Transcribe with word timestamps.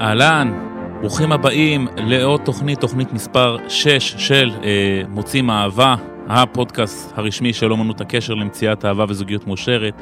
אהלן, 0.00 0.52
ברוכים 1.00 1.32
הבאים 1.32 1.88
לעוד 1.96 2.40
תוכנית, 2.44 2.80
תוכנית 2.80 3.12
מספר 3.12 3.56
6 3.68 4.14
של 4.18 4.50
אה, 4.64 5.02
מוצאים 5.08 5.50
אהבה, 5.50 5.94
הפודקאסט 6.28 7.12
הרשמי 7.16 7.52
של 7.52 7.72
אומנות 7.72 8.00
הקשר 8.00 8.34
למציאת 8.34 8.84
אהבה 8.84 9.04
וזוגיות 9.08 9.46
מאושרת. 9.46 9.94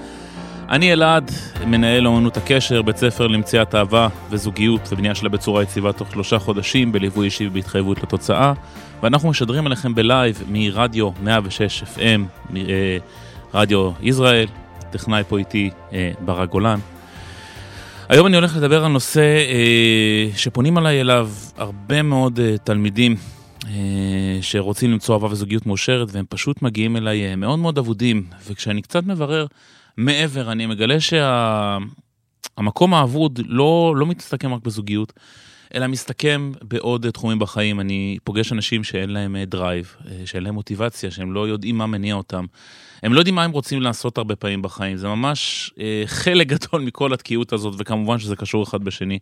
אני 0.69 0.93
אלעד, 0.93 1.30
מנהל 1.67 2.07
אומנות 2.07 2.37
הקשר, 2.37 2.83
בית 2.83 2.97
ספר 2.97 3.27
למציאת 3.27 3.75
אהבה 3.75 4.09
וזוגיות 4.30 4.89
ובנייה 4.93 5.15
שלה 5.15 5.29
בצורה 5.29 5.62
יציבה 5.62 5.93
תוך 5.93 6.13
שלושה 6.13 6.39
חודשים, 6.39 6.93
בליווי 6.93 7.25
אישי 7.25 7.47
ובהתחייבות 7.47 8.03
לתוצאה. 8.03 8.53
ואנחנו 9.03 9.31
משדרים 9.31 9.67
עליכם 9.67 9.95
בלייב 9.95 10.42
מרדיו 10.48 11.11
106 11.23 11.83
FM, 11.83 12.51
מרדיו 13.55 13.91
ישראל, 14.03 14.47
טכנאי 14.91 15.23
פה 15.28 15.39
איתי 15.39 15.70
אה, 15.92 16.12
ברק 16.20 16.48
גולן. 16.48 16.78
היום 18.09 18.27
אני 18.27 18.37
הולך 18.37 18.56
לדבר 18.56 18.84
על 18.84 18.92
נושא 18.92 19.20
אה, 19.20 20.28
שפונים 20.37 20.77
עליי 20.77 21.01
אליו 21.01 21.30
הרבה 21.56 22.02
מאוד 22.02 22.41
אה, 22.41 22.59
תלמידים 22.64 23.16
אה, 23.69 24.38
שרוצים 24.42 24.91
למצוא 24.91 25.14
אהבה 25.14 25.27
וזוגיות 25.30 25.66
מאושרת, 25.66 26.09
והם 26.12 26.24
פשוט 26.28 26.62
מגיעים 26.62 26.97
אליי 26.97 27.37
מאוד 27.37 27.59
מאוד 27.59 27.78
אבודים, 27.78 28.24
וכשאני 28.47 28.83
קצת 28.83 29.05
מברר 29.05 29.47
מעבר, 29.97 30.52
אני 30.52 30.66
מגלה 30.66 30.97
שהמקום 31.00 32.91
שה, 32.91 32.97
האבוד 32.97 33.41
לא, 33.47 33.95
לא 33.97 34.06
מסתכם 34.06 34.55
רק 34.55 34.62
בזוגיות, 34.62 35.12
אלא 35.75 35.87
מסתכם 35.87 36.52
בעוד 36.62 37.11
תחומים 37.11 37.38
בחיים. 37.38 37.80
אני 37.80 38.19
פוגש 38.25 38.52
אנשים 38.52 38.84
שאין 38.84 39.11
להם 39.11 39.37
drive, 39.47 39.97
אה, 40.06 40.27
שאין 40.27 40.42
להם 40.42 40.55
מוטיבציה, 40.55 41.11
שהם 41.11 41.33
לא 41.33 41.48
יודעים 41.48 41.78
מה 41.78 41.86
מניע 41.86 42.14
אותם. 42.14 42.47
הם 43.03 43.12
לא 43.14 43.19
יודעים 43.19 43.34
מה 43.34 43.45
הם 43.45 43.50
רוצים 43.50 43.83
לעשות 43.83 44.19
הרבה 44.19 44.37
פעמים 44.37 44.62
בחיים, 44.62 44.97
זה 44.97 45.09
ממש 45.09 45.70
אה, 45.81 46.03
חלק 46.06 46.47
גדול 46.56 46.81
מכל 46.81 47.12
התקיעות 47.12 47.53
הזאת, 47.53 47.75
וכמובן 47.78 48.19
שזה 48.19 48.37
קשור 48.37 48.62
אחד 48.62 48.84
בשני. 48.84 49.19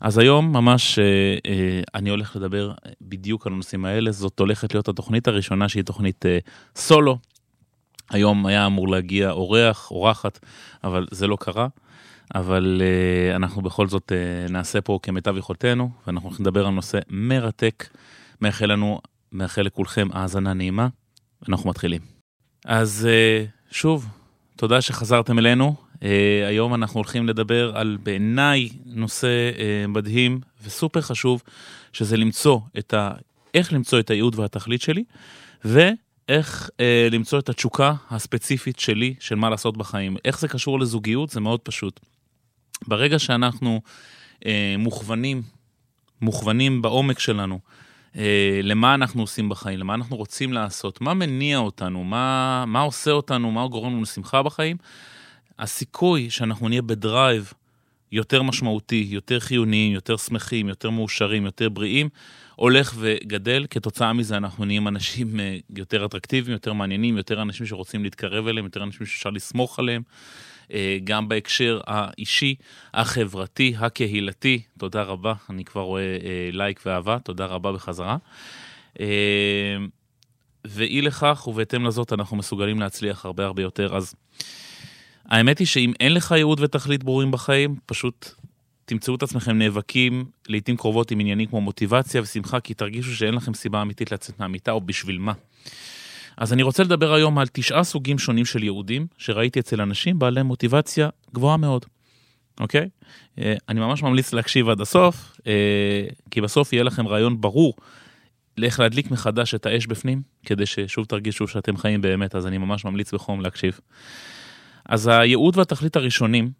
אז 0.00 0.18
היום 0.18 0.52
ממש 0.52 0.98
אה, 0.98 1.04
אה, 1.46 1.80
אני 1.94 2.10
הולך 2.10 2.36
לדבר 2.36 2.72
בדיוק 3.00 3.46
על 3.46 3.52
הנושאים 3.52 3.84
האלה, 3.84 4.12
זאת 4.12 4.40
הולכת 4.40 4.74
להיות 4.74 4.88
התוכנית 4.88 5.28
הראשונה 5.28 5.68
שהיא 5.68 5.84
תוכנית 5.84 6.26
אה, 6.26 6.38
סולו. 6.76 7.18
היום 8.10 8.46
היה 8.46 8.66
אמור 8.66 8.88
להגיע 8.88 9.30
אורח, 9.30 9.90
אורחת, 9.90 10.38
אבל 10.84 11.06
זה 11.10 11.26
לא 11.26 11.36
קרה. 11.40 11.68
אבל 12.34 12.82
uh, 13.32 13.36
אנחנו 13.36 13.62
בכל 13.62 13.88
זאת 13.88 14.12
uh, 14.12 14.52
נעשה 14.52 14.80
פה 14.80 14.98
כמיטב 15.02 15.36
יכולתנו, 15.36 15.90
ואנחנו 16.06 16.30
לדבר 16.40 16.66
על 16.66 16.72
נושא 16.72 16.98
מרתק. 17.10 17.88
מאחל 18.40 18.66
לנו, 18.66 19.00
מאחל 19.32 19.62
לכולכם 19.62 20.08
האזנה 20.12 20.52
נעימה, 20.52 20.88
ואנחנו 21.42 21.70
מתחילים. 21.70 22.00
אז 22.64 23.08
uh, 23.08 23.74
שוב, 23.74 24.06
תודה 24.56 24.80
שחזרתם 24.80 25.38
אלינו. 25.38 25.74
Uh, 25.94 26.00
היום 26.48 26.74
אנחנו 26.74 26.98
הולכים 26.98 27.26
לדבר 27.26 27.76
על 27.76 27.98
בעיניי 28.02 28.68
נושא 28.86 29.50
uh, 29.54 29.86
מדהים 29.88 30.40
וסופר 30.64 31.00
חשוב, 31.00 31.42
שזה 31.92 32.16
למצוא 32.16 32.60
את 32.78 32.94
ה... 32.94 33.10
איך 33.54 33.72
למצוא 33.72 34.00
את 34.00 34.10
הייעוד 34.10 34.38
והתכלית 34.38 34.82
שלי, 34.82 35.04
ואיך 35.64 36.68
uh, 36.72 37.12
למצוא 37.12 37.38
את 37.38 37.48
התשוקה 37.48 37.94
הספציפית 38.10 38.78
שלי 38.78 39.14
של 39.20 39.34
מה 39.34 39.50
לעשות 39.50 39.76
בחיים. 39.76 40.16
איך 40.24 40.40
זה 40.40 40.48
קשור 40.48 40.80
לזוגיות? 40.80 41.30
זה 41.30 41.40
מאוד 41.40 41.60
פשוט. 41.60 42.00
ברגע 42.86 43.18
שאנחנו 43.18 43.80
אה, 44.46 44.74
מוכוונים, 44.78 45.42
מוכוונים 46.20 46.82
בעומק 46.82 47.18
שלנו, 47.18 47.58
אה, 48.16 48.60
למה 48.62 48.94
אנחנו 48.94 49.22
עושים 49.22 49.48
בחיים, 49.48 49.78
למה 49.78 49.94
אנחנו 49.94 50.16
רוצים 50.16 50.52
לעשות, 50.52 51.00
מה 51.00 51.14
מניע 51.14 51.58
אותנו, 51.58 52.04
מה, 52.04 52.64
מה 52.66 52.80
עושה 52.80 53.10
אותנו, 53.10 53.50
מה 53.50 53.66
גורם 53.66 53.92
לנו 53.92 54.06
שמחה 54.06 54.42
בחיים, 54.42 54.76
הסיכוי 55.58 56.30
שאנחנו 56.30 56.68
נהיה 56.68 56.82
ב-drive 56.82 57.52
יותר 58.12 58.42
משמעותי, 58.42 59.06
יותר 59.10 59.40
חיוניים, 59.40 59.92
יותר 59.92 60.16
שמחים, 60.16 60.68
יותר 60.68 60.90
מאושרים, 60.90 61.44
יותר 61.44 61.68
בריאים, 61.68 62.08
הולך 62.54 62.94
וגדל. 62.96 63.66
כתוצאה 63.70 64.12
מזה 64.12 64.36
אנחנו 64.36 64.64
נהיים 64.64 64.88
אנשים 64.88 65.40
אה, 65.40 65.56
יותר 65.76 66.04
אטרקטיביים, 66.04 66.52
יותר 66.52 66.72
מעניינים, 66.72 67.16
יותר 67.16 67.42
אנשים 67.42 67.66
שרוצים 67.66 68.04
להתקרב 68.04 68.46
אליהם, 68.46 68.64
יותר 68.64 68.82
אנשים 68.82 69.06
שאפשר 69.06 69.30
לסמוך 69.30 69.78
עליהם. 69.78 70.02
אה, 70.72 70.98
גם 71.04 71.28
בהקשר 71.28 71.80
האישי, 71.86 72.54
החברתי, 72.94 73.74
הקהילתי. 73.78 74.62
תודה 74.78 75.02
רבה, 75.02 75.34
אני 75.50 75.64
כבר 75.64 75.80
רואה 75.80 76.02
אה, 76.02 76.48
לייק 76.52 76.80
ואהבה, 76.86 77.18
תודה 77.18 77.46
רבה 77.46 77.72
בחזרה. 77.72 78.16
אה, 79.00 79.06
ואי 80.64 81.02
לכך, 81.02 81.46
ובהתאם 81.46 81.86
לזאת, 81.86 82.12
אנחנו 82.12 82.36
מסוגלים 82.36 82.80
להצליח 82.80 83.24
הרבה 83.24 83.44
הרבה 83.44 83.62
יותר. 83.62 83.96
אז 83.96 84.14
האמת 85.26 85.58
היא 85.58 85.66
שאם 85.66 85.92
אין 86.00 86.14
לך 86.14 86.30
ייעוד 86.36 86.60
ותכלית 86.60 87.04
ברורים 87.04 87.30
בחיים, 87.30 87.76
פשוט 87.86 88.30
תמצאו 88.84 89.14
את 89.14 89.22
עצמכם 89.22 89.58
נאבקים 89.58 90.24
לעיתים 90.48 90.76
קרובות 90.76 91.10
עם 91.10 91.20
עניינים 91.20 91.46
כמו 91.48 91.60
מוטיבציה 91.60 92.22
ושמחה, 92.22 92.60
כי 92.60 92.74
תרגישו 92.74 93.16
שאין 93.16 93.34
לכם 93.34 93.54
סיבה 93.54 93.82
אמיתית 93.82 94.12
לצאת 94.12 94.40
מהמיטה, 94.40 94.72
או 94.72 94.80
בשביל 94.80 95.18
מה. 95.18 95.32
אז 96.38 96.52
אני 96.52 96.62
רוצה 96.62 96.82
לדבר 96.82 97.14
היום 97.14 97.38
על 97.38 97.46
תשעה 97.52 97.84
סוגים 97.84 98.18
שונים 98.18 98.44
של 98.44 98.62
יהודים 98.62 99.06
שראיתי 99.18 99.60
אצל 99.60 99.80
אנשים 99.80 100.18
בעלי 100.18 100.42
מוטיבציה 100.42 101.08
גבוהה 101.34 101.56
מאוד, 101.56 101.84
אוקיי? 102.60 102.88
אה, 103.38 103.54
אני 103.68 103.80
ממש 103.80 104.02
ממליץ 104.02 104.32
להקשיב 104.32 104.68
עד 104.68 104.80
הסוף, 104.80 105.36
אה, 105.46 106.06
כי 106.30 106.40
בסוף 106.40 106.72
יהיה 106.72 106.82
לכם 106.82 107.08
רעיון 107.08 107.40
ברור 107.40 107.74
לאיך 108.58 108.80
להדליק 108.80 109.10
מחדש 109.10 109.54
את 109.54 109.66
האש 109.66 109.86
בפנים, 109.86 110.22
כדי 110.46 110.66
ששוב 110.66 111.04
תרגישו 111.04 111.48
שאתם 111.48 111.76
חיים 111.76 112.00
באמת, 112.00 112.34
אז 112.34 112.46
אני 112.46 112.58
ממש 112.58 112.84
ממליץ 112.84 113.14
בחום 113.14 113.40
להקשיב. 113.40 113.80
אז 114.88 115.08
הייעוד 115.08 115.56
והתכלית 115.56 115.96
הראשונים, 115.96 116.50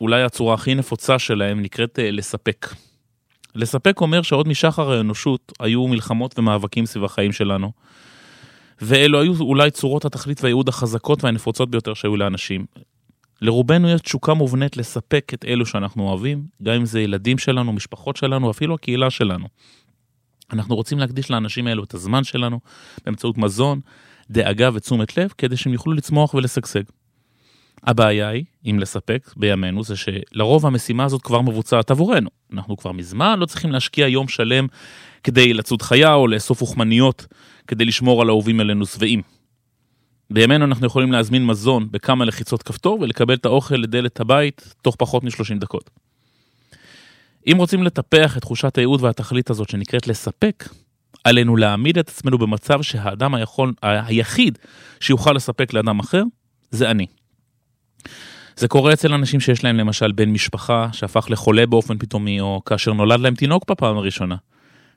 אולי 0.00 0.22
הצורה 0.22 0.54
הכי 0.54 0.74
נפוצה 0.74 1.18
שלהם 1.18 1.62
נקראת 1.62 1.98
אה, 1.98 2.10
לספק. 2.10 2.66
לספק 3.54 4.00
אומר 4.00 4.22
שעוד 4.22 4.48
משחר 4.48 4.90
האנושות 4.92 5.52
היו 5.60 5.86
מלחמות 5.86 6.38
ומאבקים 6.38 6.86
סביב 6.86 7.04
החיים 7.04 7.32
שלנו. 7.32 7.72
ואלו 8.80 9.20
היו 9.20 9.34
אולי 9.40 9.70
צורות 9.70 10.04
התכלית 10.04 10.42
והייעוד 10.42 10.68
החזקות 10.68 11.24
והנפוצות 11.24 11.70
ביותר 11.70 11.94
שהיו 11.94 12.16
לאנשים. 12.16 12.66
לרובנו 13.42 13.90
יש 13.90 14.00
תשוקה 14.00 14.34
מובנית 14.34 14.76
לספק 14.76 15.30
את 15.34 15.44
אלו 15.44 15.66
שאנחנו 15.66 16.08
אוהבים, 16.08 16.44
גם 16.62 16.74
אם 16.74 16.84
זה 16.84 17.00
ילדים 17.00 17.38
שלנו, 17.38 17.72
משפחות 17.72 18.16
שלנו, 18.16 18.50
אפילו 18.50 18.74
הקהילה 18.74 19.10
שלנו. 19.10 19.46
אנחנו 20.52 20.76
רוצים 20.76 20.98
להקדיש 20.98 21.30
לאנשים 21.30 21.66
האלו 21.66 21.84
את 21.84 21.94
הזמן 21.94 22.24
שלנו 22.24 22.60
באמצעות 23.04 23.38
מזון, 23.38 23.80
דאגה 24.30 24.70
ותשומת 24.74 25.16
לב, 25.16 25.32
כדי 25.38 25.56
שהם 25.56 25.72
יוכלו 25.72 25.92
לצמוח 25.92 26.34
ולשגשג. 26.34 26.82
הבעיה 27.84 28.28
היא, 28.28 28.44
אם 28.70 28.78
לספק 28.78 29.32
בימינו, 29.36 29.84
זה 29.84 29.94
שלרוב 29.96 30.66
המשימה 30.66 31.04
הזאת 31.04 31.22
כבר 31.22 31.40
מבוצעת 31.40 31.90
עבורנו. 31.90 32.30
אנחנו 32.52 32.76
כבר 32.76 32.92
מזמן 32.92 33.38
לא 33.38 33.46
צריכים 33.46 33.72
להשקיע 33.72 34.08
יום 34.08 34.28
שלם 34.28 34.66
כדי 35.24 35.52
לצוד 35.52 35.82
חיה 35.82 36.14
או 36.14 36.26
לאסוף 36.26 36.60
אוכמניות 36.60 37.26
כדי 37.66 37.84
לשמור 37.84 38.22
על 38.22 38.28
האהובים 38.28 38.60
עלינו 38.60 38.86
שבעים. 38.86 39.22
בימינו 40.30 40.64
אנחנו 40.64 40.86
יכולים 40.86 41.12
להזמין 41.12 41.46
מזון 41.46 41.88
בכמה 41.90 42.24
לחיצות 42.24 42.62
כפתור 42.62 43.00
ולקבל 43.00 43.34
את 43.34 43.46
האוכל 43.46 43.74
לדלת 43.74 44.20
הבית 44.20 44.74
תוך 44.82 44.96
פחות 44.98 45.24
מ-30 45.24 45.58
דקות. 45.58 45.90
אם 47.46 47.56
רוצים 47.56 47.82
לטפח 47.82 48.36
את 48.36 48.42
תחושת 48.42 48.78
הייעוד 48.78 49.02
והתכלית 49.02 49.50
הזאת 49.50 49.70
שנקראת 49.70 50.06
לספק, 50.06 50.68
עלינו 51.24 51.56
להעמיד 51.56 51.98
את 51.98 52.08
עצמנו 52.08 52.38
במצב 52.38 52.82
שהאדם 52.82 53.34
היכול, 53.34 53.74
היחיד 53.82 54.58
שיוכל 55.00 55.32
לספק 55.32 55.72
לאדם 55.72 55.98
אחר, 55.98 56.22
זה 56.70 56.90
אני. 56.90 57.06
זה 58.56 58.68
קורה 58.68 58.92
אצל 58.92 59.12
אנשים 59.12 59.40
שיש 59.40 59.64
להם 59.64 59.76
למשל 59.76 60.12
בן 60.12 60.28
משפחה 60.28 60.88
שהפך 60.92 61.26
לחולה 61.30 61.66
באופן 61.66 61.98
פתאומי, 61.98 62.40
או 62.40 62.62
כאשר 62.66 62.92
נולד 62.92 63.20
להם 63.20 63.34
תינוק 63.34 63.70
בפעם 63.70 63.96
הראשונה. 63.96 64.36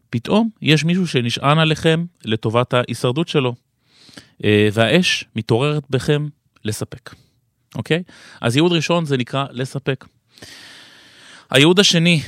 פתאום 0.10 0.50
יש 0.62 0.86
מישהו 0.86 1.08
שנשען 1.08 1.60
עליכם 1.60 2.06
לטובת 2.26 2.74
ההישרדות 2.74 3.28
שלו, 3.28 3.56
אה, 4.44 4.70
והאש 4.74 5.26
מתעוררת 5.36 5.84
בכם 5.90 6.28
לספק, 6.66 7.16
אוקיי? 7.76 8.04
אז 8.42 8.56
ייעוד 8.56 8.72
ראשון 8.72 9.06
זה 9.06 9.18
נקרא 9.18 9.46
לספק. 9.52 10.06
הייעוד 11.50 11.80
השני, 11.80 12.22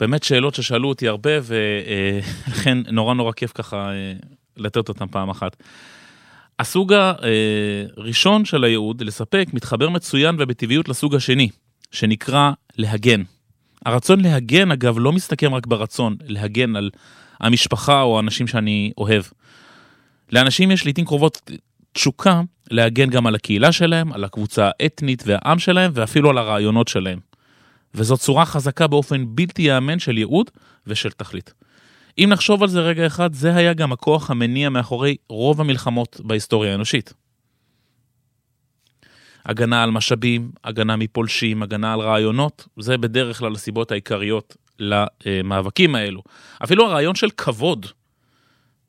באמת 0.00 0.22
שאלות 0.22 0.54
ששאלו 0.54 0.88
אותי 0.88 1.08
הרבה, 1.08 1.30
ולכן 1.42 2.78
נורא 2.92 3.14
נורא 3.14 3.32
כיף 3.32 3.52
ככה 3.54 3.90
אה, 3.92 4.12
לתת 4.56 4.88
אותם 4.88 5.06
פעם 5.06 5.30
אחת. 5.30 5.56
הסוג 6.58 6.92
הראשון 7.96 8.44
של 8.44 8.64
הייעוד, 8.64 9.02
לספק, 9.02 9.46
מתחבר 9.52 9.88
מצוין 9.88 10.36
ובטבעיות 10.38 10.88
לסוג 10.88 11.14
השני, 11.14 11.48
שנקרא 11.90 12.52
להגן. 12.76 13.22
הרצון 13.86 14.20
להגן, 14.20 14.70
אגב, 14.70 14.98
לא 14.98 15.12
מסתכם 15.12 15.54
רק 15.54 15.66
ברצון 15.66 16.16
להגן 16.26 16.76
על 16.76 16.90
המשפחה 17.40 18.02
או 18.02 18.16
האנשים 18.16 18.46
שאני 18.46 18.92
אוהב. 18.98 19.24
לאנשים 20.32 20.70
יש 20.70 20.84
לעיתים 20.84 21.04
קרובות 21.04 21.50
תשוקה 21.92 22.42
להגן 22.70 23.10
גם 23.10 23.26
על 23.26 23.34
הקהילה 23.34 23.72
שלהם, 23.72 24.12
על 24.12 24.24
הקבוצה 24.24 24.70
האתנית 24.80 25.22
והעם 25.26 25.58
שלהם, 25.58 25.90
ואפילו 25.94 26.30
על 26.30 26.38
הרעיונות 26.38 26.88
שלהם. 26.88 27.18
וזאת 27.94 28.20
צורה 28.20 28.44
חזקה 28.46 28.86
באופן 28.86 29.24
בלתי 29.28 29.62
ייאמן 29.62 29.98
של 29.98 30.18
ייעוד 30.18 30.50
ושל 30.86 31.10
תכלית. 31.10 31.54
אם 32.18 32.28
נחשוב 32.32 32.62
על 32.62 32.68
זה 32.68 32.80
רגע 32.80 33.06
אחד, 33.06 33.34
זה 33.34 33.54
היה 33.54 33.74
גם 33.74 33.92
הכוח 33.92 34.30
המניע 34.30 34.68
מאחורי 34.68 35.16
רוב 35.28 35.60
המלחמות 35.60 36.20
בהיסטוריה 36.24 36.72
האנושית. 36.72 37.12
הגנה 39.46 39.82
על 39.82 39.90
משאבים, 39.90 40.50
הגנה 40.64 40.96
מפולשים, 40.96 41.62
הגנה 41.62 41.92
על 41.92 42.00
רעיונות, 42.00 42.68
זה 42.78 42.98
בדרך 42.98 43.38
כלל 43.38 43.52
הסיבות 43.52 43.90
העיקריות 43.90 44.56
למאבקים 44.78 45.94
האלו. 45.94 46.22
אפילו 46.64 46.86
הרעיון 46.86 47.14
של 47.14 47.30
כבוד, 47.30 47.86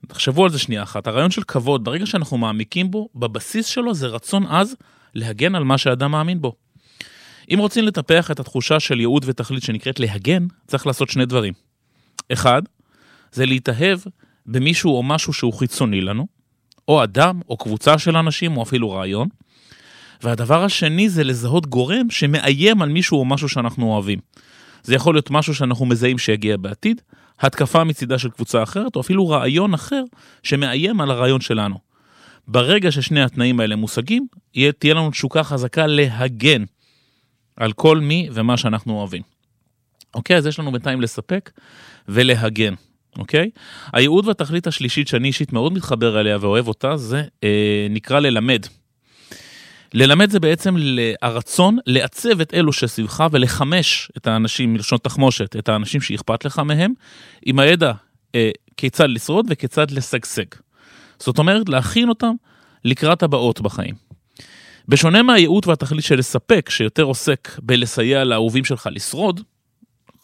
תחשבו 0.08 0.44
על 0.44 0.50
זה 0.50 0.60
שנייה 0.60 0.84
אחת, 0.84 1.08
הרעיון 1.08 1.32
של 1.32 1.44
כבוד, 1.44 1.84
ברגע 1.84 2.06
שאנחנו 2.06 2.38
מעמיקים 2.38 2.92
בו, 2.92 3.10
בבסיס 3.16 3.66
שלו 3.66 3.94
זה 3.94 4.08
רצון 4.08 4.46
עז 4.46 4.76
להגן 5.16 5.56
על 5.56 5.64
מה 5.64 5.78
שאדם 5.78 6.12
מאמין 6.12 6.42
בו. 6.42 6.56
אם 7.54 7.60
רוצים 7.60 7.86
לטפח 7.86 8.32
את 8.32 8.40
התחושה 8.40 8.80
של 8.80 9.00
ייעוד 9.00 9.24
ותכלית 9.28 9.64
שנקראת 9.64 10.00
להגן, 10.00 10.48
צריך 10.68 10.88
לעשות 10.88 11.10
שני 11.10 11.26
דברים. 11.26 11.54
אחד, 12.34 12.62
זה 13.36 13.46
להתאהב 13.46 14.00
במישהו 14.46 14.98
או 14.98 15.04
משהו 15.04 15.34
שהוא 15.34 15.54
חיצוני 15.54 16.02
לנו, 16.02 16.28
או 16.88 17.04
אדם, 17.04 17.42
או 17.50 17.58
קבוצה 17.58 17.98
של 17.98 18.18
אנשים, 18.18 18.58
או 18.58 18.64
אפילו 18.64 18.92
רעיון. 18.92 19.28
והדבר 20.24 20.64
השני 20.64 21.10
זה 21.10 21.24
לזהות 21.24 21.68
גורם 21.68 22.10
שמאיים 22.10 22.82
על 22.82 22.90
מישהו 22.90 23.20
או 23.20 23.26
משהו 23.26 23.50
שאנחנו 23.50 23.94
אוהבים. 23.94 24.20
זה 24.84 24.96
יכול 24.96 25.16
להיות 25.16 25.32
משהו 25.32 25.56
שאנחנו 25.56 25.86
מזהים 25.86 26.18
שיגיע 26.18 26.58
בעתיד, 26.58 27.02
התקפה 27.40 27.84
מצידה 27.84 28.18
של 28.18 28.30
קבוצה 28.30 28.64
אחרת, 28.64 28.96
או 28.96 29.02
אפילו 29.02 29.30
רעיון 29.30 29.74
אחר 29.74 30.04
שמאיים 30.44 31.02
על 31.02 31.12
הרעיון 31.12 31.42
שלנו. 31.42 31.78
ברגע 32.48 32.92
ששני 32.92 33.24
התנאים 33.24 33.60
האלה 33.60 33.76
מושגים, 33.76 34.28
תהיה 34.52 34.94
לנו 34.94 35.12
תשוקה 35.12 35.44
חזקה 35.44 35.88
להגן 35.88 36.64
על 37.56 37.74
כל 37.74 38.00
מי 38.00 38.30
ומה 38.34 38.58
שאנחנו 38.58 38.94
אוהבים. 38.94 39.22
אוקיי, 40.14 40.38
אז 40.38 40.46
יש 40.46 40.60
לנו 40.60 40.72
בינתיים 40.72 41.02
לספק 41.02 41.52
ולהגן. 42.08 42.74
אוקיי? 43.18 43.50
הייעוד 43.94 44.28
והתכלית 44.28 44.68
השלישית 44.68 45.08
שאני 45.08 45.28
אישית 45.28 45.54
מאוד 45.54 45.74
מתחבר 45.74 46.20
אליה 46.20 46.38
ואוהב 46.42 46.68
אותה, 46.68 46.98
זה 46.98 47.24
אה, 47.44 47.88
נקרא 47.90 48.20
ללמד. 48.20 48.66
ללמד 49.94 50.30
זה 50.30 50.40
בעצם 50.40 50.76
הרצון 51.22 51.78
לעצב 51.86 52.42
את 52.42 52.54
אלו 52.54 52.74
שסביבך 52.74 53.24
ולחמש 53.32 54.12
את 54.18 54.28
האנשים, 54.28 54.74
מלשון 54.74 54.98
תחמושת, 55.04 55.56
את 55.56 55.70
האנשים 55.70 56.02
שאכפת 56.02 56.46
לך 56.46 56.60
מהם, 56.60 56.94
עם 57.46 57.60
הידע 57.60 57.92
אה, 58.36 58.50
כיצד 58.78 59.10
לשרוד 59.10 59.46
וכיצד 59.50 59.92
לשגשג. 59.92 60.46
זאת 61.20 61.38
אומרת, 61.38 61.70
להכין 61.70 62.10
אותם 62.10 62.34
לקראת 62.86 63.24
הבאות 63.24 63.62
בחיים. 63.62 63.96
בשונה 64.88 65.24
מהייעוד 65.24 65.68
והתכלית 65.68 66.06
של 66.06 66.16
לספק, 66.16 66.70
שיותר 66.70 67.04
עוסק 67.04 67.60
בלסייע 67.62 68.24
לאהובים 68.24 68.66
שלך 68.66 68.90
לשרוד, 68.92 69.42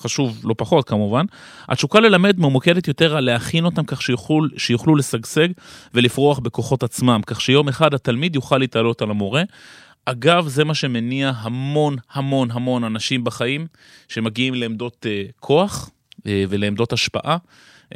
חשוב 0.01 0.41
לא 0.43 0.55
פחות 0.57 0.89
כמובן, 0.89 1.25
התשוקה 1.67 1.99
ללמד 1.99 2.39
ממוקדת 2.39 2.87
יותר 2.87 3.15
על 3.15 3.23
להכין 3.23 3.65
אותם 3.65 3.83
כך 3.83 4.01
שיוכלו, 4.01 4.45
שיוכלו 4.57 4.95
לשגשג 4.95 5.47
ולפרוח 5.93 6.39
בכוחות 6.39 6.83
עצמם, 6.83 7.21
כך 7.27 7.41
שיום 7.41 7.67
אחד 7.67 7.93
התלמיד 7.93 8.35
יוכל 8.35 8.57
להתעלות 8.57 9.01
על 9.01 9.09
המורה. 9.09 9.43
אגב, 10.05 10.47
זה 10.47 10.63
מה 10.63 10.73
שמניע 10.73 11.31
המון 11.35 11.95
המון 12.13 12.51
המון 12.51 12.83
אנשים 12.83 13.23
בחיים 13.23 13.67
שמגיעים 14.07 14.53
לעמדות 14.53 15.05
uh, 15.05 15.31
כוח 15.39 15.89
uh, 16.19 16.23
ולעמדות 16.49 16.93
השפעה. 16.93 17.37
Uh, 17.89 17.95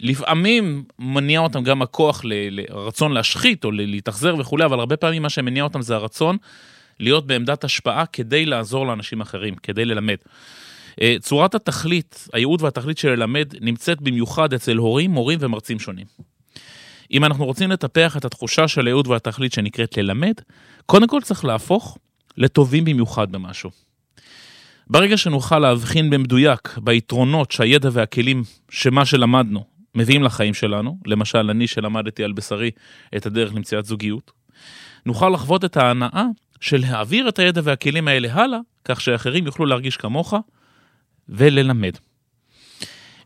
לפעמים 0.00 0.84
מניע 0.98 1.40
אותם 1.40 1.62
גם 1.62 1.82
הכוח 1.82 2.20
לרצון 2.24 3.12
להשחית 3.12 3.64
או 3.64 3.70
להתאכזר 3.70 4.34
וכולי, 4.38 4.64
אבל 4.64 4.80
הרבה 4.80 4.96
פעמים 4.96 5.22
מה 5.22 5.30
שמניע 5.30 5.64
אותם 5.64 5.82
זה 5.82 5.94
הרצון 5.94 6.36
להיות 7.00 7.26
בעמדת 7.26 7.64
השפעה 7.64 8.06
כדי 8.06 8.46
לעזור 8.46 8.86
לאנשים 8.86 9.20
אחרים, 9.20 9.54
כדי 9.54 9.84
ללמד. 9.84 10.16
אה, 11.02 11.16
צורת 11.20 11.54
התכלית, 11.54 12.28
הייעוד 12.32 12.62
והתכלית 12.62 12.98
של 12.98 13.08
ללמד 13.08 13.52
נמצאת 13.60 14.00
במיוחד 14.00 14.54
אצל 14.54 14.76
הורים, 14.76 15.10
מורים 15.10 15.38
ומרצים 15.42 15.78
שונים. 15.78 16.06
אם 17.12 17.24
אנחנו 17.24 17.44
רוצים 17.44 17.70
לטפח 17.70 18.16
את 18.16 18.24
התחושה 18.24 18.68
של 18.68 18.86
הייעוד 18.86 19.06
והתכלית 19.06 19.52
שנקראת 19.52 19.96
ללמד, 19.96 20.34
קודם 20.86 21.06
כל 21.06 21.20
צריך 21.22 21.44
להפוך 21.44 21.98
לטובים 22.36 22.84
במיוחד 22.84 23.32
במשהו. 23.32 23.70
ברגע 24.86 25.16
שנוכל 25.16 25.58
להבחין 25.58 26.10
במדויק 26.10 26.78
ביתרונות 26.78 27.50
שהידע 27.50 27.88
והכלים 27.92 28.42
שמה 28.70 29.04
שלמדנו 29.04 29.64
מביאים 29.94 30.22
לחיים 30.22 30.54
שלנו, 30.54 30.98
למשל 31.06 31.50
אני 31.50 31.66
שלמדתי 31.66 32.24
על 32.24 32.32
בשרי 32.32 32.70
את 33.16 33.26
הדרך 33.26 33.54
למציאת 33.54 33.84
זוגיות, 33.84 34.32
נוכל 35.06 35.28
לחוות 35.28 35.64
את 35.64 35.76
ההנאה 35.76 36.24
של 36.60 36.80
להעביר 36.80 37.28
את 37.28 37.38
הידע 37.38 37.60
והכלים 37.64 38.08
האלה 38.08 38.34
הלאה, 38.34 38.58
כך 38.84 39.00
שאחרים 39.00 39.46
יוכלו 39.46 39.66
להרגיש 39.66 39.96
כמוך 39.96 40.34
וללמד. 41.28 41.92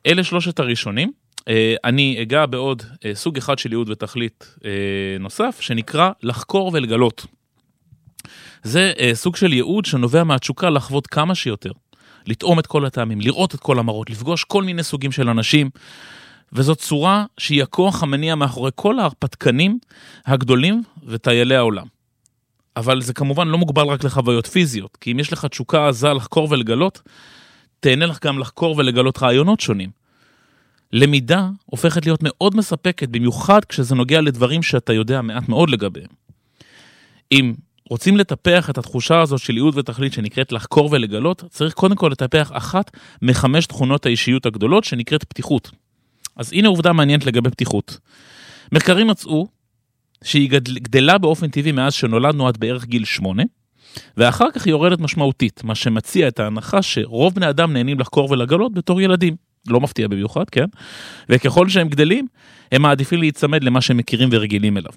אלה 0.07 0.25
שלושת 0.25 0.59
הראשונים. 0.59 1.13
אה, 1.49 1.75
אני 1.85 2.23
אגע 2.23 2.47
בעוד 2.47 2.83
אה, 3.05 3.15
סוג 3.15 3.37
אחד 3.37 3.59
של 3.59 3.73
ייעוד 3.73 3.89
ותכלית 3.89 4.57
אה, 4.65 4.71
נוסף, 5.21 5.61
שנקרא 5.61 6.11
לחקור 6.23 6.71
ולגלות. 6.73 7.27
זה 8.63 8.93
סוג 9.15 9.37
של 9.37 9.53
ייעוד 9.53 9.85
שנובע 9.85 10.25
מהתשוקה 10.25 10.71
לחוות 10.71 11.07
כמה 11.07 11.35
שיותר, 11.35 11.71
לטעום 12.27 12.59
את 12.59 12.67
כל 12.67 12.87
הטעמים, 12.87 13.21
לראות 13.21 13.55
את 13.55 13.61
כל 13.61 13.79
המראות, 13.79 14.11
לפגוש 14.11 14.45
כל 14.45 14.63
מיני 14.63 14.83
סוגים 14.83 15.13
של 15.13 15.29
אנשים, 15.29 15.71
וזאת 16.53 16.79
צורה 16.79 17.25
שהיא 17.39 17.63
הכוח 17.63 18.03
המניע 18.03 18.35
מאחורי 18.35 18.71
כל 18.75 18.99
ההרפתקנים 18.99 19.79
הגדולים 20.27 20.83
וטיילי 21.07 21.57
העולם. 21.57 21.87
אבל 22.77 23.03
זה 23.03 23.15
כמובן 23.15 23.49
לא 23.49 23.59
מוגבל 23.59 23.87
רק 23.87 24.05
לחוויות 24.05 24.47
פיזיות, 24.47 24.97
כי 25.01 25.13
אם 25.13 25.19
יש 25.19 25.33
לך 25.33 25.45
תשוקה 25.45 25.89
עזה 25.89 26.13
לחקור 26.13 26.49
ולגלות, 26.51 27.03
תהנה 27.85 28.07
לך 28.07 28.25
גם 28.25 28.39
לחקור 28.39 28.77
ולגלות 28.77 29.23
רעיונות 29.23 29.61
שונים. 29.61 29.91
למידה 30.93 31.49
הופכת 31.67 32.07
להיות 32.07 32.21
מאוד 32.23 32.57
מספקת, 32.57 33.09
במיוחד 33.09 33.65
כשזה 33.65 33.95
נוגע 33.95 34.21
לדברים 34.21 34.63
שאתה 34.63 34.93
יודע 34.93 35.23
מעט 35.23 35.49
מאוד 35.49 35.71
לגביהם. 35.71 36.09
אם 37.33 37.55
רוצים 37.91 38.17
לטפח 38.17 38.71
את 38.71 38.79
התחושה 38.79 39.21
הזאת 39.21 39.41
של 39.41 39.55
ייעוד 39.55 39.79
ותכלית 39.79 40.13
שנקראת 40.13 40.53
לחקור 40.53 40.89
ולגלות, 40.93 41.45
צריך 41.51 41.75
קודם 41.75 41.97
כל 41.97 42.09
לטפח 42.13 42.51
אחת 42.53 42.91
מחמש 43.23 43.67
תכונות 43.67 44.07
האישיות 44.07 44.47
הגדולות 44.47 44.85
שנקראת 44.85 45.25
פתיחות. 45.25 45.71
אז 46.37 46.53
הנה 46.53 46.69
עובדה 46.69 46.93
מעניינת 46.93 47.27
לגבי 47.27 47.51
פתיחות. 47.51 47.99
מחקרים 48.73 49.07
מצאו 49.07 49.47
שהיא 50.25 50.51
גדלה 50.61 51.19
באופן 51.19 51.49
טבעי 51.49 51.73
מאז 51.73 51.95
שנולדנו 51.95 52.49
עד 52.49 52.57
בערך 52.57 52.85
גיל 52.85 53.05
שמונה, 53.05 53.43
ואחר 54.17 54.51
כך 54.51 54.67
יורדת 54.67 55.01
משמעותית, 55.01 55.65
מה 55.65 55.75
שמציע 55.75 56.29
את 56.29 56.41
ההנחה 56.41 56.83
שרוב 56.83 57.35
בני 57.35 57.49
אדם 57.49 57.73
נהנים 57.73 58.01
לחקור 58.01 58.31
ולגלות 58.31 58.75
בתור 58.75 59.01
ילדים. 59.01 59.37
לא 59.69 59.81
מפתיע 59.81 60.09
במיוחד, 60.09 60.51
כן? 60.51 60.65
וככל 61.29 61.69
שהם 61.69 61.89
גדלים, 61.89 62.27
הם 62.73 62.83
מעדיפים 62.83 63.21
להיצמד 63.21 63.65
למה 63.65 63.81
שהם 63.81 63.97
מכירים 63.97 64.29
ורגילים 64.33 64.77
אליו. 64.77 64.93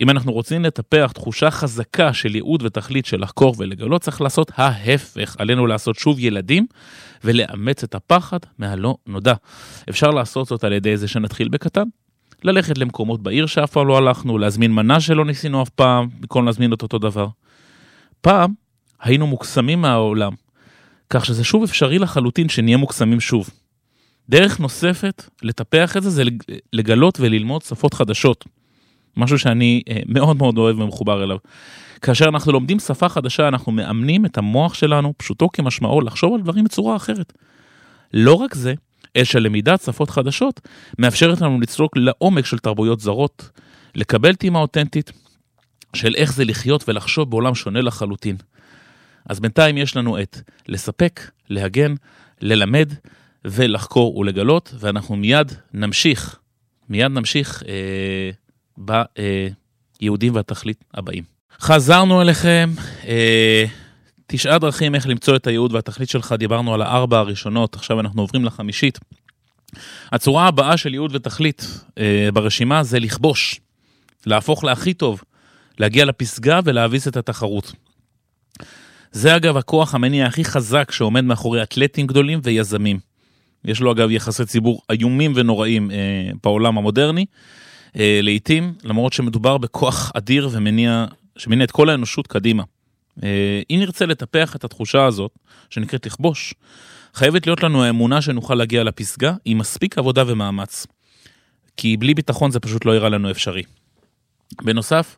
אם 0.00 0.10
אנחנו 0.10 0.32
רוצים 0.32 0.64
לטפח 0.64 1.12
תחושה 1.14 1.50
חזקה 1.50 2.12
של 2.12 2.34
ייעוד 2.34 2.62
ותכלית 2.62 3.06
של 3.06 3.20
לחקור 3.20 3.54
ולגלות, 3.58 4.02
צריך 4.02 4.20
לעשות 4.20 4.52
ההפך. 4.56 5.36
עלינו 5.38 5.66
לעשות 5.66 5.96
שוב 5.96 6.18
ילדים 6.18 6.66
ולאמץ 7.24 7.84
את 7.84 7.94
הפחד 7.94 8.38
מהלא 8.58 8.96
נודע. 9.06 9.34
אפשר 9.90 10.10
לעשות 10.10 10.46
זאת 10.46 10.64
על 10.64 10.72
ידי 10.72 10.96
זה 10.96 11.08
שנתחיל 11.08 11.48
בקטן, 11.48 11.84
ללכת 12.44 12.78
למקומות 12.78 13.22
בעיר 13.22 13.46
שאף 13.46 13.72
פעם 13.72 13.86
לא 13.86 13.98
הלכנו, 13.98 14.38
להזמין 14.38 14.72
מנה 14.72 15.00
שלא 15.00 15.24
ניסינו 15.24 15.62
אף 15.62 15.68
פעם, 15.68 16.08
במקום 16.20 16.46
להזמין 16.46 16.72
את 16.72 16.82
אותו 16.82 16.98
דבר. 16.98 17.26
פעם 18.20 18.52
היינו 19.00 19.26
מוקסמים 19.26 19.80
מהעולם, 19.80 20.32
כך 21.10 21.26
שזה 21.26 21.44
שוב 21.44 21.62
אפשרי 21.62 21.98
לחלוטין 21.98 22.48
שנהיה 22.48 22.76
מוקסמים 22.76 23.20
שוב. 23.20 23.50
דרך 24.28 24.60
נוספת 24.60 25.24
לטפח 25.42 25.96
את 25.96 26.02
זה 26.02 26.10
זה 26.10 26.22
לגלות 26.72 27.20
וללמוד 27.20 27.62
שפות 27.62 27.94
חדשות. 27.94 28.44
משהו 29.16 29.38
שאני 29.38 29.82
אה, 29.88 30.00
מאוד 30.06 30.36
מאוד 30.36 30.58
אוהב 30.58 30.78
ומחובר 30.78 31.24
אליו. 31.24 31.36
כאשר 32.02 32.28
אנחנו 32.28 32.52
לומדים 32.52 32.78
שפה 32.78 33.08
חדשה 33.08 33.48
אנחנו 33.48 33.72
מאמנים 33.72 34.26
את 34.26 34.38
המוח 34.38 34.74
שלנו, 34.74 35.14
פשוטו 35.16 35.48
כמשמעו, 35.52 36.00
לחשוב 36.00 36.34
על 36.34 36.40
דברים 36.40 36.64
בצורה 36.64 36.96
אחרת. 36.96 37.32
לא 38.14 38.34
רק 38.34 38.54
זה, 38.54 38.74
אלא 39.16 39.24
שלמידת 39.24 39.80
שפות 39.80 40.10
חדשות 40.10 40.60
מאפשרת 40.98 41.40
לנו 41.40 41.60
לצלוק 41.60 41.96
לעומק 41.96 42.46
של 42.46 42.58
תרבויות 42.58 43.00
זרות, 43.00 43.50
לקבל 43.94 44.34
טעימה 44.34 44.58
אותנטית 44.58 45.12
של 45.94 46.14
איך 46.16 46.32
זה 46.32 46.44
לחיות 46.44 46.88
ולחשוב 46.88 47.30
בעולם 47.30 47.54
שונה 47.54 47.80
לחלוטין. 47.80 48.36
אז 49.28 49.40
בינתיים 49.40 49.78
יש 49.78 49.96
לנו 49.96 50.22
את 50.22 50.38
לספק, 50.68 51.20
להגן, 51.48 51.94
ללמד 52.40 52.92
ולחקור 53.44 54.16
ולגלות, 54.16 54.74
ואנחנו 54.78 55.16
מיד 55.16 55.52
נמשיך, 55.74 56.38
מיד 56.88 57.10
נמשיך 57.10 57.62
אה, 57.68 58.30
ביהודים 60.00 60.34
והתכלית 60.34 60.84
הבאים. 60.94 61.24
חזרנו 61.60 62.22
אליכם, 62.22 62.70
אה, 63.06 63.64
תשעה 64.26 64.58
דרכים 64.58 64.94
איך 64.94 65.06
למצוא 65.06 65.36
את 65.36 65.46
הייעוד 65.46 65.72
והתכלית 65.72 66.08
שלך, 66.08 66.34
דיברנו 66.38 66.74
על 66.74 66.82
הארבע 66.82 67.18
הראשונות, 67.18 67.74
עכשיו 67.74 68.00
אנחנו 68.00 68.22
עוברים 68.22 68.44
לחמישית. 68.44 68.98
הצורה 70.12 70.46
הבאה 70.46 70.76
של 70.76 70.92
ייעוד 70.92 71.14
ותכלית 71.14 71.66
אה, 71.98 72.28
ברשימה 72.34 72.82
זה 72.82 72.98
לכבוש, 72.98 73.60
להפוך 74.26 74.64
להכי 74.64 74.94
טוב, 74.94 75.22
להגיע 75.80 76.04
לפסגה 76.04 76.60
ולהביס 76.64 77.08
את 77.08 77.16
התחרות. 77.16 77.72
זה 79.12 79.36
אגב 79.36 79.56
הכוח 79.56 79.94
המניע 79.94 80.26
הכי 80.26 80.44
חזק 80.44 80.92
שעומד 80.92 81.24
מאחורי 81.24 81.62
אתלטים 81.62 82.06
גדולים 82.06 82.40
ויזמים. 82.42 82.98
יש 83.64 83.80
לו 83.80 83.92
אגב 83.92 84.10
יחסי 84.10 84.44
ציבור 84.44 84.82
איומים 84.90 85.32
ונוראים 85.36 85.90
אה, 85.90 85.96
בעולם 86.44 86.78
המודרני, 86.78 87.26
אה, 87.96 88.20
לעתים, 88.22 88.74
למרות 88.84 89.12
שמדובר 89.12 89.58
בכוח 89.58 90.12
אדיר 90.14 90.48
ומניע, 90.52 91.06
שמניע 91.36 91.64
את 91.64 91.70
כל 91.70 91.90
האנושות 91.90 92.26
קדימה. 92.26 92.62
אה, 93.22 93.62
אם 93.70 93.76
נרצה 93.80 94.06
לטפח 94.06 94.56
את 94.56 94.64
התחושה 94.64 95.04
הזאת, 95.04 95.30
שנקראת 95.70 96.06
לכבוש, 96.06 96.54
חייבת 97.14 97.46
להיות 97.46 97.62
לנו 97.62 97.84
האמונה 97.84 98.22
שנוכל 98.22 98.54
להגיע 98.54 98.84
לפסגה 98.84 99.34
עם 99.44 99.58
מספיק 99.58 99.98
עבודה 99.98 100.24
ומאמץ. 100.26 100.86
כי 101.76 101.96
בלי 101.96 102.14
ביטחון 102.14 102.50
זה 102.50 102.60
פשוט 102.60 102.84
לא 102.84 102.96
יראה 102.96 103.08
לנו 103.08 103.30
אפשרי. 103.30 103.62
בנוסף, 104.62 105.16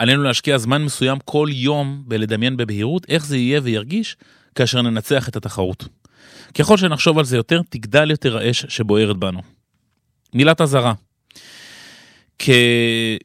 עלינו 0.00 0.22
להשקיע 0.22 0.58
זמן 0.58 0.84
מסוים 0.84 1.18
כל 1.24 1.48
יום 1.52 2.02
בלדמיין 2.06 2.56
בבהירות 2.56 3.06
איך 3.08 3.26
זה 3.26 3.36
יהיה 3.36 3.60
וירגיש 3.62 4.16
כאשר 4.54 4.82
ננצח 4.82 5.28
את 5.28 5.36
התחרות. 5.36 5.88
ככל 6.58 6.76
שנחשוב 6.76 7.18
על 7.18 7.24
זה 7.24 7.36
יותר, 7.36 7.60
תגדל 7.68 8.10
יותר 8.10 8.36
האש 8.36 8.66
שבוערת 8.68 9.16
בנו. 9.16 9.40
מילת 10.34 10.60
אזהרה. 10.60 10.92
כ... 12.38 12.50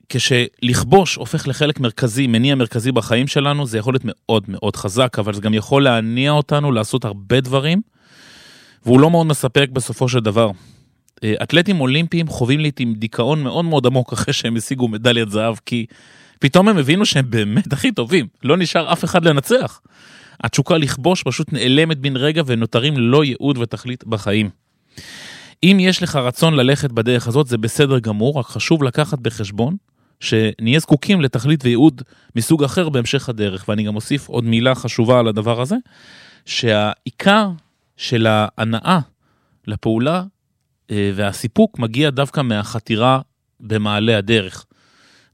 כשלכבוש 0.10 1.16
הופך 1.16 1.48
לחלק 1.48 1.80
מרכזי, 1.80 2.28
מניע 2.28 2.56
מרכזי 2.56 2.92
בחיים 2.92 3.28
שלנו, 3.28 3.66
זה 3.66 3.78
יכול 3.78 3.94
להיות 3.94 4.04
מאוד 4.06 4.44
מאוד 4.48 4.76
חזק, 4.76 5.20
אבל 5.20 5.34
זה 5.34 5.42
גם 5.42 5.54
יכול 5.54 5.84
להניע 5.84 6.32
אותנו 6.32 6.72
לעשות 6.72 7.06
הרבה 7.06 7.42
דברים, 7.42 7.82
והוא 8.86 9.00
לא 9.00 9.12
מאוד 9.12 9.28
מספק 9.28 9.70
בסופו 9.74 10.10
של 10.10 10.20
דבר. 10.20 10.52
אה, 11.24 11.34
אתלטים 11.44 11.82
אולימפיים 11.82 12.28
חווים 12.28 12.60
לעיתים 12.60 12.94
דיכאון 12.94 13.44
מאוד 13.44 13.66
מאוד 13.66 13.86
עמוק 13.86 14.14
אחרי 14.14 14.34
שהם 14.34 14.56
השיגו 14.56 14.88
מדליית 14.88 15.30
זהב, 15.30 15.56
כי 15.66 15.86
פתאום 16.40 16.70
הם 16.70 16.78
הבינו 16.78 17.06
שהם 17.06 17.30
באמת 17.30 17.74
הכי 17.74 17.92
טובים, 17.92 18.28
לא 18.44 18.58
נשאר 18.58 18.94
אף 18.94 19.04
אחד 19.04 19.26
לנצח. 19.26 19.82
התשוקה 20.44 20.78
לכבוש 20.78 21.24
פשוט 21.24 21.54
נעלמת 21.54 21.98
בן 22.00 22.18
רגע 22.18 22.42
ונותרים 22.46 22.98
ללא 22.98 23.24
ייעוד 23.24 23.58
ותכלית 23.58 24.04
בחיים. 24.04 24.50
אם 25.64 25.78
יש 25.80 26.04
לך 26.04 26.16
רצון 26.16 26.54
ללכת 26.54 26.92
בדרך 26.92 27.28
הזאת 27.28 27.48
זה 27.48 27.58
בסדר 27.58 28.00
גמור, 28.00 28.40
רק 28.40 28.46
חשוב 28.46 28.84
לקחת 28.84 29.20
בחשבון 29.20 29.76
שנהיה 30.20 30.80
זקוקים 30.80 31.22
לתכלית 31.22 31.66
וייעוד 31.66 32.02
מסוג 32.36 32.64
אחר 32.64 32.90
בהמשך 32.90 33.30
הדרך. 33.30 33.66
ואני 33.70 33.84
גם 33.84 33.96
אוסיף 33.96 34.28
עוד 34.28 34.44
מילה 34.44 34.76
חשובה 34.76 35.20
על 35.20 35.28
הדבר 35.28 35.62
הזה, 35.62 35.76
שהעיקר 36.46 37.50
של 37.98 38.28
ההנאה 38.30 39.00
לפעולה 39.68 40.24
אה, 40.92 41.12
והסיפוק 41.16 41.80
מגיע 41.80 42.10
דווקא 42.10 42.42
מהחתירה 42.42 43.22
במעלה 43.60 44.18
הדרך. 44.18 44.66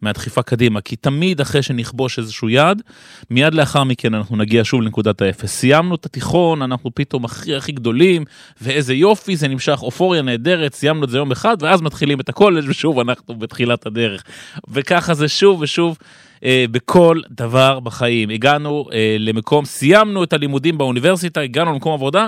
מהדחיפה 0.02 0.42
קדימה, 0.42 0.82
כי 0.82 0.96
תמיד 0.96 1.42
אחרי 1.42 1.62
שנכבוש 1.62 2.20
איזשהו 2.20 2.50
יעד, 2.50 2.82
מיד 3.30 3.54
לאחר 3.54 3.84
מכן 3.84 4.14
אנחנו 4.14 4.38
נגיע 4.38 4.62
שוב 4.64 4.82
לנקודת 4.82 5.22
האפס. 5.22 5.52
סיימנו 5.52 5.96
את 5.96 6.06
התיכון, 6.06 6.62
אנחנו 6.62 6.92
פתאום 6.96 7.26
הכי 7.26 7.56
הכי 7.56 7.72
גדולים, 7.72 8.26
ואיזה 8.62 8.94
יופי, 8.94 9.36
זה 9.36 9.48
נמשך 9.48 9.80
אופוריה 9.82 10.22
נהדרת, 10.22 10.74
סיימנו 10.74 11.04
את 11.04 11.10
זה 11.10 11.18
יום 11.18 11.32
אחד, 11.32 11.58
ואז 11.60 11.82
מתחילים 11.82 12.20
את 12.20 12.30
הקולג' 12.30 12.70
ושוב 12.70 13.00
אנחנו 13.00 13.36
בתחילת 13.36 13.86
הדרך. 13.86 14.24
וככה 14.70 15.14
זה 15.14 15.28
שוב 15.28 15.62
ושוב. 15.62 15.98
אה, 16.44 16.66
בכל 16.72 17.20
דבר 17.32 17.80
בחיים. 17.80 18.30
הגענו 18.30 18.86
אה, 18.94 19.16
למקום, 19.20 19.66
סיימנו 19.66 20.24
את 20.24 20.34
הלימודים 20.34 20.78
באוניברסיטה, 20.78 21.42
הגענו 21.42 21.72
למקום 21.72 21.94
עבודה, 21.94 22.28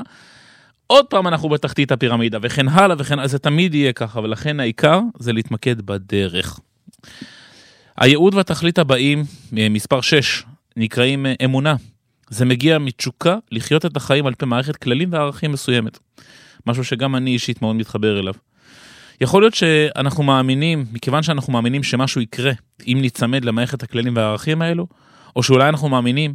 עוד 0.88 1.06
פעם 1.06 1.28
אנחנו 1.28 1.50
בתחתית 1.50 1.92
הפירמידה, 1.92 2.38
וכן 2.42 2.68
הלאה 2.68 2.96
וכן 3.00 3.14
הלאה, 3.14 3.28
זה 3.28 3.40
תמיד 3.40 3.76
יהיה 3.76 3.94
ככה, 3.94 4.20
ולכן 4.20 4.60
העיקר 4.60 5.00
זה 5.20 5.34
להתמקד 5.34 5.82
בדרך. 5.82 6.60
הייעוד 7.98 8.34
והתכלית 8.36 8.80
הבאים, 8.80 9.24
אה, 9.58 9.70
מספר 9.70 10.02
6, 10.02 10.44
נקראים 10.78 11.26
אה, 11.26 11.34
אמונה. 11.46 11.76
זה 12.30 12.46
מגיע 12.46 12.78
מתשוקה 12.80 13.36
לחיות 13.52 13.86
את 13.86 13.98
החיים 13.98 14.26
על 14.26 14.36
פי 14.36 14.46
מערכת 14.46 14.76
כללים 14.76 15.14
וערכים 15.14 15.52
מסוימת. 15.52 16.00
משהו 16.68 16.84
שגם 16.84 17.16
אני 17.16 17.32
אישית 17.32 17.62
מאוד 17.62 17.76
מתחבר 17.76 18.20
אליו. 18.20 18.34
יכול 19.22 19.42
להיות 19.42 19.54
שאנחנו 19.54 20.24
מאמינים, 20.24 20.86
מכיוון 20.92 21.24
שאנחנו 21.24 21.54
מאמינים 21.54 21.84
שמשהו 21.84 22.22
יקרה 22.22 22.52
אם 22.88 22.98
ניצמד 23.02 23.46
למערכת 23.46 23.84
הכללים 23.84 24.16
והערכים 24.16 24.62
האלו, 24.62 24.88
או 25.36 25.44
שאולי 25.44 25.70
אנחנו 25.70 25.90
מאמינים 25.90 26.34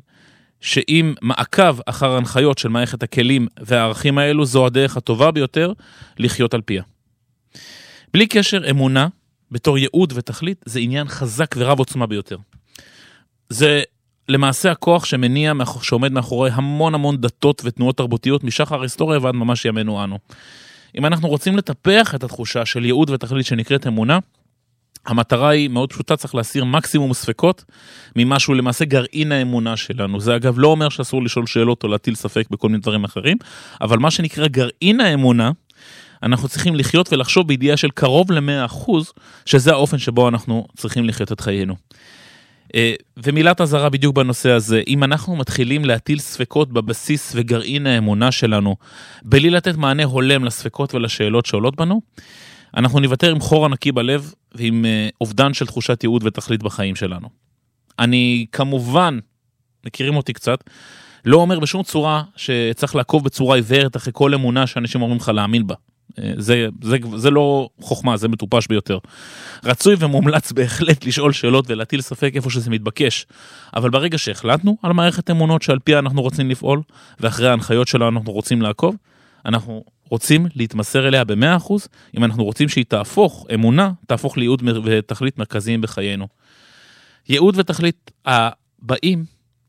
שאם 0.61 1.15
מעקב 1.23 1.81
אחר 1.87 2.17
הנחיות 2.17 2.59
של 2.59 2.69
מערכת 2.69 3.03
הכלים 3.03 3.47
והערכים 3.61 4.19
האלו 4.19 4.45
זו 4.45 4.67
הדרך 4.67 4.97
הטובה 4.97 5.31
ביותר 5.31 5.73
לחיות 6.19 6.55
על 6.55 6.61
פיה. 6.61 6.83
בלי 8.13 8.27
קשר, 8.27 8.71
אמונה 8.71 9.09
בתור 9.51 9.79
ייעוד 9.79 10.13
ותכלית, 10.17 10.63
זה 10.67 10.81
עניין 10.81 11.09
חזק 11.09 11.55
ורב 11.59 11.79
עוצמה 11.79 12.07
ביותר. 12.07 12.37
זה 13.49 13.83
למעשה 14.29 14.71
הכוח 14.71 15.05
שמניע, 15.05 15.53
שעומד 15.83 16.13
מאחורי 16.13 16.51
המון 16.53 16.95
המון 16.95 17.17
דתות 17.17 17.63
ותנועות 17.65 17.97
תרבותיות 17.97 18.45
משחר 18.45 18.81
ההיסטוריה 18.81 19.19
ועד 19.23 19.35
ממש 19.35 19.65
ימינו 19.65 20.05
אנו. 20.05 20.19
אם 20.99 21.07
אנחנו 21.07 21.29
רוצים 21.29 21.57
לטפח 21.57 22.15
את 22.15 22.25
התחושה 22.25 22.67
של 22.67 22.85
ייעוד 22.85 23.11
ותכלית 23.11 23.47
שנקראת 23.47 23.87
אמונה, 23.87 24.19
המטרה 25.07 25.49
היא 25.49 25.69
מאוד 25.69 25.93
פשוטה, 25.93 26.17
צריך 26.17 26.35
להסיר 26.35 26.65
מקסימום 26.65 27.15
ספקות 27.15 27.65
ממה 28.17 28.39
שהוא 28.39 28.57
למעשה 28.57 28.85
גרעין 28.85 29.33
האמונה 29.33 29.77
שלנו. 29.77 30.21
זה 30.21 30.37
אגב 30.37 30.59
לא 30.59 30.69
אומר 30.69 30.89
שאסור 30.89 31.23
לשאול 31.23 31.47
שאלות 31.47 31.85
או 31.85 31.89
להטיל 31.89 32.15
ספק 32.15 32.47
בכל 32.51 32.69
מיני 32.69 32.81
דברים 32.81 33.05
אחרים, 33.05 33.37
אבל 33.81 33.99
מה 33.99 34.11
שנקרא 34.11 34.47
גרעין 34.47 35.01
האמונה, 35.01 35.51
אנחנו 36.23 36.49
צריכים 36.49 36.75
לחיות 36.75 37.13
ולחשוב 37.13 37.49
בידיעה 37.49 37.77
של 37.77 37.91
קרוב 37.91 38.33
ל-100% 38.33 38.91
שזה 39.47 39.73
האופן 39.73 39.99
שבו 39.99 40.29
אנחנו 40.29 40.67
צריכים 40.77 41.05
לחיות 41.05 41.33
את 41.33 41.41
חיינו. 41.41 41.75
אה, 42.75 42.95
ומילת 43.17 43.61
אזהרה 43.61 43.89
בדיוק 43.89 44.17
בנושא 44.17 44.51
הזה, 44.51 44.83
אם 44.87 45.05
אנחנו 45.05 45.37
מתחילים 45.37 45.85
להטיל 45.85 46.19
ספקות 46.19 46.73
בבסיס 46.73 47.33
וגרעין 47.37 47.87
האמונה 47.87 48.33
שלנו, 48.33 48.77
בלי 49.23 49.51
לתת 49.51 49.77
מענה 49.77 50.05
הולם 50.05 50.45
לספקות 50.45 50.95
ולשאלות 50.95 51.47
שעולות 51.47 51.77
בנו, 51.77 52.01
אנחנו 52.77 53.01
נוותר 53.01 53.31
עם 53.31 53.41
חור 53.41 53.65
ענקי 53.65 53.93
בלב 53.93 54.33
ועם 54.55 54.85
אה, 54.85 55.09
אובדן 55.21 55.55
של 55.55 55.67
תחושת 55.67 56.03
ייעוד 56.03 56.27
ותכלית 56.27 56.63
בחיים 56.63 56.97
שלנו. 56.97 57.29
אני 57.99 58.47
כמובן, 58.53 59.19
מכירים 59.87 60.17
אותי 60.17 60.33
קצת, 60.33 60.65
לא 61.25 61.37
אומר 61.37 61.61
בשום 61.61 61.83
צורה 61.83 62.23
שצריך 62.37 62.97
לעקוב 62.97 63.25
בצורה 63.25 63.57
עיוורת 63.57 63.97
אחרי 63.97 64.13
כל 64.17 64.35
אמונה 64.35 64.67
שאנשים 64.67 65.03
אומרים 65.03 65.21
לך 65.21 65.29
להאמין 65.29 65.67
בה. 65.67 65.75
זה, 66.37 66.69
זה, 66.83 66.97
זה 67.17 67.31
לא 67.31 67.69
חוכמה, 67.81 68.17
זה 68.17 68.29
מטופש 68.29 68.67
ביותר. 68.67 68.99
רצוי 69.65 69.97
ומומלץ 69.99 70.53
בהחלט 70.53 71.05
לשאול 71.05 71.33
שאלות 71.33 71.71
ולהטיל 71.71 72.01
ספק 72.01 72.33
איפה 72.35 72.51
שזה 72.51 72.71
מתבקש. 72.71 73.27
אבל 73.77 73.91
ברגע 73.91 74.19
שהחלטנו 74.19 74.77
על 74.83 74.93
מערכת 74.93 75.31
אמונות 75.31 75.63
שעל 75.63 75.79
פיה 75.79 75.99
אנחנו 75.99 76.23
רוצים 76.23 76.51
לפעול, 76.51 76.83
ואחרי 77.21 77.49
ההנחיות 77.49 77.89
שלנו 77.89 78.19
אנחנו 78.19 78.33
רוצים 78.33 78.63
לעקוב, 78.63 78.97
אנחנו 79.47 79.85
רוצים 80.11 80.47
להתמסר 80.57 81.09
אליה 81.09 81.25
ב-100% 81.25 81.73
אם 82.17 82.25
אנחנו 82.25 82.45
רוצים 82.45 82.69
שהיא 82.69 82.85
תהפוך, 82.89 83.47
אמונה, 83.55 83.91
תהפוך 84.07 84.39
לייעוד 84.39 84.63
ותכלית 84.85 85.39
מרכזיים 85.39 85.81
בחיינו. 85.81 86.29
ייעוד 87.29 87.55
ותכלית 87.59 88.11
הבאים, 88.27 89.25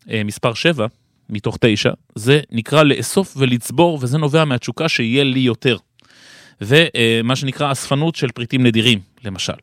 אה, 0.09 0.23
מספר 0.23 0.53
7, 0.53 0.87
מתוך 1.29 1.57
9, 1.61 1.91
זה 2.15 2.39
נקרא 2.51 2.83
לאסוף 2.83 3.33
ולצבור, 3.37 3.99
וזה 4.01 4.17
נובע 4.17 4.45
מהתשוקה 4.45 4.89
שיהיה 4.89 5.23
לי 5.23 5.39
יותר. 5.39 5.77
ומה 6.61 7.35
שנקרא 7.35 7.71
אספנות 7.71 8.15
של 8.15 8.31
פריטים 8.31 8.63
נדירים, 8.63 8.99
למשל. 9.25 9.53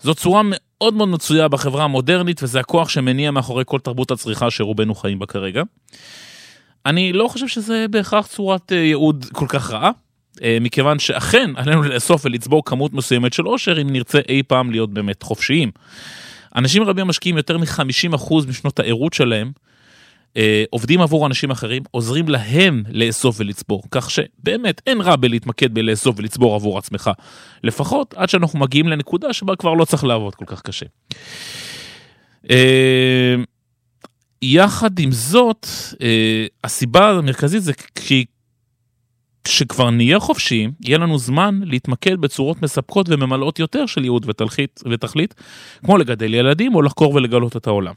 זו 0.00 0.14
צורה 0.14 0.42
מאוד 0.44 0.94
מאוד 0.94 1.08
מצויה 1.08 1.48
בחברה 1.48 1.84
המודרנית, 1.84 2.42
וזה 2.42 2.60
הכוח 2.60 2.88
שמניע 2.88 3.30
מאחורי 3.30 3.64
כל 3.66 3.78
תרבות 3.78 4.10
הצריכה 4.10 4.50
שרובנו 4.50 4.94
חיים 4.94 5.18
בה 5.18 5.26
כרגע. 5.26 5.62
אני 6.86 7.12
לא 7.12 7.28
חושב 7.28 7.48
שזה 7.48 7.86
בהכרח 7.90 8.26
צורת 8.26 8.72
אה, 8.72 8.76
ייעוד 8.76 9.26
כל 9.32 9.46
כך 9.48 9.70
רעה, 9.70 9.90
אה, 10.42 10.58
מכיוון 10.60 10.98
שאכן 10.98 11.50
עלינו 11.56 11.82
לאסוף 11.82 12.24
ולצבור 12.24 12.64
כמות 12.64 12.92
מסוימת 12.92 13.32
של 13.32 13.42
עושר 13.42 13.80
אם 13.80 13.90
נרצה 13.90 14.20
אי 14.28 14.42
פעם 14.42 14.70
להיות 14.70 14.94
באמת 14.94 15.22
חופשיים. 15.22 15.70
אנשים 16.56 16.82
רבים 16.82 17.06
משקיעים 17.06 17.36
יותר 17.36 17.58
מ-50% 17.58 18.34
משנות 18.48 18.78
הערות 18.78 19.12
שלהם 19.12 19.52
אה, 20.36 20.64
עובדים 20.70 21.00
עבור 21.00 21.26
אנשים 21.26 21.50
אחרים, 21.50 21.82
עוזרים 21.90 22.28
להם 22.28 22.82
לאסוף 22.88 23.36
ולצבור, 23.40 23.82
כך 23.90 24.10
שבאמת 24.10 24.82
אין 24.86 25.00
רע 25.00 25.16
בלהתמקד 25.16 25.74
בלאסוף 25.74 26.18
ולצבור 26.18 26.54
עבור 26.54 26.78
עצמך, 26.78 27.10
לפחות 27.64 28.14
עד 28.14 28.28
שאנחנו 28.28 28.58
מגיעים 28.58 28.88
לנקודה 28.88 29.32
שבה 29.32 29.56
כבר 29.56 29.74
לא 29.74 29.84
צריך 29.84 30.04
לעבוד 30.04 30.34
כל 30.34 30.44
כך 30.46 30.62
קשה. 30.62 30.86
אה, 32.50 33.34
יחד 34.42 34.98
עם 34.98 35.12
זאת, 35.12 35.66
אה, 36.02 36.46
הסיבה 36.64 37.10
המרכזית 37.10 37.62
זה 37.62 37.72
כי 37.94 38.24
כשכבר 39.44 39.90
נהיה 39.90 40.20
חופשיים, 40.20 40.72
יהיה 40.80 40.98
לנו 40.98 41.18
זמן 41.18 41.60
להתמקד 41.64 42.20
בצורות 42.20 42.62
מספקות 42.62 43.06
וממלאות 43.08 43.58
יותר 43.58 43.86
של 43.86 44.02
ייעוד 44.02 44.28
ותכלית, 44.28 44.80
ותכלית, 44.90 45.34
כמו 45.84 45.98
לגדל 45.98 46.34
ילדים 46.34 46.74
או 46.74 46.82
לחקור 46.82 47.14
ולגלות 47.14 47.56
את 47.56 47.66
העולם. 47.66 47.94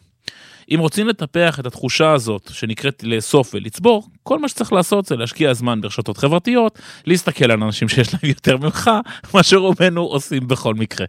אם 0.72 0.79
רוצים 0.79 1.07
לטפח 1.07 1.60
את 1.60 1.65
התחושה 1.65 2.12
הזאת 2.12 2.50
שנקראת 2.53 3.03
לאסוף 3.03 3.55
ולצבור, 3.55 4.10
כל 4.24 4.39
מה 4.39 4.48
שצריך 4.48 4.74
לעשות 4.74 5.05
זה 5.05 5.15
להשקיע 5.15 5.53
זמן 5.53 5.81
ברשתות 5.81 6.17
חברתיות, 6.17 6.79
להסתכל 7.05 7.51
על 7.51 7.63
אנשים 7.63 7.88
שיש 7.89 8.13
להם 8.13 8.29
יותר 8.29 8.57
ממך, 8.57 8.91
מה 9.34 9.43
שרובנו 9.43 10.01
עושים 10.01 10.48
בכל 10.48 10.74
מקרה. 10.74 11.05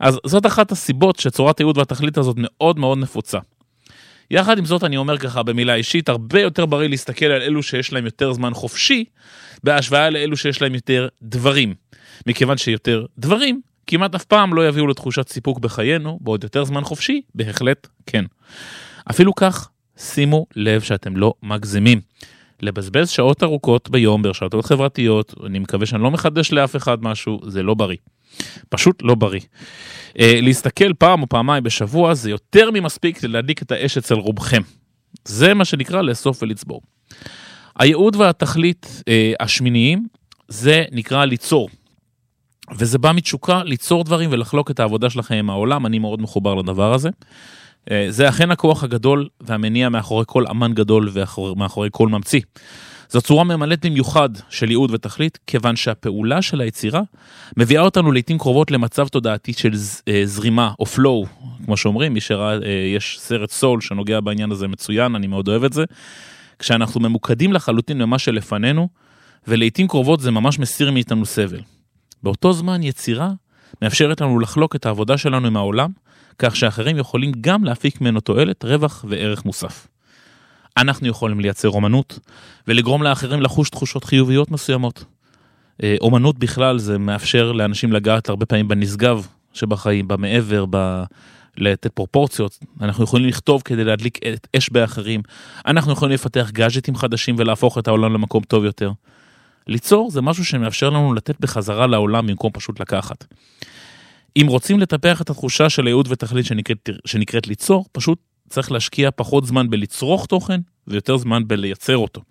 אז 0.00 0.18
זאת 0.26 0.46
אחת 0.46 0.72
הסיבות 0.72 1.18
שצורת 1.18 1.58
הייעוד 1.58 1.78
והתכלית 1.78 2.18
הזאת 2.18 2.36
מאוד 2.38 2.78
מאוד 2.78 2.98
נפוצה. 2.98 3.38
יחד 4.30 4.58
עם 4.58 4.64
זאת 4.64 4.84
אני 4.84 4.96
אומר 4.96 5.18
ככה 5.18 5.42
במילה 5.42 5.74
אישית, 5.74 6.08
הרבה 6.08 6.40
יותר 6.40 6.66
בריא 6.66 6.88
להסתכל 6.88 7.26
על 7.26 7.42
אלו 7.42 7.62
שיש 7.62 7.92
להם 7.92 8.04
יותר 8.04 8.32
זמן 8.32 8.54
חופשי, 8.54 9.04
בהשוואה 9.64 10.10
לאלו 10.10 10.36
שיש 10.36 10.62
להם 10.62 10.74
יותר 10.74 11.08
דברים. 11.22 11.74
מכיוון 12.26 12.56
שיותר 12.56 13.06
דברים 13.18 13.60
כמעט 13.86 14.14
אף 14.14 14.24
פעם 14.24 14.54
לא 14.54 14.68
יביאו 14.68 14.86
לתחושת 14.86 15.28
סיפוק 15.28 15.58
בחיינו, 15.58 16.18
בעוד 16.20 16.44
יותר 16.44 16.64
זמן 16.64 16.84
חופשי, 16.84 17.20
בהחלט 17.34 17.86
כן. 18.06 18.24
אפילו 19.10 19.34
כך, 19.34 19.68
שימו 19.96 20.46
לב 20.56 20.80
שאתם 20.80 21.16
לא 21.16 21.34
מגזימים. 21.42 22.00
לבזבז 22.62 23.08
שעות 23.08 23.42
ארוכות 23.42 23.90
ביום 23.90 24.22
ברשתות 24.22 24.64
חברתיות, 24.64 25.34
אני 25.46 25.58
מקווה 25.58 25.86
שאני 25.86 26.02
לא 26.02 26.10
מחדש 26.10 26.52
לאף 26.52 26.76
אחד 26.76 27.02
משהו, 27.02 27.40
זה 27.48 27.62
לא 27.62 27.74
בריא. 27.74 27.96
פשוט 28.68 29.02
לא 29.02 29.14
בריא. 29.14 29.40
Uh, 29.40 30.18
להסתכל 30.18 30.92
פעם 30.92 31.22
או 31.22 31.28
פעמיים 31.28 31.62
בשבוע 31.62 32.14
זה 32.14 32.30
יותר 32.30 32.70
ממספיק 32.70 33.24
להדליק 33.24 33.62
את 33.62 33.72
האש 33.72 33.98
אצל 33.98 34.14
רובכם. 34.14 34.62
זה 35.24 35.54
מה 35.54 35.64
שנקרא 35.64 36.02
לאסוף 36.02 36.42
ולצבור. 36.42 36.80
הייעוד 37.78 38.16
והתכלית 38.16 38.86
uh, 39.00 39.04
השמיניים 39.40 40.06
זה 40.48 40.84
נקרא 40.92 41.24
ליצור. 41.24 41.68
וזה 42.78 42.98
בא 42.98 43.12
מתשוקה 43.12 43.62
ליצור 43.64 44.04
דברים 44.04 44.30
ולחלוק 44.32 44.70
את 44.70 44.80
העבודה 44.80 45.10
שלכם 45.10 45.34
עם 45.34 45.50
העולם, 45.50 45.86
אני 45.86 45.98
מאוד 45.98 46.22
מחובר 46.22 46.54
לדבר 46.54 46.94
הזה. 46.94 47.10
אה, 47.90 48.06
זה 48.08 48.28
אכן 48.28 48.50
הכוח 48.50 48.84
הגדול 48.84 49.28
והמניע 49.40 49.88
מאחורי 49.88 50.24
כל 50.26 50.46
אמן 50.46 50.72
גדול 50.72 51.10
ומאחורי 51.38 51.88
כל 51.92 52.08
ממציא. 52.08 52.40
זו 53.10 53.20
צורה 53.20 53.44
ממלאת 53.44 53.86
במיוחד 53.86 54.28
של 54.48 54.70
ייעוד 54.70 54.90
ותכלית, 54.90 55.38
כיוון 55.46 55.76
שהפעולה 55.76 56.42
של 56.42 56.60
היצירה 56.60 57.02
מביאה 57.56 57.82
אותנו 57.82 58.12
לעיתים 58.12 58.38
קרובות 58.38 58.70
למצב 58.70 59.08
תודעתי 59.08 59.52
של 59.52 59.72
אה, 60.08 60.22
זרימה 60.24 60.72
או 60.78 60.84
flow, 60.84 61.44
כמו 61.64 61.76
שאומרים, 61.76 62.14
מי 62.14 62.20
שראה, 62.20 62.54
אה, 62.54 62.68
יש 62.96 63.16
סרט 63.20 63.50
סול 63.50 63.80
שנוגע 63.80 64.20
בעניין 64.20 64.52
הזה 64.52 64.68
מצוין, 64.68 65.14
אני 65.14 65.26
מאוד 65.26 65.48
אוהב 65.48 65.64
את 65.64 65.72
זה. 65.72 65.84
כשאנחנו 66.58 67.00
ממוקדים 67.00 67.52
לחלוטין 67.52 67.98
במה 67.98 68.18
שלפנינו, 68.18 68.88
ולעיתים 69.48 69.88
קרובות 69.88 70.20
זה 70.20 70.30
ממש 70.30 70.58
מסיר 70.58 70.90
מאיתנו 70.90 71.26
סבל. 71.26 71.60
באותו 72.22 72.52
זמן 72.52 72.82
יצירה 72.82 73.30
מאפשרת 73.82 74.20
לנו 74.20 74.38
לחלוק 74.38 74.76
את 74.76 74.86
העבודה 74.86 75.18
שלנו 75.18 75.46
עם 75.46 75.56
העולם, 75.56 75.90
כך 76.38 76.56
שאחרים 76.56 76.98
יכולים 76.98 77.32
גם 77.40 77.64
להפיק 77.64 78.00
ממנו 78.00 78.20
תועלת, 78.20 78.64
רווח 78.64 79.04
וערך 79.08 79.44
מוסף. 79.44 79.86
אנחנו 80.76 81.08
יכולים 81.08 81.40
לייצר 81.40 81.70
אומנות 81.70 82.18
ולגרום 82.68 83.02
לאחרים 83.02 83.42
לחוש 83.42 83.70
תחושות 83.70 84.04
חיוביות 84.04 84.50
מסוימות. 84.50 85.04
אה, 85.82 85.96
אומנות 86.00 86.38
בכלל 86.38 86.78
זה 86.78 86.98
מאפשר 86.98 87.52
לאנשים 87.52 87.92
לגעת 87.92 88.28
הרבה 88.28 88.46
פעמים 88.46 88.68
בנשגב 88.68 89.26
שבחיים, 89.52 90.08
במעבר, 90.08 90.64
ב... 90.70 91.02
לתת 91.58 91.92
פרופורציות, 91.92 92.58
אנחנו 92.80 93.04
יכולים 93.04 93.28
לכתוב 93.28 93.62
כדי 93.64 93.84
להדליק 93.84 94.18
אש 94.56 94.70
באחרים, 94.70 95.22
אנחנו 95.66 95.92
יכולים 95.92 96.14
לפתח 96.14 96.50
גאדג'טים 96.52 96.96
חדשים 96.96 97.34
ולהפוך 97.38 97.78
את 97.78 97.88
העולם 97.88 98.14
למקום 98.14 98.42
טוב 98.44 98.64
יותר. 98.64 98.92
ליצור 99.66 100.10
זה 100.10 100.22
משהו 100.22 100.44
שמאפשר 100.44 100.90
לנו 100.90 101.14
לתת 101.14 101.40
בחזרה 101.40 101.86
לעולם 101.86 102.26
במקום 102.26 102.50
פשוט 102.54 102.80
לקחת. 102.80 103.24
אם 104.36 104.46
רוצים 104.48 104.80
לטפח 104.80 105.22
את 105.22 105.30
התחושה 105.30 105.70
של 105.70 105.86
הייעוד 105.86 106.08
ותכלית 106.10 106.46
שנקראת, 106.46 106.90
שנקראת 107.04 107.46
ליצור, 107.46 107.84
פשוט 107.92 108.18
צריך 108.48 108.72
להשקיע 108.72 109.10
פחות 109.10 109.46
זמן 109.46 109.70
בלצרוך 109.70 110.26
תוכן 110.26 110.60
ויותר 110.86 111.16
זמן 111.16 111.42
בלייצר 111.46 111.96
אותו. 111.96 112.22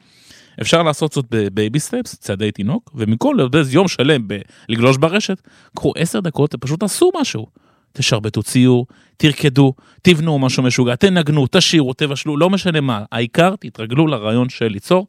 אפשר 0.62 0.84
לעשות 0.84 1.14
זאת 1.14 1.26
בבייבי 1.32 1.80
סטפס, 1.80 2.16
צעדי 2.16 2.52
תינוק, 2.52 2.92
ומכל 2.96 3.36
לבזבז 3.40 3.74
יום 3.74 3.88
שלם 3.88 4.28
בלגלוש 4.28 4.98
ברשת, 4.98 5.42
קחו 5.76 5.94
עשר 5.98 6.20
דקות 6.20 6.56
ופשוט 6.56 6.80
תעשו 6.80 7.12
משהו. 7.22 7.48
תשרבטו 7.94 8.44
ציור, 8.44 8.88
תרקדו, 9.18 9.74
תבנו 10.02 10.40
משהו 10.40 10.64
משוגע, 10.64 10.96
תנגנו, 10.96 11.46
תשירו, 11.52 11.94
תבשלו, 11.94 12.38
לא 12.38 12.50
משנה 12.50 12.82
מה, 12.82 13.04
העיקר 13.12 13.56
תתרגלו 13.60 14.08
לרעיון 14.08 14.50
של 14.50 14.68
ליצור, 14.68 15.08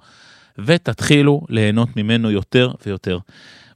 ותתחילו 0.59 1.43
ליהנות 1.49 1.97
ממנו 1.97 2.31
יותר 2.31 2.73
ויותר. 2.87 3.19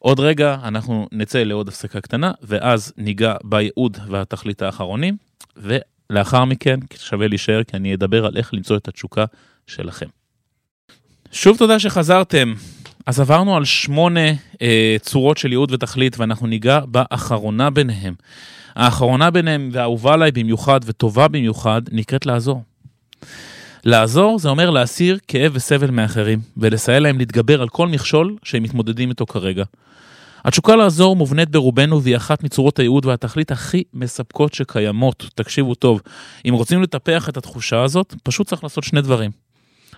עוד 0.03 0.21
רגע 0.21 0.57
אנחנו 0.65 1.09
נצא 1.13 1.43
לעוד 1.43 1.69
הפסקה 1.69 2.01
קטנה, 2.01 2.33
ואז 2.43 2.93
ניגע 2.97 3.35
בייעוד 3.45 3.99
והתכלית 4.09 4.63
האחרונים, 4.63 5.17
ולאחר 5.57 6.45
מכן 6.45 6.81
שווה 6.99 7.29
להישאר 7.29 7.63
כי 7.65 7.77
אני 7.77 7.95
אדבר 7.95 8.27
על 8.27 8.37
איך 8.37 8.55
למצוא 8.55 8.77
את 8.77 8.89
התשוקה 8.89 9.25
שלכם. 9.67 10.07
שוב 11.33 11.59
תודה 11.59 11.79
שחזרתם. 11.79 12.55
אז 13.07 13.21
עברנו 13.21 13.57
על 13.57 13.65
שמונה 13.65 14.31
אה, 14.63 14.97
צורות 15.01 15.39
של 15.39 15.51
ייעוד 15.51 15.73
ותכלית, 15.73 16.19
ואנחנו 16.19 16.47
ניגע 16.47 16.81
באחרונה 16.87 17.71
ביניהם. 17.71 18.15
האחרונה 18.75 19.31
ביניהם, 19.31 19.69
והאהובה 19.73 20.15
עליי 20.15 20.33
במיוחד 20.33 20.81
וטובה 20.85 21.29
במיוחד, 21.29 21.83
נקראת 21.93 22.27
לעזור. 22.27 22.63
לעזור 23.85 24.39
זה 24.39 24.49
אומר 24.49 24.71
להסיר 24.71 25.19
כאב 25.29 25.53
וסבל 25.55 25.91
מאחרים, 25.91 26.39
ולסייע 26.57 27.01
להם 27.01 27.19
להתגבר 27.19 27.63
על 27.63 27.69
כל 27.69 27.89
מכשול 27.89 28.37
שהם 28.43 28.63
מתמודדים 28.63 29.09
איתו 29.09 29.27
כרגע. 29.27 29.65
התשוקה 30.45 30.77
לעזור 30.77 31.17
מובנית 31.17 31.51
ברובנו 31.51 32.03
והיא 32.03 32.17
אחת 32.17 32.45
מצורות 32.45 32.79
הייעוד 32.79 33.07
והתכלית 33.07 33.51
הכי 33.51 33.83
מספקות 33.95 34.55
שקיימות. 34.55 35.27
תקשיבו 35.35 35.75
טוב, 35.75 36.01
אם 36.49 36.55
רוצים 36.55 36.83
לטפח 36.83 37.29
את 37.29 37.37
התחושה 37.37 37.83
הזאת, 37.83 38.15
פשוט 38.23 38.47
צריך 38.47 38.63
לעשות 38.65 38.85
שני 38.85 39.03
דברים. 39.03 39.31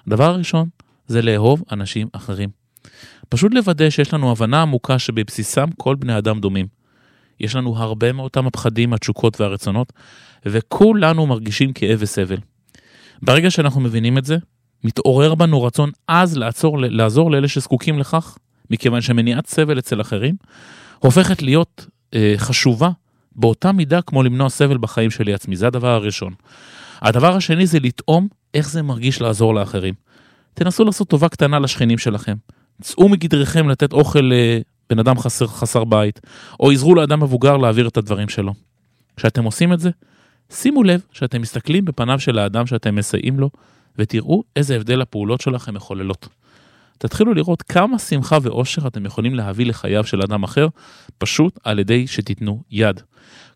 הדבר 0.06 0.24
הראשון 0.24 0.68
זה 1.06 1.22
לאהוב 1.22 1.62
אנשים 1.72 2.08
אחרים. 2.12 2.48
פשוט 3.28 3.54
לוודא 3.54 3.90
שיש 3.90 4.14
לנו 4.14 4.30
הבנה 4.30 4.62
עמוקה 4.62 4.98
שבבסיסם 4.98 5.68
כל 5.78 5.94
בני 5.94 6.18
אדם 6.18 6.40
דומים. 6.40 6.66
יש 7.40 7.56
לנו 7.56 7.76
הרבה 7.76 8.12
מאותם 8.12 8.46
הפחדים, 8.46 8.92
התשוקות 8.92 9.40
והרצונות, 9.40 9.92
וכולנו 10.46 11.26
מרגישים 11.26 11.72
כאב 11.72 11.98
וסבל. 12.00 12.36
ברגע 13.22 13.50
שאנחנו 13.50 13.80
מבינים 13.80 14.18
את 14.18 14.24
זה, 14.24 14.36
מתעורר 14.84 15.34
בנו 15.34 15.62
רצון 15.62 15.90
עז 16.06 16.36
לעצור, 16.36 16.80
לעזור 16.80 17.30
לאלה 17.30 17.48
שזקוקים 17.48 17.98
לכך, 17.98 18.38
מכיוון 18.70 19.00
שמניעת 19.00 19.46
סבל 19.46 19.78
אצל 19.78 20.00
אחרים 20.00 20.34
הופכת 20.98 21.42
להיות 21.42 21.86
אה, 22.14 22.34
חשובה 22.36 22.90
באותה 23.36 23.72
מידה 23.72 24.02
כמו 24.02 24.22
למנוע 24.22 24.48
סבל 24.48 24.78
בחיים 24.78 25.10
שלי 25.10 25.34
עצמי. 25.34 25.56
זה 25.56 25.66
הדבר 25.66 25.88
הראשון. 25.88 26.32
הדבר 27.00 27.36
השני 27.36 27.66
זה 27.66 27.80
לטעום 27.80 28.28
איך 28.54 28.70
זה 28.70 28.82
מרגיש 28.82 29.20
לעזור 29.20 29.54
לאחרים. 29.54 29.94
תנסו 30.54 30.84
לעשות 30.84 31.08
טובה 31.08 31.28
קטנה 31.28 31.58
לשכנים 31.58 31.98
שלכם. 31.98 32.34
צאו 32.82 33.08
מגדריכם 33.08 33.68
לתת 33.68 33.92
אוכל 33.92 34.20
לבן 34.20 34.98
אדם 34.98 35.18
חסר, 35.18 35.46
חסר 35.46 35.84
בית, 35.84 36.20
או 36.60 36.70
עזרו 36.70 36.94
לאדם 36.94 37.22
מבוגר 37.22 37.56
להעביר 37.56 37.88
את 37.88 37.96
הדברים 37.96 38.28
שלו. 38.28 38.54
כשאתם 39.16 39.44
עושים 39.44 39.72
את 39.72 39.80
זה, 39.80 39.90
שימו 40.52 40.82
לב 40.82 41.00
שאתם 41.12 41.42
מסתכלים 41.42 41.84
בפניו 41.84 42.20
של 42.20 42.38
האדם 42.38 42.66
שאתם 42.66 42.94
מסייעים 42.94 43.40
לו, 43.40 43.50
ותראו 43.98 44.44
איזה 44.56 44.76
הבדל 44.76 45.02
הפעולות 45.02 45.40
שלכם 45.40 45.74
מחוללות. 45.74 46.28
תתחילו 46.98 47.34
לראות 47.34 47.62
כמה 47.62 47.98
שמחה 47.98 48.38
ואושר 48.42 48.86
אתם 48.86 49.06
יכולים 49.06 49.34
להביא 49.34 49.66
לחייו 49.66 50.04
של 50.04 50.22
אדם 50.22 50.42
אחר, 50.42 50.68
פשוט 51.18 51.58
על 51.64 51.78
ידי 51.78 52.06
שתיתנו 52.06 52.62
יד. 52.70 53.00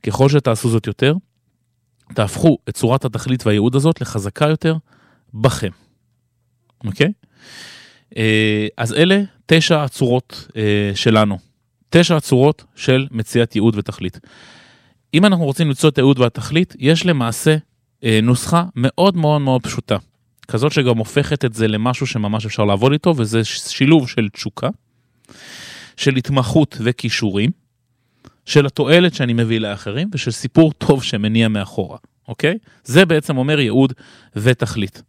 ככל 0.02 0.28
שתעשו 0.28 0.68
זאת 0.68 0.86
יותר, 0.86 1.14
תהפכו 2.14 2.58
את 2.68 2.74
צורת 2.74 3.04
התכלית 3.04 3.46
והייעוד 3.46 3.74
הזאת 3.74 4.00
לחזקה 4.00 4.48
יותר 4.48 4.76
בכם. 5.34 5.70
אוקיי? 6.84 7.12
אה, 8.16 8.66
אז 8.76 8.92
אלה 8.92 9.22
תשע 9.46 9.82
הצורות 9.82 10.48
אה, 10.56 10.90
שלנו. 10.94 11.38
תשע 11.90 12.16
הצורות 12.16 12.64
של 12.74 13.06
מציאת 13.10 13.54
ייעוד 13.54 13.76
ותכלית. 13.76 14.20
אם 15.16 15.24
אנחנו 15.24 15.44
רוצים 15.44 15.68
למצוא 15.68 15.88
את 15.88 15.98
הייעוד 15.98 16.18
והתכלית, 16.18 16.74
יש 16.78 17.06
למעשה 17.06 17.56
אה, 18.04 18.20
נוסחה 18.22 18.64
מאוד 18.76 19.16
מאוד 19.16 19.40
מאוד 19.40 19.62
פשוטה. 19.62 19.96
כזאת 20.48 20.72
שגם 20.72 20.98
הופכת 20.98 21.44
את 21.44 21.54
זה 21.54 21.68
למשהו 21.68 22.06
שממש 22.06 22.46
אפשר 22.46 22.64
לעבוד 22.64 22.92
איתו, 22.92 23.14
וזה 23.16 23.44
שילוב 23.44 24.08
של 24.08 24.28
תשוקה, 24.28 24.68
של 25.96 26.16
התמחות 26.16 26.76
וכישורים, 26.80 27.50
של 28.44 28.66
התועלת 28.66 29.14
שאני 29.14 29.32
מביא 29.32 29.60
לאחרים, 29.60 30.10
ושל 30.12 30.30
סיפור 30.30 30.72
טוב 30.72 31.02
שמניע 31.02 31.48
מאחורה, 31.48 31.98
אוקיי? 32.28 32.58
זה 32.84 33.06
בעצם 33.06 33.36
אומר 33.36 33.60
ייעוד 33.60 33.92
ותכלית. 34.36 35.02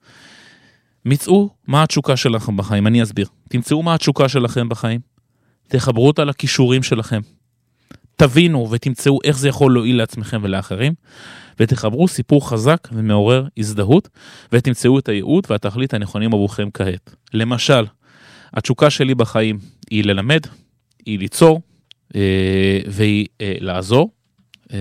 מצאו 1.06 1.50
מה 1.67 1.84
התשוקה 1.84 2.17
שלכם 2.17 2.58
בחיים, 2.58 2.88
אני 2.88 3.04
אסביר. 3.04 3.28
תמצאו 3.50 3.84
מה 3.84 3.93
התשוקה 3.93 4.30
שלכם 4.30 4.70
בחיים, 4.70 5.00
תחברו 5.67 6.08
אותה 6.08 6.24
לכישורים 6.24 6.84
שלכם. 6.84 7.22
תבינו 8.17 8.71
ותמצאו 8.71 9.19
איך 9.23 9.38
זה 9.38 9.47
יכול 9.47 9.73
להועיל 9.73 9.97
לעצמכם 9.97 10.39
ולאחרים, 10.43 10.93
ותחברו 11.60 12.08
סיפור 12.08 12.49
חזק 12.49 12.88
ומעורר 12.91 13.45
הזדהות, 13.58 14.10
ותמצאו 14.51 14.99
את 14.99 15.10
הייעוד 15.10 15.47
והתכלית 15.49 15.93
הנכונים 15.93 16.34
עבורכם 16.34 16.69
כעת. 16.73 17.15
למשל, 17.34 17.86
התשוקה 18.53 18.89
שלי 18.89 19.15
בחיים 19.15 19.60
היא 19.89 20.03
ללמד, 20.03 20.41
היא 21.06 21.19
ליצור, 21.19 21.62
אה, 22.15 22.80
והיא 22.88 23.25
אה, 23.41 23.53
לעזור, 23.60 24.12
אה, 24.73 24.77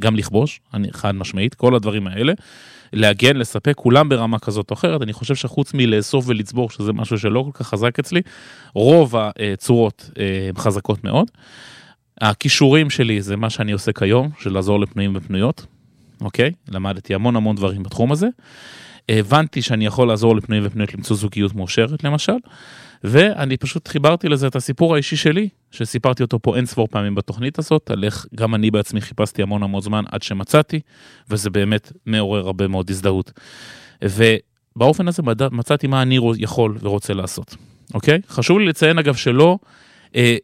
גם 0.00 0.16
לכבוש, 0.16 0.60
אני 0.74 0.92
חד 0.92 1.14
משמעית, 1.14 1.54
כל 1.54 1.74
הדברים 1.74 2.06
האלה. 2.06 2.32
להגן, 2.92 3.36
לספק, 3.36 3.72
כולם 3.76 4.08
ברמה 4.08 4.38
כזאת 4.38 4.70
או 4.70 4.74
אחרת. 4.74 5.02
אני 5.02 5.12
חושב 5.12 5.34
שחוץ 5.34 5.74
מלאסוף 5.74 6.24
ולצבור, 6.28 6.70
שזה 6.70 6.92
משהו 6.92 7.18
שלא 7.18 7.44
כל 7.52 7.58
כך 7.58 7.68
חזק 7.68 7.98
אצלי, 7.98 8.20
רוב 8.74 9.14
הצורות 9.16 10.10
הן 10.48 10.56
חזקות 10.56 11.04
מאוד. 11.04 11.30
הכישורים 12.20 12.90
שלי 12.90 13.22
זה 13.22 13.36
מה 13.36 13.50
שאני 13.50 13.72
עושה 13.72 13.92
כיום, 13.92 14.30
של 14.38 14.52
לעזור 14.52 14.80
לפנויים 14.80 15.12
ופנויות, 15.16 15.66
אוקיי? 16.20 16.52
למדתי 16.68 17.14
המון 17.14 17.36
המון 17.36 17.56
דברים 17.56 17.82
בתחום 17.82 18.12
הזה. 18.12 18.28
הבנתי 19.08 19.62
שאני 19.62 19.86
יכול 19.86 20.08
לעזור 20.08 20.36
לפנויים 20.36 20.66
ופנויות 20.66 20.94
למצוא 20.94 21.16
זוגיות 21.16 21.54
מאושרת 21.54 22.04
למשל, 22.04 22.32
ואני 23.04 23.56
פשוט 23.56 23.88
חיברתי 23.88 24.28
לזה 24.28 24.46
את 24.46 24.56
הסיפור 24.56 24.94
האישי 24.94 25.16
שלי, 25.16 25.48
שסיפרתי 25.70 26.22
אותו 26.22 26.38
פה 26.42 26.56
אין 26.56 26.66
ספור 26.66 26.88
פעמים 26.90 27.14
בתוכנית 27.14 27.58
הזאת, 27.58 27.90
על 27.90 28.04
איך 28.04 28.26
גם 28.34 28.54
אני 28.54 28.70
בעצמי 28.70 29.00
חיפשתי 29.00 29.42
המון 29.42 29.62
המון 29.62 29.80
זמן 29.80 30.04
עד 30.10 30.22
שמצאתי, 30.22 30.80
וזה 31.30 31.50
באמת 31.50 31.92
מעורר 32.06 32.46
הרבה 32.46 32.68
מאוד 32.68 32.90
הזדהות. 32.90 33.32
ובאופן 34.02 35.08
הזה 35.08 35.22
מצאתי 35.52 35.86
מה 35.86 36.02
אני 36.02 36.18
יכול 36.38 36.78
ורוצה 36.80 37.14
לעשות, 37.14 37.56
אוקיי? 37.94 38.20
חשוב 38.28 38.58
לי 38.58 38.66
לציין 38.66 38.98
אגב 38.98 39.14
שלא 39.14 39.58
אה, 40.16 40.36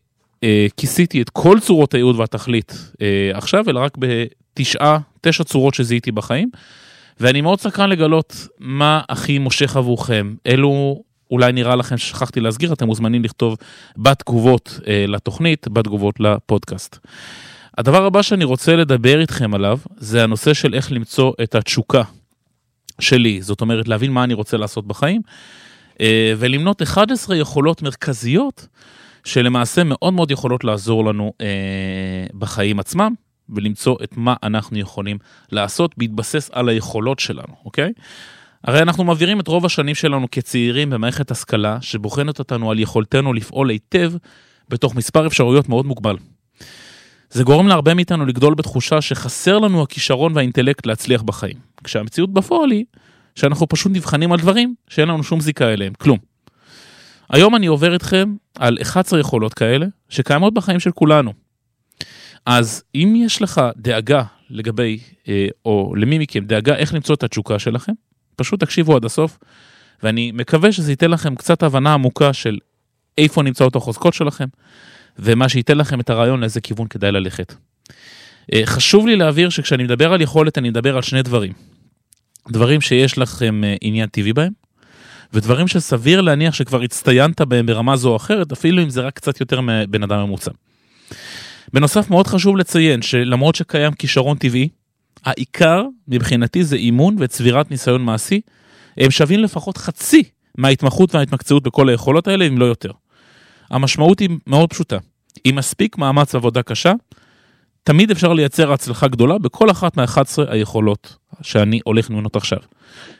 כיסיתי 0.76 1.22
את 1.22 1.30
כל 1.30 1.60
צורות 1.60 1.94
הייעוד 1.94 2.16
והתכלית 2.16 2.92
אה, 3.02 3.30
עכשיו, 3.34 3.64
אלא 3.68 3.80
רק 3.80 3.96
בתשעה, 3.98 4.98
תשע 5.20 5.44
צורות 5.44 5.74
שזיהיתי 5.74 6.12
בחיים, 6.12 6.50
ואני 7.20 7.40
מאוד 7.40 7.60
סקרן 7.60 7.90
לגלות 7.90 8.48
מה 8.58 9.00
הכי 9.08 9.38
מושך 9.38 9.76
עבורכם, 9.76 10.34
אלו 10.46 11.02
אולי 11.30 11.52
נראה 11.52 11.76
לכם 11.76 11.98
ששכחתי 11.98 12.40
להסגיר, 12.40 12.72
אתם 12.72 12.86
מוזמנים 12.86 13.24
לכתוב 13.24 13.56
בתגובות 13.96 14.80
אה, 14.86 15.04
לתוכנית, 15.08 15.68
בתגובות 15.68 16.20
לפודקאסט. 16.20 16.98
הדבר 17.78 18.04
הבא 18.04 18.22
שאני 18.22 18.44
רוצה 18.44 18.76
לדבר 18.76 19.20
איתכם 19.20 19.54
עליו, 19.54 19.78
זה 19.96 20.22
הנושא 20.22 20.54
של 20.54 20.74
איך 20.74 20.92
למצוא 20.92 21.32
את 21.42 21.54
התשוקה 21.54 22.02
שלי, 23.00 23.42
זאת 23.42 23.60
אומרת 23.60 23.88
להבין 23.88 24.12
מה 24.12 24.24
אני 24.24 24.34
רוצה 24.34 24.56
לעשות 24.56 24.86
בחיים, 24.86 25.20
אה, 26.00 26.32
ולמנות 26.38 26.82
11 26.82 27.36
יכולות 27.36 27.82
מרכזיות 27.82 28.66
שלמעשה 29.24 29.84
מאוד 29.84 30.14
מאוד 30.14 30.30
יכולות 30.30 30.64
לעזור 30.64 31.04
לנו 31.04 31.32
אה, 31.40 32.26
בחיים 32.34 32.80
עצמם, 32.80 33.14
ולמצוא 33.48 33.96
את 34.04 34.16
מה 34.16 34.34
אנחנו 34.42 34.78
יכולים 34.78 35.18
לעשות 35.52 35.94
בהתבסס 35.98 36.50
על 36.52 36.68
היכולות 36.68 37.18
שלנו, 37.18 37.54
אוקיי? 37.64 37.92
הרי 38.64 38.82
אנחנו 38.82 39.04
מעבירים 39.04 39.40
את 39.40 39.48
רוב 39.48 39.66
השנים 39.66 39.94
שלנו 39.94 40.26
כצעירים 40.30 40.90
במערכת 40.90 41.30
השכלה 41.30 41.78
שבוחנת 41.80 42.38
אותנו 42.38 42.70
על 42.70 42.78
יכולתנו 42.78 43.32
לפעול 43.32 43.70
היטב 43.70 44.12
בתוך 44.68 44.94
מספר 44.94 45.26
אפשרויות 45.26 45.68
מאוד 45.68 45.86
מוגבל. 45.86 46.16
זה 47.30 47.44
גורם 47.44 47.68
להרבה 47.68 47.94
מאיתנו 47.94 48.26
לגדול 48.26 48.54
בתחושה 48.54 49.00
שחסר 49.00 49.58
לנו 49.58 49.82
הכישרון 49.82 50.32
והאינטלקט 50.36 50.86
להצליח 50.86 51.22
בחיים, 51.22 51.56
כשהמציאות 51.84 52.32
בפועל 52.32 52.70
היא 52.70 52.84
שאנחנו 53.34 53.68
פשוט 53.68 53.92
נבחנים 53.92 54.32
על 54.32 54.38
דברים 54.38 54.74
שאין 54.88 55.08
לנו 55.08 55.22
שום 55.22 55.40
זיקה 55.40 55.72
אליהם, 55.72 55.92
כלום. 55.94 56.29
היום 57.30 57.56
אני 57.56 57.66
עובר 57.66 57.94
איתכם 57.94 58.34
על 58.58 58.78
11 58.82 59.20
יכולות 59.20 59.54
כאלה 59.54 59.86
שקיימות 60.08 60.54
בחיים 60.54 60.80
של 60.80 60.90
כולנו. 60.90 61.32
אז 62.46 62.82
אם 62.94 63.14
יש 63.16 63.42
לך 63.42 63.60
דאגה 63.76 64.22
לגבי, 64.50 65.00
אה, 65.28 65.46
או 65.64 65.94
למי 65.96 66.18
מכם 66.18 66.44
דאגה 66.44 66.74
איך 66.76 66.94
למצוא 66.94 67.14
את 67.14 67.22
התשוקה 67.22 67.58
שלכם, 67.58 67.92
פשוט 68.36 68.60
תקשיבו 68.60 68.96
עד 68.96 69.04
הסוף, 69.04 69.38
ואני 70.02 70.32
מקווה 70.32 70.72
שזה 70.72 70.92
ייתן 70.92 71.10
לכם 71.10 71.34
קצת 71.34 71.62
הבנה 71.62 71.94
עמוקה 71.94 72.32
של 72.32 72.58
איפה 73.18 73.42
נמצאות 73.42 73.76
החוזקות 73.76 74.14
שלכם, 74.14 74.46
ומה 75.18 75.48
שייתן 75.48 75.78
לכם 75.78 76.00
את 76.00 76.10
הרעיון 76.10 76.40
לאיזה 76.40 76.60
כיוון 76.60 76.86
כדאי 76.88 77.12
ללכת. 77.12 77.54
אה, 78.54 78.60
חשוב 78.64 79.06
לי 79.06 79.16
להבהיר 79.16 79.48
שכשאני 79.48 79.84
מדבר 79.84 80.12
על 80.12 80.20
יכולת, 80.20 80.58
אני 80.58 80.70
מדבר 80.70 80.96
על 80.96 81.02
שני 81.02 81.22
דברים. 81.22 81.52
דברים 82.48 82.80
שיש 82.80 83.18
לכם 83.18 83.64
אה, 83.64 83.74
עניין 83.80 84.08
טבעי 84.08 84.32
בהם, 84.32 84.52
ודברים 85.32 85.68
שסביר 85.68 86.20
להניח 86.20 86.54
שכבר 86.54 86.82
הצטיינת 86.82 87.40
בהם 87.40 87.66
ברמה 87.66 87.96
זו 87.96 88.10
או 88.10 88.16
אחרת, 88.16 88.52
אפילו 88.52 88.82
אם 88.82 88.90
זה 88.90 89.00
רק 89.00 89.14
קצת 89.16 89.40
יותר 89.40 89.60
מבן 89.60 90.02
אדם 90.02 90.22
ממוצע. 90.24 90.50
בנוסף, 91.72 92.10
מאוד 92.10 92.26
חשוב 92.26 92.56
לציין 92.56 93.02
שלמרות 93.02 93.54
שקיים 93.54 93.92
כישרון 93.92 94.36
טבעי, 94.36 94.68
העיקר 95.24 95.84
מבחינתי 96.08 96.64
זה 96.64 96.76
אימון 96.76 97.16
וצבירת 97.18 97.70
ניסיון 97.70 98.04
מעשי. 98.04 98.40
הם 98.96 99.10
שווים 99.10 99.40
לפחות 99.40 99.76
חצי 99.76 100.22
מההתמחות 100.58 101.14
וההתמקצעות 101.14 101.62
בכל 101.62 101.88
היכולות 101.88 102.28
האלה, 102.28 102.46
אם 102.46 102.58
לא 102.58 102.64
יותר. 102.64 102.90
המשמעות 103.70 104.18
היא 104.18 104.28
מאוד 104.46 104.70
פשוטה. 104.70 104.98
עם 105.44 105.56
מספיק 105.56 105.98
מאמץ 105.98 106.34
ועבודה 106.34 106.62
קשה, 106.62 106.92
תמיד 107.84 108.10
אפשר 108.10 108.32
לייצר 108.32 108.72
הצלחה 108.72 109.08
גדולה 109.08 109.38
בכל 109.38 109.70
אחת 109.70 109.96
מה-11 109.96 110.20
היכולות 110.48 111.16
שאני 111.42 111.80
הולך 111.84 112.10
למנות 112.10 112.36
עכשיו. 112.36 112.58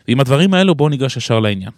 ועם 0.09 0.21
הדברים 0.21 0.55
האלו 0.55 0.75
בואו 0.75 0.89
ניגש 0.89 1.17
ישר 1.17 1.41
לעניין. 1.41 1.71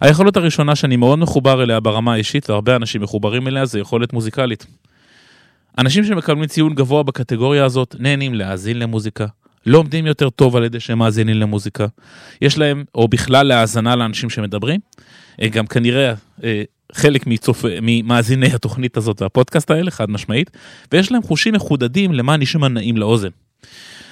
היכולת 0.00 0.36
הראשונה 0.36 0.76
שאני 0.76 0.96
מאוד 0.96 1.18
מחובר 1.18 1.62
אליה 1.62 1.80
ברמה 1.80 2.12
האישית, 2.12 2.50
והרבה 2.50 2.76
אנשים 2.76 3.02
מחוברים 3.02 3.48
אליה, 3.48 3.66
זה 3.66 3.80
יכולת 3.80 4.12
מוזיקלית. 4.12 4.66
אנשים 5.78 6.04
שמקבלים 6.04 6.46
ציון 6.46 6.74
גבוה 6.74 7.02
בקטגוריה 7.02 7.64
הזאת 7.64 7.96
נהנים 7.98 8.34
להאזין 8.34 8.78
למוזיקה, 8.78 9.26
לומדים 9.66 10.06
יותר 10.06 10.30
טוב 10.30 10.56
על 10.56 10.64
ידי 10.64 10.80
שהם 10.80 10.98
מאזינים 10.98 11.36
למוזיקה, 11.36 11.86
יש 12.42 12.58
להם, 12.58 12.84
או 12.94 13.08
בכלל 13.08 13.46
להאזנה 13.46 13.96
לאנשים 13.96 14.30
שמדברים, 14.30 14.80
אה, 15.42 15.48
גם 15.48 15.66
כנראה 15.66 16.14
אה, 16.44 16.62
חלק 16.92 17.26
מצופ... 17.26 17.64
ממאזיני 17.82 18.46
התוכנית 18.46 18.96
הזאת 18.96 19.22
והפודקאסט 19.22 19.70
האלה, 19.70 19.90
חד 19.90 20.10
משמעית, 20.10 20.50
ויש 20.92 21.12
להם 21.12 21.22
חושים 21.22 21.54
מחודדים 21.54 22.12
למה 22.12 22.36
נשמע 22.36 22.68
נעים 22.68 22.96
לאוזן. 22.96 23.28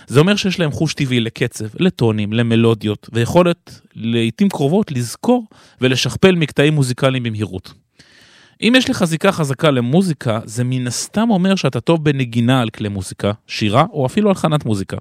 זה 0.09 0.21
אומר 0.21 0.37
שיש 0.37 0.61
להם 0.61 0.71
חוש 0.71 0.95
טבעי 0.95 1.21
לקצב, 1.21 1.65
לטונים, 1.79 2.33
למלודיות, 2.33 3.09
ויכולת 3.13 3.81
לעיתים 3.95 4.49
קרובות 4.49 4.91
לזכור 4.93 5.47
ולשכפל 5.81 6.35
מקטעים 6.35 6.75
מוזיקליים 6.75 7.23
במהירות. 7.23 7.73
אם 8.63 8.73
יש 8.77 8.91
לך 8.91 9.05
זיקה 9.05 9.33
חזקה 9.33 9.71
למוזיקה, 9.71 10.41
זה 10.45 10.65
מן 10.65 10.87
הסתם 10.87 11.31
אומר 11.31 11.55
שאתה 11.55 11.81
טוב 11.81 12.05
בנגינה 12.05 12.61
על 12.61 12.71
כלי 12.71 12.89
מוזיקה, 12.89 13.33
שירה 13.47 13.85
או 13.93 14.07
אפילו 14.07 14.29
על 14.29 14.35
חנת 14.35 14.65
מוזיקה. 14.65 14.97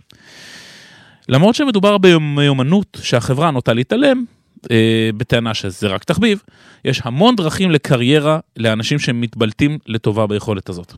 למרות 1.30 1.56
שמדובר 1.56 1.98
במיומנות 1.98 2.98
שהחברה 3.02 3.52
נוטה 3.52 3.74
להתעלם, 3.74 4.26
אה, 4.72 5.10
בטענה 5.18 5.54
שזה 5.54 5.88
רק 5.88 6.04
תחביב, 6.04 6.44
יש 6.86 7.02
המון 7.04 7.36
דרכים 7.36 7.72
לקריירה 7.72 8.40
לאנשים 8.58 9.00
שמתבלטים 9.00 9.78
לטובה 9.88 10.28
ביכולת 10.28 10.70
הזאת. 10.70 10.94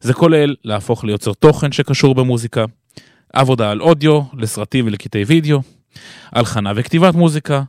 זה 0.00 0.14
כולל 0.14 0.54
להפוך 0.64 1.04
ליוצר 1.04 1.32
תוכן 1.32 1.72
שקשור 1.72 2.14
במוזיקה, 2.14 2.64
עבודה 3.36 3.70
על 3.70 3.80
אודיו, 3.80 4.20
לסרטים 4.38 4.86
ולקטעי 4.86 5.24
וידאו, 5.24 5.62
הלחנה 6.32 6.72
וכתיבת 6.76 7.14
מוזיקה, 7.14 7.62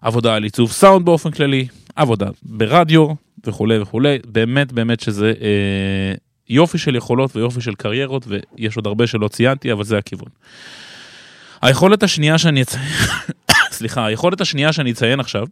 עבודה 0.00 0.34
על 0.34 0.42
עיצוב 0.42 0.72
סאונד 0.72 1.04
באופן 1.04 1.30
כללי, 1.30 1.66
עבודה 1.96 2.26
ברדיו 2.42 3.08
וכולי 3.46 3.78
וכולי, 3.78 4.18
באמת 4.26 4.72
באמת 4.72 5.00
שזה 5.00 5.32
אה, 5.40 6.14
יופי 6.48 6.78
של 6.78 6.96
יכולות 6.96 7.36
ויופי 7.36 7.60
של 7.60 7.74
קריירות 7.74 8.26
ויש 8.28 8.76
עוד 8.76 8.86
הרבה 8.86 9.06
שלא 9.06 9.28
ציינתי 9.28 9.72
אבל 9.72 9.84
זה 9.84 9.98
הכיוון. 9.98 10.28
היכולת 11.62 12.02
השנייה 12.02 12.38
שאני 12.38 12.62
אציין, 12.62 12.84
סליחה, 13.78 14.06
היכולת 14.06 14.40
השנייה 14.40 14.72
שאני 14.72 14.92
אציין 14.92 15.20
עכשיו 15.20 15.46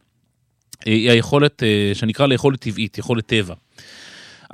היא 0.86 1.10
היכולת 1.10 1.62
אה, 1.62 1.90
שנקרא 1.94 2.26
ליכולת 2.26 2.60
טבעית, 2.60 2.98
יכולת 2.98 3.26
טבע. 3.26 3.54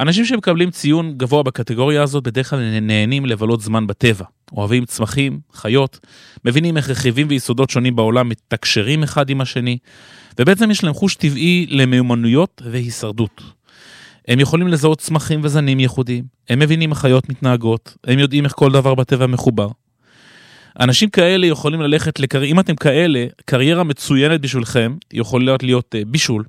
אנשים 0.00 0.24
שמקבלים 0.24 0.70
ציון 0.70 1.12
גבוה 1.16 1.42
בקטגוריה 1.42 2.02
הזאת 2.02 2.24
בדרך 2.24 2.50
כלל 2.50 2.80
נהנים 2.80 3.26
לבלות 3.26 3.60
זמן 3.60 3.86
בטבע. 3.86 4.24
אוהבים 4.52 4.84
צמחים, 4.84 5.40
חיות, 5.52 5.98
מבינים 6.44 6.76
איך 6.76 6.90
רכיבים 6.90 7.26
ויסודות 7.30 7.70
שונים 7.70 7.96
בעולם 7.96 8.28
מתקשרים 8.28 9.02
אחד 9.02 9.30
עם 9.30 9.40
השני, 9.40 9.78
ובעצם 10.38 10.70
יש 10.70 10.84
להם 10.84 10.94
חוש 10.94 11.14
טבעי 11.14 11.66
למיומנויות 11.70 12.62
והישרדות. 12.64 13.42
הם 14.28 14.40
יכולים 14.40 14.68
לזהות 14.68 14.98
צמחים 14.98 15.40
וזנים 15.42 15.80
ייחודיים, 15.80 16.24
הם 16.48 16.58
מבינים 16.58 16.90
איך 16.90 16.98
חיות 16.98 17.28
מתנהגות, 17.28 17.96
הם 18.04 18.18
יודעים 18.18 18.44
איך 18.44 18.52
כל 18.52 18.72
דבר 18.72 18.94
בטבע 18.94 19.26
מחובר. 19.26 19.68
אנשים 20.80 21.10
כאלה 21.10 21.46
יכולים 21.46 21.80
ללכת 21.80 22.20
לקריירה, 22.20 22.52
אם 22.52 22.60
אתם 22.60 22.76
כאלה, 22.76 23.26
קריירה 23.44 23.84
מצוינת 23.84 24.40
בשבילכם 24.40 24.96
יכולה 25.12 25.56
להיות 25.62 25.94
אה, 25.94 26.02
בישול, 26.06 26.44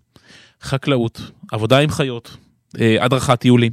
חקלאות, 0.61 1.21
עבודה 1.51 1.79
עם 1.79 1.89
חיות, 1.89 2.37
הדרכת 2.75 3.39
טיולים, 3.39 3.71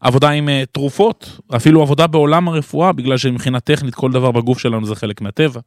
עבודה 0.00 0.30
עם 0.30 0.48
אה, 0.48 0.62
תרופות, 0.72 1.40
אפילו 1.56 1.82
עבודה 1.82 2.06
בעולם 2.06 2.48
הרפואה, 2.48 2.92
בגלל 2.92 3.16
שמבחינה 3.16 3.60
טכנית 3.60 3.94
כל 3.94 4.12
דבר 4.12 4.30
בגוף 4.30 4.58
שלנו 4.58 4.86
זה 4.86 4.94
חלק 4.94 5.20
מהטבע. 5.20 5.60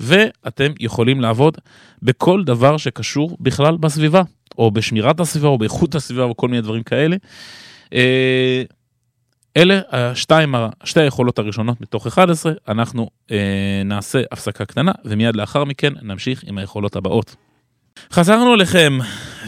ואתם 0.00 0.72
יכולים 0.80 1.20
לעבוד 1.20 1.58
בכל 2.02 2.44
דבר 2.44 2.76
שקשור 2.76 3.36
בכלל 3.40 3.76
בסביבה, 3.76 4.22
או 4.58 4.70
בשמירת 4.70 5.20
הסביבה, 5.20 5.48
או 5.48 5.58
באיכות 5.58 5.94
הסביבה, 5.94 6.22
או 6.24 6.36
כל 6.36 6.48
מיני 6.48 6.62
דברים 6.62 6.82
כאלה. 6.82 7.16
אה, 7.94 8.62
אלה 9.56 9.80
השתיים, 9.90 10.54
שתי 10.84 11.00
היכולות 11.00 11.38
הראשונות 11.38 11.80
מתוך 11.80 12.06
11, 12.06 12.52
אנחנו 12.68 13.10
אה, 13.30 13.82
נעשה 13.84 14.22
הפסקה 14.32 14.64
קטנה 14.64 14.92
ומיד 15.04 15.36
לאחר 15.36 15.64
מכן 15.64 15.92
נמשיך 16.02 16.44
עם 16.46 16.58
היכולות 16.58 16.96
הבאות. 16.96 17.36
חזרנו 18.12 18.54
אליכם, 18.54 18.98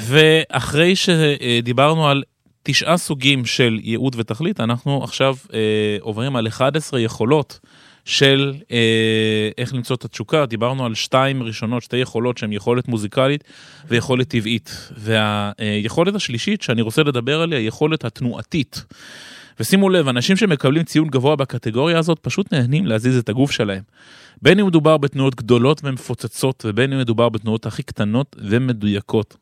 ואחרי 0.07 0.96
שדיברנו 0.96 2.09
על 2.09 2.22
תשעה 2.62 2.96
סוגים 2.96 3.44
של 3.44 3.78
ייעוד 3.83 4.16
ותכלית, 4.18 4.61
אנחנו 4.61 5.04
עכשיו 5.04 5.37
אה, 5.54 5.96
עוברים 6.00 6.37
על 6.37 6.48
11 6.48 7.00
יכולות 7.00 7.61
של 8.04 8.54
אה, 8.72 9.50
איך 9.59 9.74
למצוא 9.74 9.96
את 9.96 10.04
התשוקה. 10.04 10.46
דיברנו 10.46 10.87
על 10.87 10.94
שתיים 10.94 11.42
ראשונות, 11.42 11.83
שתי 11.83 11.96
יכולות 11.96 12.38
שהן 12.38 12.52
יכולת 12.52 12.88
מוזיקלית 12.88 13.44
ויכולת 13.88 14.28
טבעית. 14.28 14.88
והיכולת 14.96 16.14
השלישית 16.14 16.62
שאני 16.62 16.83
רוצה 16.83 17.02
לדבר 17.02 17.40
עליה 17.40 17.59
היא 17.59 17.68
יכולת 17.68 18.04
התנועתית. 18.04 18.85
ושימו 19.60 19.88
לב, 19.90 20.08
אנשים 20.08 20.36
שמקבלים 20.36 20.84
ציון 20.84 21.08
גבוה 21.08 21.36
בקטגוריה 21.36 21.98
הזאת 21.98 22.18
פשוט 22.22 22.52
נהנים 22.52 22.86
להזיז 22.86 23.18
את 23.18 23.28
הגוף 23.28 23.50
שלהם. 23.50 23.82
בין 24.42 24.60
אם 24.60 24.66
מדובר 24.66 24.96
בתנועות 24.96 25.34
גדולות 25.34 25.80
ומפוצצות 25.84 26.64
ובין 26.68 26.92
אם 26.92 26.98
מדובר 26.98 27.28
בתנועות 27.28 27.66
הכי 27.66 27.82
קטנות 27.82 28.36
ומדויקות. 28.38 29.36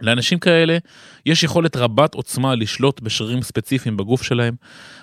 לאנשים 0.00 0.38
כאלה 0.38 0.78
יש 1.26 1.42
יכולת 1.42 1.76
רבת 1.76 2.14
עוצמה 2.14 2.54
לשלוט 2.54 3.00
בשרירים 3.00 3.42
ספציפיים 3.42 3.96
בגוף 3.96 4.22
שלהם, 4.22 4.54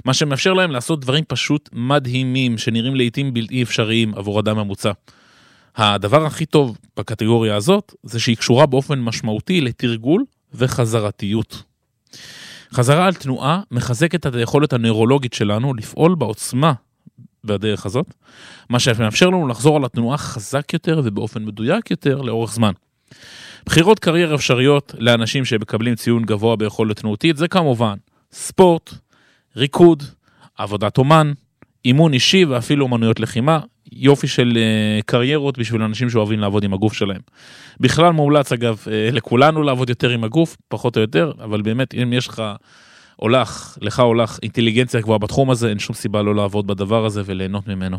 מה 0.06 0.14
שמאפשר 0.14 0.54
להם 0.54 0.72
לעשות 0.72 1.00
דברים 1.00 1.24
פשוט 1.28 1.70
מדהימים 1.74 2.58
שנראים 2.58 2.96
לעיתים 2.96 3.34
בלתי 3.34 3.64
אפשריים 3.64 4.16
עבור 4.16 4.40
אדם 4.40 4.58
ממוצע. 4.58 4.92
הדבר 5.76 6.26
הכי 6.26 6.46
טוב 6.46 6.78
בקטגוריה 6.98 7.56
הזאת 7.56 7.94
זה 8.04 8.20
שהיא 8.20 8.38
קשורה 8.38 8.66
באופן 8.66 9.00
משמעותי 9.00 9.62
לתרגול 9.62 10.24
וחזרתיות. 10.54 11.64
חזרה 12.74 13.06
על 13.06 13.14
תנועה 13.14 13.62
מחזקת 13.72 14.28
את 14.28 14.36
היכולת 14.36 14.74
הנוירולוגית 14.74 15.34
שלנו 15.34 15.74
לפעול 15.74 16.16
בעוצמה 16.16 16.74
בדרך 17.44 17.86
הזאת, 17.86 18.14
מה 18.70 18.80
שמאפשר 18.80 19.28
לנו 19.28 19.48
לחזור 19.48 19.78
על 19.78 19.86
התנועה 19.86 20.18
חזק 20.18 20.74
יותר 20.74 21.02
ובאופן 21.04 21.46
מדויק 21.46 21.92
יותר 21.92 22.22
לאורך 22.22 22.54
זמן. 22.54 22.72
בחירות 23.66 24.00
קריירה 24.00 24.36
אפשריות 24.36 24.96
לאנשים 24.98 25.46
שמקבלים 25.46 25.96
ציון 25.96 26.24
גבוה 26.24 26.56
ביכולת 26.56 27.00
תנועתית 27.00 27.38
זה 27.38 27.48
כמובן 27.48 27.96
ספורט, 28.32 28.94
ריקוד, 29.56 30.04
עבודת 30.58 30.98
אומן, 30.98 31.34
אימון 31.86 32.14
אישי 32.14 32.46
ואפילו 32.46 32.86
אומנויות 32.86 33.20
לחימה, 33.20 33.60
יופי 33.96 34.28
של 34.28 34.52
uh, 34.52 35.04
קריירות 35.06 35.58
בשביל 35.58 35.82
אנשים 35.82 36.10
שאוהבים 36.10 36.40
לעבוד 36.40 36.64
עם 36.64 36.74
הגוף 36.74 36.94
שלהם. 36.94 37.22
בכלל 37.80 38.12
מומלץ 38.12 38.52
אגב 38.52 38.84
uh, 38.86 39.16
לכולנו 39.16 39.64
לעבוד 39.64 39.90
יותר 39.90 40.10
עם 40.10 40.24
הגוף, 40.24 40.58
פחות 40.68 40.98
או 40.98 41.02
יותר, 41.02 41.32
אבל 41.44 41.62
באמת 41.62 41.94
אם 41.94 42.14
יש 42.14 42.28
לך 42.28 42.44
הולך, 43.16 43.78
לך 43.82 44.00
הולך 44.00 44.40
אינטליגנציה 44.44 45.02
גבוהה 45.02 45.18
בתחום 45.18 45.52
הזה, 45.52 45.70
אין 45.70 45.80
שום 45.80 45.96
סיבה 45.96 46.22
לא 46.22 46.36
לעבוד 46.36 46.68
בדבר 46.68 47.06
הזה 47.06 47.22
וליהנות 47.26 47.68
ממנו. 47.68 47.98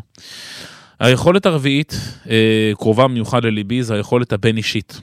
היכולת 1.00 1.46
הרביעית, 1.46 1.92
uh, 2.24 2.28
קרובה 2.74 3.08
מיוחד 3.08 3.44
לליבי, 3.44 3.82
זה 3.82 3.94
היכולת 3.94 4.32
הבין 4.32 4.56
אישית. 4.56 5.00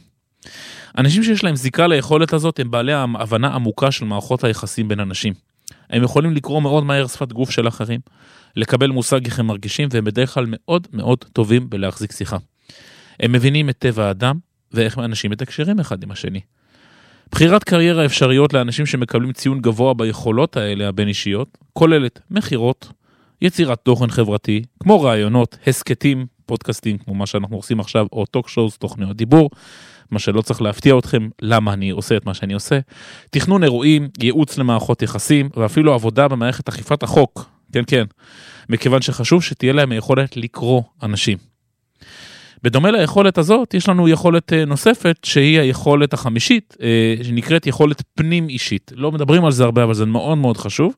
אנשים 0.98 1.24
שיש 1.24 1.44
להם 1.44 1.56
זיקה 1.56 1.88
ליכולת 1.88 2.34
הזאת 2.34 2.60
הם 2.60 2.72
בעלי 2.72 2.94
הבנה 2.94 3.48
עמוקה 3.48 3.92
של 3.92 4.06
מערכות 4.06 4.44
היחסים 4.44 4.88
בין 4.88 5.00
אנשים. 5.00 5.51
הם 5.92 6.04
יכולים 6.04 6.36
לקרוא 6.36 6.62
מאוד 6.62 6.84
מהר 6.84 7.08
שפת 7.08 7.34
גוף 7.34 7.50
של 7.50 7.68
אחרים, 7.68 8.00
לקבל 8.56 8.90
מושג 8.90 9.26
איך 9.26 9.40
הם 9.40 9.48
מרגישים, 9.48 9.90
והם 9.92 10.06
בדרך 10.06 10.34
כלל 10.34 10.46
מאוד 10.48 10.88
מאוד 10.94 11.26
טובים 11.34 11.70
בלהחזיק 11.70 12.12
שיחה. 12.12 12.38
הם 13.20 13.32
מבינים 13.32 13.70
את 13.70 13.76
טבע 13.80 14.06
האדם, 14.06 14.36
ואיך 14.72 15.00
אנשים 15.00 15.32
מתקשרים 15.32 15.80
אחד 15.80 16.04
עם 16.04 16.12
השני. 16.12 16.40
בחירת 17.32 17.64
קריירה 17.64 18.06
אפשריות 18.06 18.54
לאנשים 18.54 18.86
שמקבלים 18.86 19.34
ציון 19.34 19.62
גבוה 19.62 19.94
ביכולות 19.94 20.58
האלה 20.58 20.88
הבין 20.88 21.08
אישיות, 21.08 21.58
כוללת 21.74 22.20
מכירות, 22.32 22.92
יצירת 23.42 23.80
תוכן 23.84 24.10
חברתי, 24.10 24.64
כמו 24.80 25.02
רעיונות, 25.02 25.58
הסכתים, 25.68 26.26
פודקאסטים, 26.46 26.98
כמו 26.98 27.14
מה 27.14 27.26
שאנחנו 27.26 27.56
עושים 27.56 27.80
עכשיו, 27.80 28.08
או 28.12 28.26
טוק 28.26 28.50
שואוס, 28.50 28.78
תוכניות 28.78 29.18
דיבור, 29.18 29.50
מה 30.12 30.20
שלא 30.20 30.42
צריך 30.42 30.62
להפתיע 30.62 30.98
אתכם, 31.00 31.30
למה 31.42 31.74
אני 31.74 31.90
עושה 31.90 32.18
את 32.18 32.26
מה 32.26 32.34
שאני 32.34 32.54
עושה, 32.54 32.80
תכנון 33.30 33.64
אירועים, 33.64 34.10
ייעוץ 34.22 34.58
למערכות 34.58 35.02
יחסים, 35.02 35.50
ואפילו 35.58 35.94
עבודה 35.94 36.28
במערכת 36.28 36.68
אכיפת 36.68 37.04
החוק, 37.04 37.50
כן 37.74 37.84
כן, 37.88 38.04
מכיוון 38.70 39.02
שחשוב 39.02 39.44
שתהיה 39.44 39.74
להם 39.74 39.92
היכולת 39.92 40.38
לקרוא 40.38 40.82
אנשים. 41.04 41.38
בדומה 42.64 42.92
ליכולת 42.92 43.38
הזאת, 43.38 43.74
יש 43.74 43.90
לנו 43.90 44.08
יכולת 44.08 44.54
אה, 44.54 44.66
נוספת, 44.66 45.18
שהיא 45.24 45.60
היכולת 45.60 46.14
החמישית, 46.14 46.78
אה, 46.82 47.16
שנקראת 47.24 47.68
יכולת 47.68 48.04
פנים 48.16 48.50
אישית. 48.50 48.92
לא 48.96 49.12
מדברים 49.12 49.46
על 49.46 49.52
זה 49.52 49.64
הרבה, 49.64 49.84
אבל 49.84 49.94
זה 49.94 50.06
מאוד 50.06 50.38
מאוד 50.38 50.58
חשוב. 50.58 50.94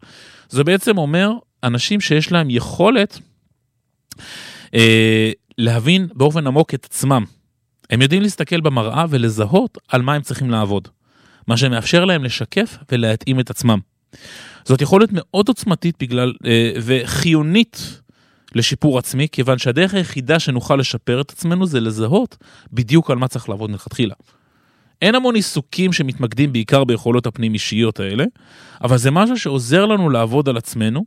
זה 0.49 0.63
בעצם 0.63 0.97
אומר 0.97 1.31
אנשים 1.63 2.01
שיש 2.01 2.31
להם 2.31 2.49
יכולת 2.49 3.19
אה, 4.75 5.31
להבין 5.57 6.07
באופן 6.15 6.47
עמוק 6.47 6.73
את 6.73 6.85
עצמם. 6.85 7.23
הם 7.89 8.01
יודעים 8.01 8.21
להסתכל 8.21 8.61
במראה 8.61 9.05
ולזהות 9.09 9.77
על 9.87 10.01
מה 10.01 10.13
הם 10.13 10.21
צריכים 10.21 10.49
לעבוד. 10.49 10.87
מה 11.47 11.57
שמאפשר 11.57 12.05
להם 12.05 12.23
לשקף 12.23 12.77
ולהתאים 12.91 13.39
את 13.39 13.49
עצמם. 13.49 13.79
זאת 14.65 14.81
יכולת 14.81 15.09
מאוד 15.11 15.47
עוצמתית 15.47 15.95
בגלל, 15.99 16.33
אה, 16.45 16.71
וחיונית 16.81 18.01
לשיפור 18.55 18.99
עצמי, 18.99 19.27
כיוון 19.31 19.57
שהדרך 19.57 19.93
היחידה 19.93 20.39
שנוכל 20.39 20.75
לשפר 20.75 21.21
את 21.21 21.31
עצמנו 21.31 21.65
זה 21.65 21.79
לזהות 21.79 22.37
בדיוק 22.73 23.11
על 23.11 23.17
מה 23.17 23.27
צריך 23.27 23.49
לעבוד 23.49 23.69
מלכתחילה. 23.69 24.15
אין 25.01 25.15
המון 25.15 25.35
עיסוקים 25.35 25.93
שמתמקדים 25.93 26.53
בעיקר 26.53 26.83
ביכולות 26.83 27.27
הפנים 27.27 27.53
אישיות 27.53 27.99
האלה, 27.99 28.25
אבל 28.83 28.97
זה 28.97 29.11
משהו 29.11 29.39
שעוזר 29.39 29.85
לנו 29.85 30.09
לעבוד 30.09 30.49
על 30.49 30.57
עצמנו, 30.57 31.05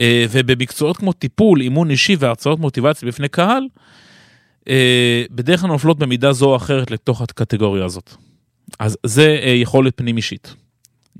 אה, 0.00 0.24
ובמקצועות 0.30 0.96
כמו 0.96 1.12
טיפול, 1.12 1.60
אימון 1.60 1.90
אישי 1.90 2.16
והרצאות 2.18 2.58
מוטיבציה 2.58 3.08
בפני 3.08 3.28
קהל, 3.28 3.62
בדרך 5.30 5.60
כלל 5.60 5.70
נופלות 5.70 5.98
במידה 5.98 6.32
זו 6.32 6.50
או 6.50 6.56
אחרת 6.56 6.90
לתוך 6.90 7.22
הקטגוריה 7.22 7.84
הזאת. 7.84 8.14
אז 8.78 8.96
זה 9.06 9.38
יכולת 9.54 9.96
פנים 9.96 10.16
אישית. 10.16 10.54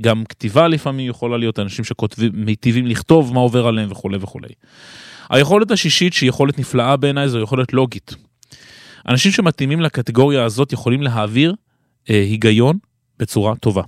גם 0.00 0.24
כתיבה 0.24 0.68
לפעמים 0.68 1.10
יכולה 1.10 1.36
להיות 1.36 1.58
אנשים 1.58 1.84
שמיטיבים 1.84 2.86
לכתוב 2.86 3.34
מה 3.34 3.40
עובר 3.40 3.66
עליהם 3.66 3.92
וכולי 3.92 4.18
וכולי. 4.20 4.48
היכולת 5.30 5.70
השישית 5.70 6.12
שהיא 6.12 6.28
יכולת 6.28 6.58
נפלאה 6.58 6.96
בעיניי 6.96 7.28
זו 7.28 7.38
יכולת 7.38 7.72
לוגית. 7.72 8.14
אנשים 9.08 9.32
שמתאימים 9.32 9.80
לקטגוריה 9.80 10.44
הזאת 10.44 10.72
יכולים 10.72 11.02
להעביר 11.02 11.54
אה, 12.10 12.20
היגיון 12.20 12.78
בצורה 13.18 13.56
טובה. 13.56 13.82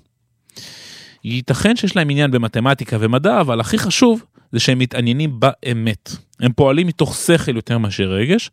ייתכן 1.24 1.76
שיש 1.76 1.96
להם 1.96 2.10
עניין 2.10 2.30
במתמטיקה 2.30 2.96
ומדע, 3.00 3.40
אבל 3.40 3.60
הכי 3.60 3.78
חשוב 3.78 4.24
זה 4.54 4.60
שהם 4.60 4.78
מתעניינים 4.78 5.40
באמת. 5.40 6.10
הם 6.40 6.52
פועלים 6.52 6.86
מתוך 6.86 7.16
שכל 7.16 7.56
יותר 7.56 7.78
מאשר 7.78 8.04
רגש, 8.04 8.50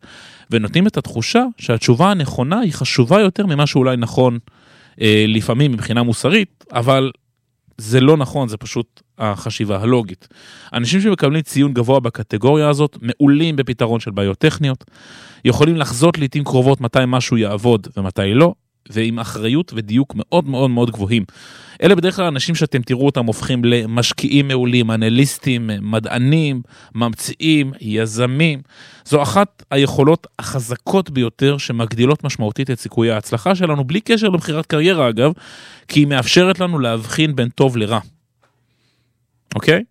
ונותנים 0.50 0.86
את 0.86 0.96
התחושה 0.96 1.44
שהתשובה 1.58 2.10
הנכונה 2.10 2.60
היא 2.60 2.72
חשובה 2.72 3.20
יותר 3.20 3.46
ממה 3.46 3.66
שאולי 3.66 3.96
נכון 3.96 4.38
אה, 5.00 5.24
לפעמים 5.28 5.72
מבחינה 5.72 6.02
מוסרית, 6.02 6.64
אבל 6.72 7.10
זה 7.78 8.00
לא 8.00 8.16
נכון, 8.16 8.48
זה 8.48 8.56
פשוט 8.56 9.02
החשיבה 9.18 9.82
הלוגית. 9.82 10.28
אנשים 10.72 11.00
שמקבלים 11.00 11.42
ציון 11.42 11.74
גבוה 11.74 12.00
בקטגוריה 12.00 12.68
הזאת, 12.68 12.98
מעולים 13.02 13.56
בפתרון 13.56 14.00
של 14.00 14.10
בעיות 14.10 14.38
טכניות, 14.38 14.84
יכולים 15.44 15.76
לחזות 15.76 16.18
לעיתים 16.18 16.44
קרובות 16.44 16.80
מתי 16.80 16.98
משהו 17.06 17.36
יעבוד 17.36 17.88
ומתי 17.96 18.34
לא, 18.34 18.54
ועם 18.90 19.18
אחריות 19.18 19.72
ודיוק 19.76 20.12
מאוד 20.16 20.48
מאוד 20.48 20.70
מאוד 20.70 20.90
גבוהים. 20.90 21.24
אלה 21.82 21.94
בדרך 21.94 22.16
כלל 22.16 22.24
אנשים 22.24 22.54
שאתם 22.54 22.82
תראו 22.82 23.06
אותם 23.06 23.26
הופכים 23.26 23.64
למשקיעים 23.64 24.48
מעולים, 24.48 24.90
אנליסטים, 24.90 25.70
מדענים, 25.80 26.62
ממציאים, 26.94 27.72
יזמים. 27.80 28.62
זו 29.04 29.22
אחת 29.22 29.62
היכולות 29.70 30.26
החזקות 30.38 31.10
ביותר 31.10 31.58
שמגדילות 31.58 32.24
משמעותית 32.24 32.70
את 32.70 32.80
סיכויי 32.80 33.10
ההצלחה 33.10 33.54
שלנו, 33.54 33.84
בלי 33.84 34.00
קשר 34.00 34.28
לבחירת 34.28 34.66
קריירה 34.66 35.08
אגב, 35.08 35.32
כי 35.88 36.00
היא 36.00 36.06
מאפשרת 36.06 36.60
לנו 36.60 36.78
להבחין 36.78 37.36
בין 37.36 37.48
טוב 37.48 37.76
לרע. 37.76 37.98
אוקיי? 39.54 39.82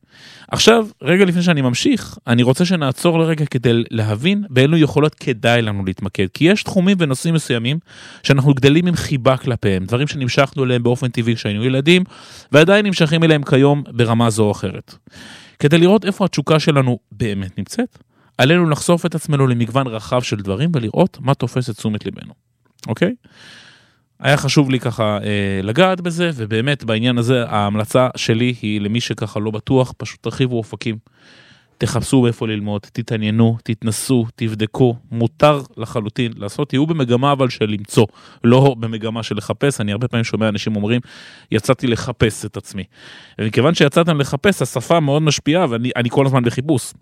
עכשיו, 0.51 0.87
רגע 1.01 1.25
לפני 1.25 1.41
שאני 1.43 1.61
ממשיך, 1.61 2.17
אני 2.27 2.43
רוצה 2.43 2.65
שנעצור 2.65 3.19
לרגע 3.19 3.45
כדי 3.45 3.83
להבין 3.91 4.43
באילו 4.49 4.77
יכולות 4.77 5.15
כדאי 5.15 5.61
לנו 5.61 5.85
להתמקד. 5.85 6.27
כי 6.33 6.45
יש 6.45 6.63
תחומים 6.63 6.97
ונושאים 6.99 7.33
מסוימים 7.33 7.79
שאנחנו 8.23 8.53
גדלים 8.53 8.87
עם 8.87 8.95
חיבה 8.95 9.37
כלפיהם, 9.37 9.85
דברים 9.85 10.07
שנמשכנו 10.07 10.63
אליהם 10.63 10.83
באופן 10.83 11.07
טבעי 11.07 11.35
כשהיינו 11.35 11.65
ילדים, 11.65 12.03
ועדיין 12.51 12.85
נמשכים 12.85 13.23
אליהם 13.23 13.43
כיום 13.43 13.83
ברמה 13.87 14.29
זו 14.29 14.43
או 14.43 14.51
אחרת. 14.51 14.95
כדי 15.59 15.77
לראות 15.77 16.05
איפה 16.05 16.25
התשוקה 16.25 16.59
שלנו 16.59 16.99
באמת 17.11 17.57
נמצאת, 17.57 17.97
עלינו 18.37 18.69
לחשוף 18.69 19.05
את 19.05 19.15
עצמנו 19.15 19.47
למגוון 19.47 19.87
רחב 19.87 20.21
של 20.21 20.35
דברים 20.35 20.71
ולראות 20.73 21.17
מה 21.21 21.33
תופס 21.33 21.69
את 21.69 21.75
תשומת 21.75 22.05
ליבנו, 22.05 22.33
אוקיי? 22.87 23.13
היה 24.21 24.37
חשוב 24.37 24.69
לי 24.69 24.79
ככה 24.79 25.17
אה, 25.23 25.59
לגעת 25.63 26.01
בזה, 26.01 26.31
ובאמת 26.35 26.83
בעניין 26.83 27.17
הזה 27.17 27.45
ההמלצה 27.47 28.07
שלי 28.15 28.53
היא 28.61 28.81
למי 28.81 29.01
שככה 29.01 29.39
לא 29.39 29.51
בטוח, 29.51 29.93
פשוט 29.97 30.23
תרחיבו 30.23 30.57
אופקים. 30.57 30.97
תחפשו 31.77 32.27
איפה 32.27 32.47
ללמוד, 32.47 32.81
תתעניינו, 32.81 33.57
תתנסו, 33.63 34.25
תבדקו, 34.35 34.95
מותר 35.11 35.61
לחלוטין 35.77 36.31
לעשות, 36.35 36.69
תהיו 36.69 36.85
במגמה 36.85 37.31
אבל 37.31 37.49
של 37.49 37.65
למצוא, 37.65 38.05
לא 38.43 38.75
במגמה 38.79 39.23
של 39.23 39.37
לחפש, 39.37 39.81
אני 39.81 39.91
הרבה 39.91 40.07
פעמים 40.07 40.23
שומע 40.23 40.49
אנשים 40.49 40.75
אומרים, 40.75 41.01
יצאתי 41.51 41.87
לחפש 41.87 42.45
את 42.45 42.57
עצמי. 42.57 42.83
ומכיוון 43.39 43.73
שיצאתם 43.73 44.19
לחפש, 44.19 44.61
השפה 44.61 44.99
מאוד 44.99 45.21
משפיעה 45.21 45.65
ואני 45.69 46.09
כל 46.09 46.25
הזמן 46.25 46.43
בחיפוש, 46.43 46.93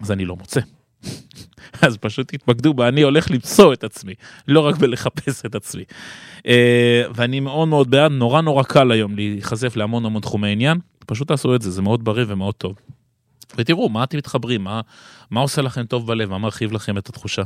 אז 0.00 0.12
אני 0.12 0.24
לא 0.24 0.36
מוצא. 0.36 0.60
אז 1.86 1.96
פשוט 1.96 2.34
תתמקדו 2.34 2.74
בה, 2.74 2.88
אני 2.88 3.02
הולך 3.02 3.30
למצוא 3.30 3.72
את 3.72 3.84
עצמי, 3.84 4.14
לא 4.48 4.60
רק 4.60 4.76
בלחפש 4.76 5.46
את 5.46 5.54
עצמי. 5.54 5.84
אה, 6.46 7.02
ואני 7.14 7.40
מאוד 7.40 7.68
מאוד 7.68 7.90
בעד, 7.90 8.12
נורא 8.12 8.40
נורא 8.40 8.62
קל 8.62 8.90
היום 8.90 9.16
להיחשף 9.16 9.76
להמון 9.76 10.06
המון 10.06 10.22
תחומי 10.22 10.52
עניין, 10.52 10.78
פשוט 11.06 11.28
תעשו 11.28 11.54
את 11.54 11.62
זה, 11.62 11.70
זה 11.70 11.82
מאוד 11.82 12.04
בריא 12.04 12.24
ומאוד 12.28 12.54
טוב. 12.54 12.74
ותראו, 13.56 13.88
מה 13.88 14.04
אתם 14.04 14.18
מתחברים, 14.18 14.64
מה, 14.64 14.80
מה 15.30 15.40
עושה 15.40 15.62
לכם 15.62 15.84
טוב 15.84 16.06
בלב, 16.06 16.30
מה 16.30 16.38
מרחיב 16.38 16.72
לכם 16.72 16.98
את 16.98 17.08
התחושה. 17.08 17.42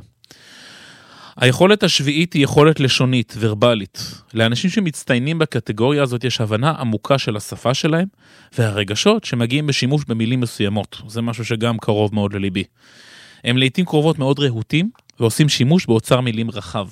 היכולת 1.37 1.83
השביעית 1.83 2.33
היא 2.33 2.45
יכולת 2.45 2.81
לשונית, 2.81 3.35
ורבלית. 3.39 4.23
לאנשים 4.35 4.71
שמצטיינים 4.71 5.39
בקטגוריה 5.39 6.03
הזאת 6.03 6.25
יש 6.25 6.41
הבנה 6.41 6.71
עמוקה 6.71 7.19
של 7.19 7.37
השפה 7.37 7.75
שלהם, 7.75 8.07
והרגשות 8.59 9.25
שמגיעים 9.25 9.67
בשימוש 9.67 10.05
במילים 10.09 10.41
מסוימות. 10.41 11.03
זה 11.09 11.23
משהו 11.23 11.45
שגם 11.45 11.79
קרוב 11.79 12.15
מאוד 12.15 12.35
לליבי. 12.35 12.65
הם 13.45 13.57
לעיתים 13.57 13.85
קרובות 13.85 14.19
מאוד 14.19 14.39
רהוטים, 14.39 14.91
ועושים 15.21 15.49
שימוש 15.49 15.87
באוצר 15.87 16.21
מילים 16.21 16.51
רחב. 16.51 16.89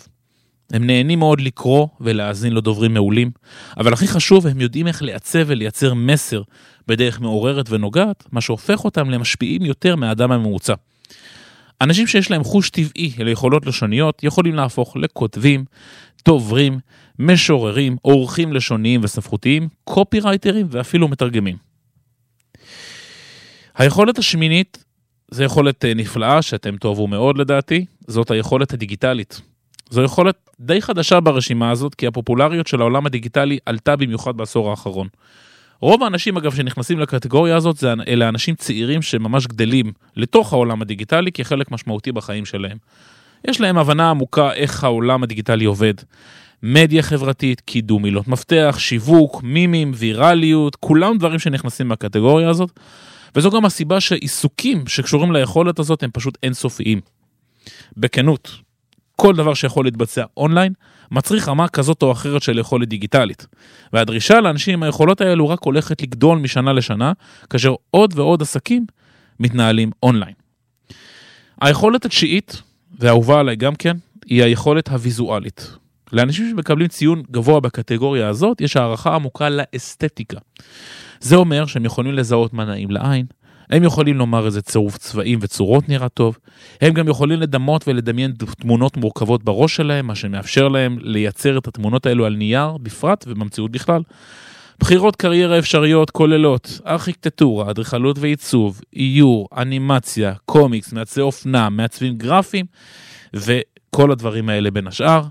הם 0.72 0.86
נהנים 0.86 1.18
מאוד 1.18 1.40
לקרוא 1.40 1.88
ולהאזין 2.00 2.52
לדוברים 2.54 2.94
מעולים, 2.94 3.30
אבל 3.76 3.92
הכי 3.92 4.08
חשוב, 4.08 4.46
הם 4.46 4.60
יודעים 4.60 4.86
איך 4.86 5.02
לעצב 5.02 5.38
ולייצר 5.46 5.94
מסר 5.94 6.42
בדרך 6.86 7.20
מעוררת 7.20 7.70
ונוגעת, 7.70 8.24
מה 8.32 8.40
שהופך 8.40 8.84
אותם 8.84 9.10
למשפיעים 9.10 9.64
יותר 9.64 9.96
מהאדם 9.96 10.32
הממוצע. 10.32 10.74
אנשים 11.80 12.06
שיש 12.06 12.30
להם 12.30 12.44
חוש 12.44 12.70
טבעי 12.70 13.12
ליכולות 13.18 13.66
לשוניות 13.66 14.24
יכולים 14.24 14.54
להפוך 14.54 14.96
לכותבים, 14.96 15.64
דוברים, 16.24 16.78
משוררים, 17.18 17.96
עורכים 18.02 18.52
לשוניים 18.52 19.00
וספרותיים, 19.04 19.68
קופירייטרים 19.84 20.66
ואפילו 20.70 21.08
מתרגמים. 21.08 21.56
היכולת 23.74 24.18
השמינית 24.18 24.84
זו 25.30 25.42
יכולת 25.42 25.84
אה, 25.84 25.94
נפלאה 25.94 26.42
שאתם 26.42 26.76
תאהבו 26.76 27.06
מאוד 27.06 27.38
לדעתי, 27.38 27.84
זאת 28.06 28.30
היכולת 28.30 28.72
הדיגיטלית. 28.72 29.40
זו 29.90 30.02
יכולת 30.02 30.50
די 30.60 30.82
חדשה 30.82 31.20
ברשימה 31.20 31.70
הזאת, 31.70 31.94
כי 31.94 32.06
הפופולריות 32.06 32.66
של 32.66 32.80
העולם 32.80 33.06
הדיגיטלי 33.06 33.58
עלתה 33.66 33.96
במיוחד 33.96 34.36
בעשור 34.36 34.70
האחרון. 34.70 35.08
רוב 35.80 36.02
האנשים 36.02 36.36
אגב 36.36 36.54
שנכנסים 36.54 36.98
לקטגוריה 36.98 37.56
הזאת 37.56 37.76
זה 37.76 37.92
אלה 38.08 38.28
אנשים 38.28 38.54
צעירים 38.54 39.02
שממש 39.02 39.46
גדלים 39.46 39.92
לתוך 40.16 40.52
העולם 40.52 40.82
הדיגיטלי 40.82 41.32
כחלק 41.32 41.70
משמעותי 41.70 42.12
בחיים 42.12 42.44
שלהם. 42.44 42.78
יש 43.48 43.60
להם 43.60 43.78
הבנה 43.78 44.10
עמוקה 44.10 44.52
איך 44.52 44.84
העולם 44.84 45.22
הדיגיטלי 45.22 45.64
עובד. 45.64 45.94
מדיה 46.62 47.02
חברתית, 47.02 47.60
קידום 47.60 48.02
מילות 48.02 48.28
מפתח, 48.28 48.76
שיווק, 48.78 49.42
מימים, 49.42 49.92
ויראליות, 49.94 50.76
כולם 50.76 51.18
דברים 51.18 51.38
שנכנסים 51.38 51.88
בקטגוריה 51.88 52.48
הזאת. 52.48 52.70
וזו 53.36 53.50
גם 53.50 53.64
הסיבה 53.64 54.00
שעיסוקים 54.00 54.86
שקשורים 54.86 55.32
ליכולת 55.32 55.78
הזאת 55.78 56.02
הם 56.02 56.10
פשוט 56.12 56.38
אינסופיים. 56.42 57.00
בכנות, 57.96 58.50
כל 59.16 59.36
דבר 59.36 59.54
שיכול 59.54 59.84
להתבצע 59.84 60.24
אונליין, 60.36 60.72
מצריך 61.10 61.48
רמה 61.48 61.68
כזאת 61.68 62.02
או 62.02 62.12
אחרת 62.12 62.42
של 62.42 62.58
יכולת 62.58 62.88
דיגיטלית. 62.88 63.46
והדרישה 63.92 64.40
לאנשים 64.40 64.74
עם 64.74 64.82
היכולות 64.82 65.20
האלו 65.20 65.48
רק 65.48 65.58
הולכת 65.62 66.02
לגדול 66.02 66.38
משנה 66.38 66.72
לשנה, 66.72 67.12
כאשר 67.50 67.74
עוד 67.90 68.12
ועוד 68.16 68.42
עסקים 68.42 68.86
מתנהלים 69.40 69.90
אונליין. 70.02 70.34
היכולת 71.60 72.04
התשיעית, 72.04 72.62
ואהובה 72.98 73.40
עליי 73.40 73.56
גם 73.56 73.74
כן, 73.74 73.96
היא 74.26 74.42
היכולת 74.42 74.88
הוויזואלית. 74.88 75.76
לאנשים 76.12 76.50
שמקבלים 76.50 76.88
ציון 76.88 77.22
גבוה 77.30 77.60
בקטגוריה 77.60 78.28
הזאת, 78.28 78.60
יש 78.60 78.76
הערכה 78.76 79.14
עמוקה 79.14 79.48
לאסתטיקה. 79.48 80.38
זה 81.20 81.36
אומר 81.36 81.66
שהם 81.66 81.84
יכולים 81.84 82.12
לזהות 82.12 82.52
מה 82.52 82.64
נעים 82.64 82.90
לעין, 82.90 83.26
הם 83.70 83.84
יכולים 83.84 84.16
לומר 84.16 84.46
איזה 84.46 84.62
צירוף 84.62 84.96
צבעים 84.96 85.38
וצורות 85.42 85.88
נראה 85.88 86.08
טוב, 86.08 86.38
הם 86.80 86.94
גם 86.94 87.08
יכולים 87.08 87.40
לדמות 87.40 87.88
ולדמיין 87.88 88.32
תמונות 88.60 88.96
מורכבות 88.96 89.44
בראש 89.44 89.76
שלהם, 89.76 90.06
מה 90.06 90.14
שמאפשר 90.14 90.68
להם 90.68 90.98
לייצר 91.00 91.58
את 91.58 91.68
התמונות 91.68 92.06
האלו 92.06 92.26
על 92.26 92.36
נייר 92.36 92.76
בפרט 92.82 93.24
ובמציאות 93.28 93.70
בכלל. 93.70 94.02
בחירות 94.80 95.16
קריירה 95.16 95.58
אפשריות 95.58 96.10
כוללות 96.10 96.80
ארכיטקטורה, 96.86 97.70
אדריכלות 97.70 98.18
ועיצוב, 98.18 98.80
איור, 98.96 99.48
אנימציה, 99.56 100.32
קומיקס, 100.44 100.92
מעצבי 100.92 101.22
אופנה, 101.22 101.68
מעצבים 101.68 102.16
גרפיים 102.16 102.66
וכל 103.34 104.12
הדברים 104.12 104.48
האלה 104.48 104.70
בין 104.70 104.86
השאר. 104.86 105.22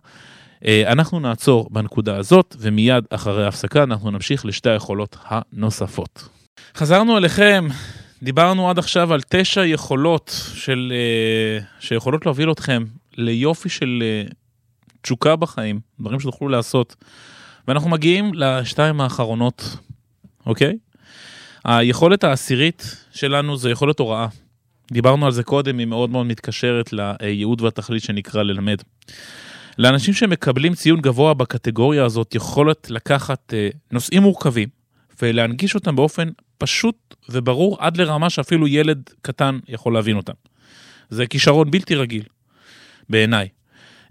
אה, 0.66 0.92
אנחנו 0.92 1.20
נעצור 1.20 1.70
בנקודה 1.72 2.18
הזאת 2.18 2.56
ומיד 2.60 3.04
אחרי 3.10 3.46
ההפסקה 3.46 3.84
אנחנו 3.84 4.12
נמשיך 4.12 4.46
לשתי 4.46 4.70
היכולות 4.70 5.18
הנוספות. 5.26 6.30
חזרנו 6.76 7.18
אליכם, 7.18 7.68
דיברנו 8.24 8.70
עד 8.70 8.80
עכשיו 8.80 9.14
על 9.14 9.22
תשע 9.30 9.66
יכולות 9.66 10.36
של, 10.54 10.94
אה, 10.96 11.66
שיכולות 11.80 12.26
להוביל 12.26 12.52
אתכם 12.52 12.84
ליופי 13.18 13.70
של 13.70 14.04
אה, 14.06 14.24
תשוקה 15.02 15.36
בחיים, 15.36 15.80
דברים 16.00 16.20
שתוכלו 16.20 16.50
לעשות. 16.50 16.96
ואנחנו 17.68 17.90
מגיעים 17.90 18.32
לשתיים 18.34 19.02
האחרונות, 19.02 19.78
אוקיי? 20.46 20.78
היכולת 21.66 22.24
העשירית 22.24 23.06
שלנו 23.12 23.58
זה 23.58 23.70
יכולת 23.70 24.00
הוראה. 24.00 24.28
דיברנו 24.92 25.26
על 25.26 25.32
זה 25.32 25.44
קודם, 25.44 25.78
היא 25.78 25.88
מאוד 25.88 26.10
מאוד 26.10 26.26
מתקשרת 26.26 26.94
לייעוד 26.94 27.62
והתכלית 27.62 28.04
שנקרא 28.04 28.44
ללמד. 28.44 28.78
לאנשים 29.80 30.14
שמקבלים 30.14 30.74
ציון 30.74 31.02
גבוה 31.02 31.34
בקטגוריה 31.34 32.06
הזאת 32.06 32.36
יכולת 32.36 32.90
לקחת 32.90 33.54
אה, 33.54 33.70
נושאים 33.92 34.22
מורכבים 34.22 34.70
ולהנגיש 35.22 35.76
אותם 35.76 35.96
באופן 35.96 36.30
פשוט 36.58 37.16
וברור 37.30 37.78
עד 37.80 37.98
לרמה 37.98 38.30
שאפילו 38.30 38.68
ילד 38.68 39.10
קטן 39.22 39.60
יכול 39.68 39.94
להבין 39.94 40.16
אותם. 40.16 40.34
זה 41.10 41.28
כישרון 41.28 41.72
בלתי 41.72 41.96
רגיל, 41.96 42.24
בעיניי. 43.10 43.48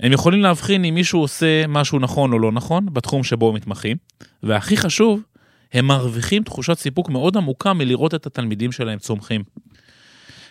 הם 0.00 0.12
יכולים 0.12 0.40
להבחין 0.40 0.84
אם 0.84 0.94
מישהו 0.94 1.20
עושה 1.20 1.66
משהו 1.66 1.98
נכון 1.98 2.32
או 2.32 2.38
לא 2.38 2.52
נכון 2.52 2.86
בתחום 2.92 3.24
שבו 3.24 3.48
הם 3.48 3.54
מתמחים, 3.54 3.96
והכי 4.42 4.76
חשוב, 4.76 5.22
הם 5.72 5.86
מרוויחים 5.86 6.42
תחושת 6.42 6.78
סיפוק 6.78 7.10
מאוד 7.10 7.36
עמוקה 7.36 7.72
מלראות 7.72 8.14
את 8.14 8.26
התלמידים 8.26 8.72
שלהם 8.72 8.98
צומחים. 8.98 9.42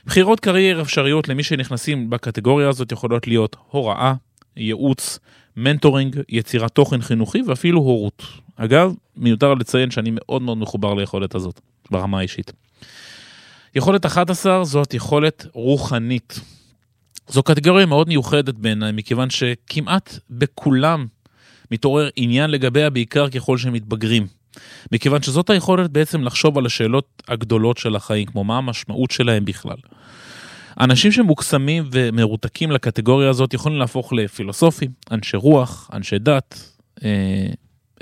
בחירות 0.06 0.40
קריירה 0.40 0.82
אפשריות 0.82 1.28
למי 1.28 1.44
שנכנסים 1.44 2.10
בקטגוריה 2.10 2.70
הזאת 2.70 2.92
יכולות 2.92 3.28
להיות 3.28 3.56
הוראה, 3.70 4.14
ייעוץ, 4.58 5.20
מנטורינג, 5.58 6.20
יצירת 6.30 6.72
תוכן 6.72 7.02
חינוכי 7.02 7.42
ואפילו 7.42 7.80
הורות. 7.80 8.24
אגב, 8.56 8.94
מיותר 9.16 9.54
לציין 9.54 9.92
שאני 9.92 10.10
מאוד 10.14 10.42
מאוד 10.42 10.58
מחובר 10.58 10.94
ליכולת 10.94 11.36
הזאת, 11.36 11.62
ברמה 11.92 12.20
האישית. 12.20 12.52
יכולת 13.76 14.06
11 14.06 14.64
זאת 14.64 14.94
יכולת 14.94 15.46
רוחנית. 15.54 16.40
זו 17.28 17.44
קטגוריה 17.44 17.86
מאוד 17.86 18.08
מיוחדת 18.08 18.56
בעיניי, 18.56 18.92
מכיוון 18.92 19.30
שכמעט 19.30 20.20
בכולם 20.30 21.06
מתעורר 21.72 22.10
עניין 22.16 22.50
לגביה 22.50 22.90
בעיקר 22.90 23.30
ככל 23.30 23.58
שהם 23.58 23.74
מתבגרים. 23.74 24.28
מכיוון 24.92 25.22
שזאת 25.22 25.50
היכולת 25.50 25.92
בעצם 25.92 26.24
לחשוב 26.24 26.58
על 26.58 26.66
השאלות 26.66 27.24
הגדולות 27.28 27.78
של 27.78 27.96
החיים, 27.96 28.26
כמו 28.26 28.44
מה 28.44 28.58
המשמעות 28.58 29.12
שלהם 29.12 29.46
בכלל. 29.46 29.78
אנשים 30.80 31.12
שמוקסמים 31.12 31.84
ומרותקים 31.92 32.72
לקטגוריה 32.72 33.30
הזאת 33.30 33.54
יכולים 33.54 33.78
להפוך 33.78 34.14
לפילוסופים, 34.14 34.92
אנשי 35.12 35.38
רוח, 35.38 35.90
אנשי 35.94 36.20
דת. 36.20 36.72
אה, 37.04 37.48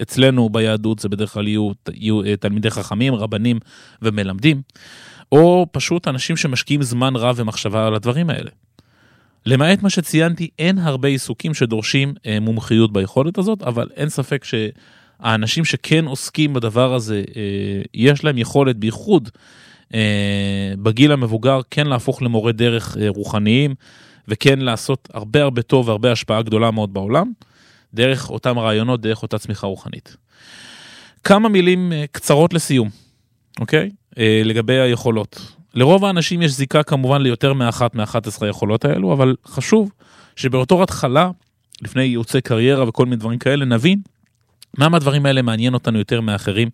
אצלנו 0.02 0.50
ביהדות 0.50 1.00
זה 1.00 1.10
בדרך 1.10 1.34
כלל 1.34 1.48
יהיו, 1.48 1.72
יהיו 1.94 2.24
אה, 2.24 2.36
תלמידי 2.36 2.70
חכמים, 2.70 3.16
רבנים 3.16 3.60
ומלמדים, 4.02 4.62
או 5.32 5.68
פשוט 5.72 6.08
אנשים 6.08 6.38
שמשקיעים 6.38 6.84
זמן 6.84 7.16
רב 7.16 7.36
ומחשבה 7.40 7.88
על 7.88 7.96
הדברים 7.96 8.30
האלה. 8.30 8.50
למעט 9.46 9.84
מה 9.84 9.90
שציינתי, 9.90 10.50
אין 10.60 10.78
הרבה 10.78 11.08
עיסוקים 11.08 11.54
שדורשים 11.54 12.14
אה, 12.26 12.40
מומחיות 12.40 12.94
ביכולת 12.94 13.38
הזאת, 13.38 13.64
אבל 13.64 13.88
אין 13.96 14.10
ספק 14.10 14.44
שהאנשים 14.44 15.66
שכן 15.66 16.06
עוסקים 16.06 16.54
בדבר 16.54 16.94
הזה, 16.94 17.24
יש 17.94 18.24
להם 18.24 18.38
יכולת, 18.38 18.76
בייחוד 18.76 19.30
אה, 19.34 19.40
בגיל 20.84 21.12
המבוגר 21.12 21.60
כן 21.72 21.88
להפוך 21.88 22.22
למורה 22.22 22.52
דרך 22.52 22.98
אה, 23.02 23.10
רוחניים 23.10 23.76
וכן 24.28 24.60
לעשות 24.60 25.10
הרבה 25.14 25.42
הרבה 25.42 25.62
טוב 25.62 25.88
והרבה 25.88 26.12
השפעה 26.12 26.42
גדולה 26.42 26.72
מאוד 26.72 26.94
בעולם, 26.94 27.32
דרך 27.94 28.30
אותם 28.30 28.60
רעיונות, 28.60 29.02
דרך 29.02 29.24
אותה 29.24 29.38
צמיחה 29.38 29.68
רוחנית. 29.68 30.18
כמה 31.24 31.50
מילים 31.50 31.94
אה, 31.94 32.06
קצרות 32.12 32.54
לסיום, 32.54 32.90
אוקיי? 33.60 33.90
לגבי 34.44 34.80
היכולות. 34.80 35.56
לרוב 35.74 36.06
האנשים 36.06 36.42
יש 36.42 36.52
זיקה 36.52 36.84
כמובן 36.84 37.22
ליותר 37.22 37.54
מאחת 37.54 37.96
מ-11 37.96 38.18
היכולות 38.42 38.86
האלו, 38.86 39.14
אבל 39.14 39.36
חשוב 39.46 39.92
שבאותו 40.36 40.84
התחלה, 40.84 41.30
לפני 41.82 42.04
ייעוצי 42.04 42.42
קריירה 42.42 42.88
וכל 42.88 43.06
מיני 43.06 43.16
דברים 43.16 43.40
כאלה, 43.40 43.66
נבין 43.66 44.00
מה 44.78 44.90
מהדברים 44.90 45.26
האלה 45.26 45.42
מעניין 45.42 45.74
אותנו 45.74 46.00
יותר 46.00 46.22
מאחרים, 46.22 46.70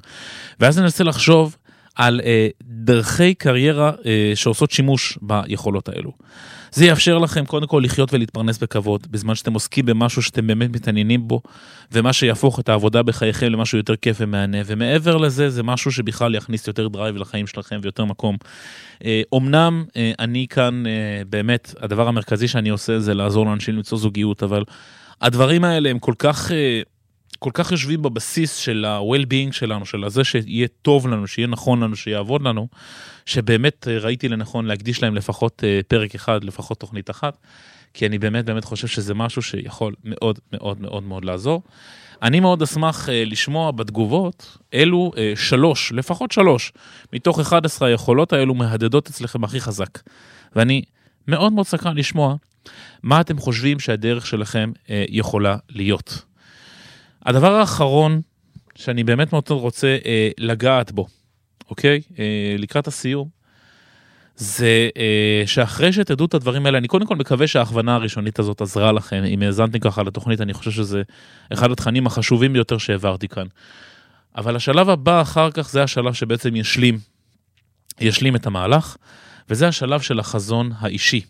ואז 0.59 0.79
ננסה 0.79 1.03
לחשוב 1.03 1.55
על 1.95 2.21
אה, 2.25 2.47
דרכי 2.83 3.33
קריירה 3.33 3.91
אה, 4.05 4.31
שעושות 4.35 4.71
שימוש 4.71 5.17
ביכולות 5.21 5.89
האלו. 5.89 6.11
זה 6.71 6.85
יאפשר 6.85 7.17
לכם 7.17 7.45
קודם 7.45 7.67
כל 7.67 7.81
לחיות 7.85 8.13
ולהתפרנס 8.13 8.57
בכבוד, 8.57 9.07
בזמן 9.11 9.35
שאתם 9.35 9.53
עוסקים 9.53 9.85
במשהו 9.85 10.21
שאתם 10.21 10.47
באמת 10.47 10.69
מתעניינים 10.75 11.27
בו, 11.27 11.41
ומה 11.91 12.13
שיהפוך 12.13 12.59
את 12.59 12.69
העבודה 12.69 13.03
בחייכם 13.03 13.47
למשהו 13.47 13.77
יותר 13.77 13.95
כיף 13.95 14.17
ומהנה, 14.19 14.57
ומעבר 14.65 15.17
לזה, 15.17 15.49
זה 15.49 15.63
משהו 15.63 15.91
שבכלל 15.91 16.35
יכניס 16.35 16.67
יותר 16.67 16.87
drive 16.87 17.15
לחיים 17.15 17.47
שלכם 17.47 17.79
ויותר 17.81 18.05
מקום. 18.05 18.37
אה, 19.05 19.21
אמנם 19.35 19.85
אה, 19.97 20.11
אני 20.19 20.45
כאן, 20.49 20.83
אה, 20.87 21.21
באמת, 21.29 21.73
הדבר 21.79 22.07
המרכזי 22.07 22.47
שאני 22.47 22.69
עושה 22.69 22.99
זה 22.99 23.13
לעזור 23.13 23.45
לאנשים 23.45 23.75
למצוא 23.75 23.97
זוגיות, 23.97 24.43
אבל 24.43 24.63
הדברים 25.21 25.63
האלה 25.63 25.89
הם 25.89 25.99
כל 25.99 26.13
כך... 26.17 26.51
אה, 26.51 26.81
כל 27.43 27.51
כך 27.53 27.71
יושבים 27.71 28.01
בבסיס 28.01 28.55
של 28.55 28.85
ה-well-being 28.85 29.51
שלנו, 29.51 29.85
של 29.85 30.09
זה 30.09 30.23
שיהיה 30.23 30.67
טוב 30.81 31.07
לנו, 31.07 31.27
שיהיה 31.27 31.47
נכון 31.47 31.83
לנו, 31.83 31.95
שיעבוד 31.95 32.41
לנו, 32.41 32.67
שבאמת 33.25 33.87
אה, 33.87 33.97
ראיתי 33.97 34.29
לנכון 34.29 34.65
להקדיש 34.65 35.03
להם 35.03 35.15
לפחות 35.15 35.63
אה, 35.63 35.79
פרק 35.87 36.15
אחד, 36.15 36.43
לפחות 36.43 36.79
תוכנית 36.79 37.09
אחת, 37.09 37.37
כי 37.93 38.05
אני 38.05 38.19
באמת 38.19 38.45
באמת 38.45 38.63
חושב 38.63 38.87
שזה 38.87 39.13
משהו 39.13 39.41
שיכול 39.41 39.95
מאוד 40.03 40.39
מאוד 40.53 40.81
מאוד 40.81 41.03
מאוד 41.03 41.25
לעזור. 41.25 41.61
אני 42.21 42.39
מאוד 42.39 42.61
אשמח 42.61 43.09
uh, 43.09 43.11
לשמוע 43.25 43.71
בתגובות 43.71 44.57
uh, 44.73 44.77
שלוש, 45.35 45.91
לפחות 45.91 46.31
שלוש, 46.31 46.71
מתוך 47.13 47.39
11 47.39 47.87
היכולות 47.87 48.33
האלו 48.33 48.53
מהדהדות 48.53 49.09
אצלכם 49.09 49.43
הכי 49.43 49.59
חזק. 49.59 49.99
ואני 50.55 50.81
מאוד 51.27 51.53
מאוד 51.53 51.65
סקרן 51.65 51.97
לשמוע 51.97 52.35
מה 53.03 53.21
אתם 53.21 53.37
חושבים 53.37 53.79
שהדרך 53.79 54.27
שלכם 54.27 54.71
יכולה 55.09 55.57
להיות. 55.69 56.30
הדבר 57.25 57.53
האחרון 57.53 58.21
שאני 58.75 59.03
באמת 59.03 59.33
מאוד 59.33 59.49
רוצה 59.49 59.97
אה, 60.05 60.29
לגעת 60.37 60.91
בו, 60.91 61.07
אוקיי? 61.69 62.01
אה, 62.19 62.55
לקראת 62.57 62.87
הסיום, 62.87 63.41
זה 64.35 64.89
אה, 64.97 65.43
שאחרי 65.45 65.93
שתדעו 65.93 66.25
את 66.25 66.33
הדברים 66.33 66.65
האלה, 66.65 66.77
אני 66.77 66.87
קודם 66.87 67.05
כל 67.05 67.15
מקווה 67.15 67.47
שההכוונה 67.47 67.95
הראשונית 67.95 68.39
הזאת 68.39 68.61
עזרה 68.61 68.91
לכם. 68.91 69.23
אם 69.23 69.41
האזנתם 69.41 69.79
ככה 69.79 70.03
לתוכנית, 70.03 70.41
אני 70.41 70.53
חושב 70.53 70.71
שזה 70.71 71.01
אחד 71.53 71.71
התכנים 71.71 72.07
החשובים 72.07 72.53
ביותר 72.53 72.77
שהעברתי 72.77 73.27
כאן. 73.27 73.47
אבל 74.35 74.55
השלב 74.55 74.89
הבא 74.89 75.21
אחר 75.21 75.51
כך 75.51 75.69
זה 75.69 75.83
השלב 75.83 76.13
שבעצם 76.13 76.55
ישלים, 76.55 76.99
ישלים 77.99 78.35
את 78.35 78.45
המהלך, 78.47 78.95
וזה 79.49 79.67
השלב 79.67 80.01
של 80.01 80.19
החזון 80.19 80.71
האישי. 80.79 81.21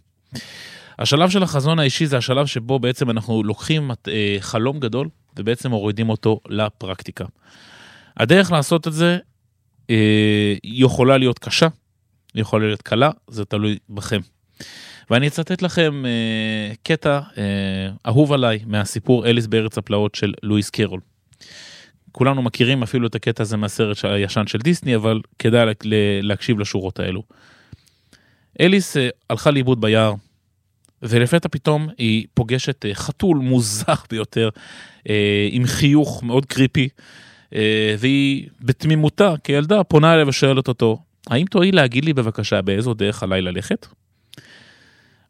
השלב 0.99 1.29
של 1.29 1.43
החזון 1.43 1.79
האישי 1.79 2.05
זה 2.05 2.17
השלב 2.17 2.45
שבו 2.45 2.79
בעצם 2.79 3.09
אנחנו 3.09 3.43
לוקחים 3.43 3.91
אה, 4.07 4.37
חלום 4.39 4.79
גדול 4.79 5.09
ובעצם 5.38 5.69
מורידים 5.69 6.09
אותו 6.09 6.39
לפרקטיקה. 6.47 7.25
הדרך 8.17 8.51
לעשות 8.51 8.88
את 8.88 8.93
זה 8.93 9.17
אה, 9.89 10.53
יכולה 10.63 11.17
להיות 11.17 11.39
קשה, 11.39 11.67
יכולה 12.36 12.65
להיות 12.65 12.82
קלה, 12.82 13.09
זה 13.27 13.45
תלוי 13.45 13.77
בכם. 13.89 14.19
ואני 15.09 15.27
אצטט 15.27 15.61
לכם 15.61 16.03
אה, 16.05 16.73
קטע 16.84 17.19
אה, 17.38 17.43
אהוב 18.07 18.34
עליי 18.34 18.59
מהסיפור 18.65 19.27
אליס 19.27 19.47
בארץ 19.47 19.77
הפלאות 19.77 20.15
של 20.15 20.34
לואיס 20.43 20.69
קרול. 20.69 20.99
כולנו 22.11 22.41
מכירים 22.41 22.84
אפילו 22.84 23.07
את 23.07 23.15
הקטע 23.15 23.43
הזה 23.43 23.57
מהסרט 23.57 24.05
הישן 24.05 24.47
של 24.47 24.57
דיסני, 24.57 24.95
אבל 24.95 25.21
כדאי 25.39 25.73
להקשיב 26.21 26.59
לשורות 26.59 26.99
האלו. 26.99 27.23
אליס 28.59 28.97
אה, 28.97 29.09
הלכה 29.29 29.51
לאיבוד 29.51 29.82
ביער, 29.82 30.13
ולפתע 31.04 31.49
פתאום 31.52 31.89
היא 31.97 32.28
פוגשת 32.34 32.86
אה, 32.86 32.95
חתול 32.95 33.38
מוזר 33.38 33.93
ביותר, 34.10 34.49
אה, 35.10 35.47
עם 35.52 35.66
חיוך 35.66 36.24
מאוד 36.24 36.45
קריפי, 36.45 36.89
והיא 37.99 38.49
בתמימותה 38.62 39.34
כילדה 39.43 39.84
פונה 39.84 40.14
אליו 40.14 40.28
ושואלת 40.28 40.68
אותו, 40.68 40.97
האם 41.28 41.45
תואיל 41.45 41.76
להגיד 41.76 42.06
לי 42.06 42.14
בבקשה 42.14 42.62
באיזו 42.62 42.93
דרך 42.93 43.24
עליי 43.24 43.41
ללכת? 43.41 43.88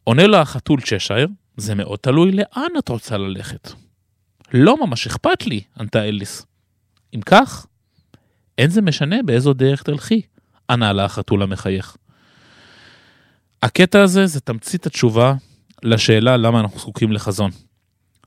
עונה 0.04 0.28
לה 0.28 0.42
החתול 0.42 0.82
צ'שייר, 0.82 1.28
זה 1.58 1.76
מאוד 1.76 2.00
תלוי 2.00 2.32
לאן 2.32 2.72
את 2.78 2.90
רוצה 2.90 3.18
ללכת. 3.18 3.72
לא 4.54 4.88
ממש 4.88 5.08
אכפת 5.08 5.48
לי, 5.48 5.62
ענתה 5.80 6.04
אליס. 6.04 6.46
אם 7.16 7.22
כך, 7.22 7.66
אין 8.58 8.70
זה 8.70 8.82
משנה 8.82 9.24
באיזו 9.26 9.54
דרך 9.54 9.84
תלכי, 9.84 10.22
ענה 10.70 10.94
לה 10.94 11.06
החתול 11.06 11.44
המחייך. 11.44 11.98
הקטע 13.64 14.02
הזה 14.02 14.26
זה 14.26 14.40
תמצית 14.40 14.86
התשובה 14.86 15.34
לשאלה 15.84 16.38
למה 16.38 16.60
אנחנו 16.60 16.80
זקוקים 16.80 17.12
לחזון. 17.12 17.52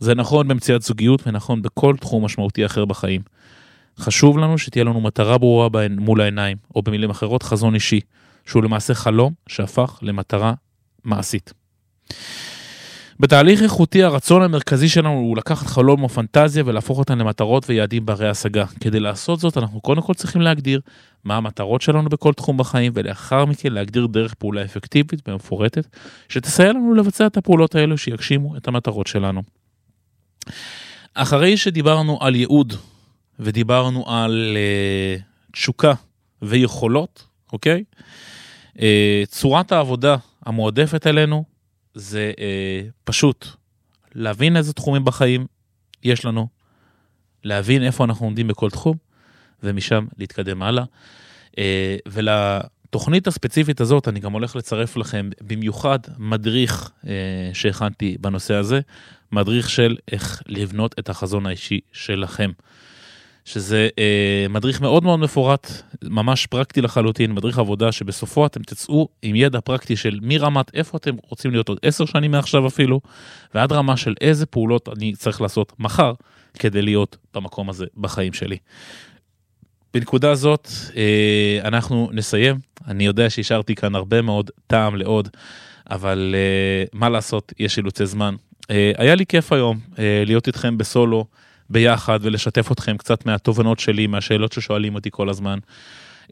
זה 0.00 0.14
נכון 0.14 0.48
במציאת 0.48 0.82
זוגיות 0.82 1.26
ונכון 1.26 1.62
בכל 1.62 1.96
תחום 2.00 2.24
משמעותי 2.24 2.66
אחר 2.66 2.84
בחיים. 2.84 3.20
חשוב 3.98 4.38
לנו 4.38 4.58
שתהיה 4.58 4.84
לנו 4.84 5.00
מטרה 5.00 5.38
ברורה 5.38 5.68
מול 5.98 6.20
העיניים, 6.20 6.56
או 6.74 6.82
במילים 6.82 7.10
אחרות 7.10 7.42
חזון 7.42 7.74
אישי, 7.74 8.00
שהוא 8.46 8.64
למעשה 8.64 8.94
חלום 8.94 9.32
שהפך 9.48 9.98
למטרה 10.02 10.54
מעשית. 11.04 11.52
בתהליך 13.20 13.62
איכותי 13.62 14.02
הרצון 14.02 14.42
המרכזי 14.42 14.88
שלנו 14.88 15.10
הוא 15.10 15.36
לקחת 15.36 15.66
חלום 15.66 16.02
או 16.02 16.08
פנטזיה 16.08 16.62
ולהפוך 16.66 16.98
אותן 16.98 17.18
למטרות 17.18 17.70
ויעדים 17.70 18.06
ברי 18.06 18.28
השגה. 18.28 18.64
כדי 18.80 19.00
לעשות 19.00 19.40
זאת 19.40 19.58
אנחנו 19.58 19.80
קודם 19.80 20.02
כל 20.02 20.14
צריכים 20.14 20.40
להגדיר 20.42 20.80
מה 21.24 21.36
המטרות 21.36 21.82
שלנו 21.82 22.08
בכל 22.08 22.32
תחום 22.32 22.56
בחיים 22.56 22.92
ולאחר 22.94 23.44
מכן 23.44 23.72
להגדיר 23.72 24.06
דרך 24.06 24.34
פעולה 24.34 24.64
אפקטיבית 24.64 25.28
ומפורטת 25.28 25.86
שתסייע 26.28 26.72
לנו 26.72 26.94
לבצע 26.94 27.26
את 27.26 27.36
הפעולות 27.36 27.74
האלו 27.74 27.98
שיגשימו 27.98 28.56
את 28.56 28.68
המטרות 28.68 29.06
שלנו. 29.06 29.42
אחרי 31.14 31.56
שדיברנו 31.56 32.18
על 32.20 32.34
ייעוד 32.34 32.72
ודיברנו 33.40 34.04
על 34.10 34.56
uh, 34.56 35.52
תשוקה 35.52 35.92
ויכולות, 36.42 37.26
אוקיי? 37.52 37.84
Uh, 38.76 38.80
צורת 39.26 39.72
העבודה 39.72 40.16
המועדפת 40.46 41.06
אלינו 41.06 41.44
זה 41.94 42.32
אה, 42.38 42.88
פשוט 43.04 43.46
להבין 44.14 44.56
איזה 44.56 44.72
תחומים 44.72 45.04
בחיים 45.04 45.46
יש 46.02 46.24
לנו, 46.24 46.48
להבין 47.44 47.82
איפה 47.82 48.04
אנחנו 48.04 48.26
עומדים 48.26 48.48
בכל 48.48 48.70
תחום, 48.70 48.96
ומשם 49.64 50.06
להתקדם 50.18 50.62
הלאה. 50.62 50.84
אה, 51.58 51.96
ולתוכנית 52.06 53.26
הספציפית 53.26 53.80
הזאת 53.80 54.08
אני 54.08 54.20
גם 54.20 54.32
הולך 54.32 54.56
לצרף 54.56 54.96
לכם 54.96 55.30
במיוחד 55.40 55.98
מדריך 56.18 56.90
אה, 57.06 57.12
שהכנתי 57.52 58.16
בנושא 58.20 58.54
הזה, 58.54 58.80
מדריך 59.32 59.70
של 59.70 59.96
איך 60.12 60.42
לבנות 60.46 60.94
את 60.98 61.08
החזון 61.08 61.46
האישי 61.46 61.80
שלכם. 61.92 62.50
שזה 63.44 63.88
אה, 63.98 64.46
מדריך 64.50 64.80
מאוד 64.80 65.04
מאוד 65.04 65.20
מפורט, 65.20 65.82
ממש 66.02 66.46
פרקטי 66.46 66.80
לחלוטין, 66.80 67.32
מדריך 67.32 67.58
עבודה 67.58 67.92
שבסופו 67.92 68.46
אתם 68.46 68.62
תצאו 68.62 69.08
עם 69.22 69.36
ידע 69.36 69.60
פרקטי 69.60 69.96
של 69.96 70.18
מרמת 70.22 70.74
איפה 70.74 70.98
אתם 70.98 71.16
רוצים 71.28 71.50
להיות 71.50 71.68
עוד 71.68 71.78
עשר 71.82 72.04
שנים 72.04 72.30
מעכשיו 72.30 72.66
אפילו, 72.66 73.00
ועד 73.54 73.72
רמה 73.72 73.96
של 73.96 74.14
איזה 74.20 74.46
פעולות 74.46 74.88
אני 74.88 75.12
צריך 75.14 75.40
לעשות 75.40 75.72
מחר 75.78 76.12
כדי 76.58 76.82
להיות 76.82 77.16
במקום 77.34 77.70
הזה 77.70 77.86
בחיים 77.96 78.32
שלי. 78.32 78.56
בנקודה 79.94 80.34
זאת 80.34 80.68
אה, 80.96 81.58
אנחנו 81.64 82.10
נסיים, 82.12 82.56
אני 82.88 83.06
יודע 83.06 83.30
שהשארתי 83.30 83.74
כאן 83.74 83.94
הרבה 83.94 84.22
מאוד 84.22 84.50
טעם 84.66 84.96
לעוד, 84.96 85.28
אבל 85.90 86.34
אה, 86.38 86.84
מה 86.92 87.08
לעשות, 87.08 87.52
יש 87.58 87.78
אילוצי 87.78 88.06
זמן. 88.06 88.34
אה, 88.70 88.92
היה 88.96 89.14
לי 89.14 89.26
כיף 89.26 89.52
היום 89.52 89.78
להיות 90.26 90.46
איתכם 90.46 90.78
בסולו. 90.78 91.26
ביחד 91.70 92.18
ולשתף 92.22 92.72
אתכם 92.72 92.96
קצת 92.96 93.26
מהתובנות 93.26 93.78
שלי, 93.78 94.06
מהשאלות 94.06 94.52
ששואלים 94.52 94.94
אותי 94.94 95.08
כל 95.12 95.28
הזמן. 95.28 95.58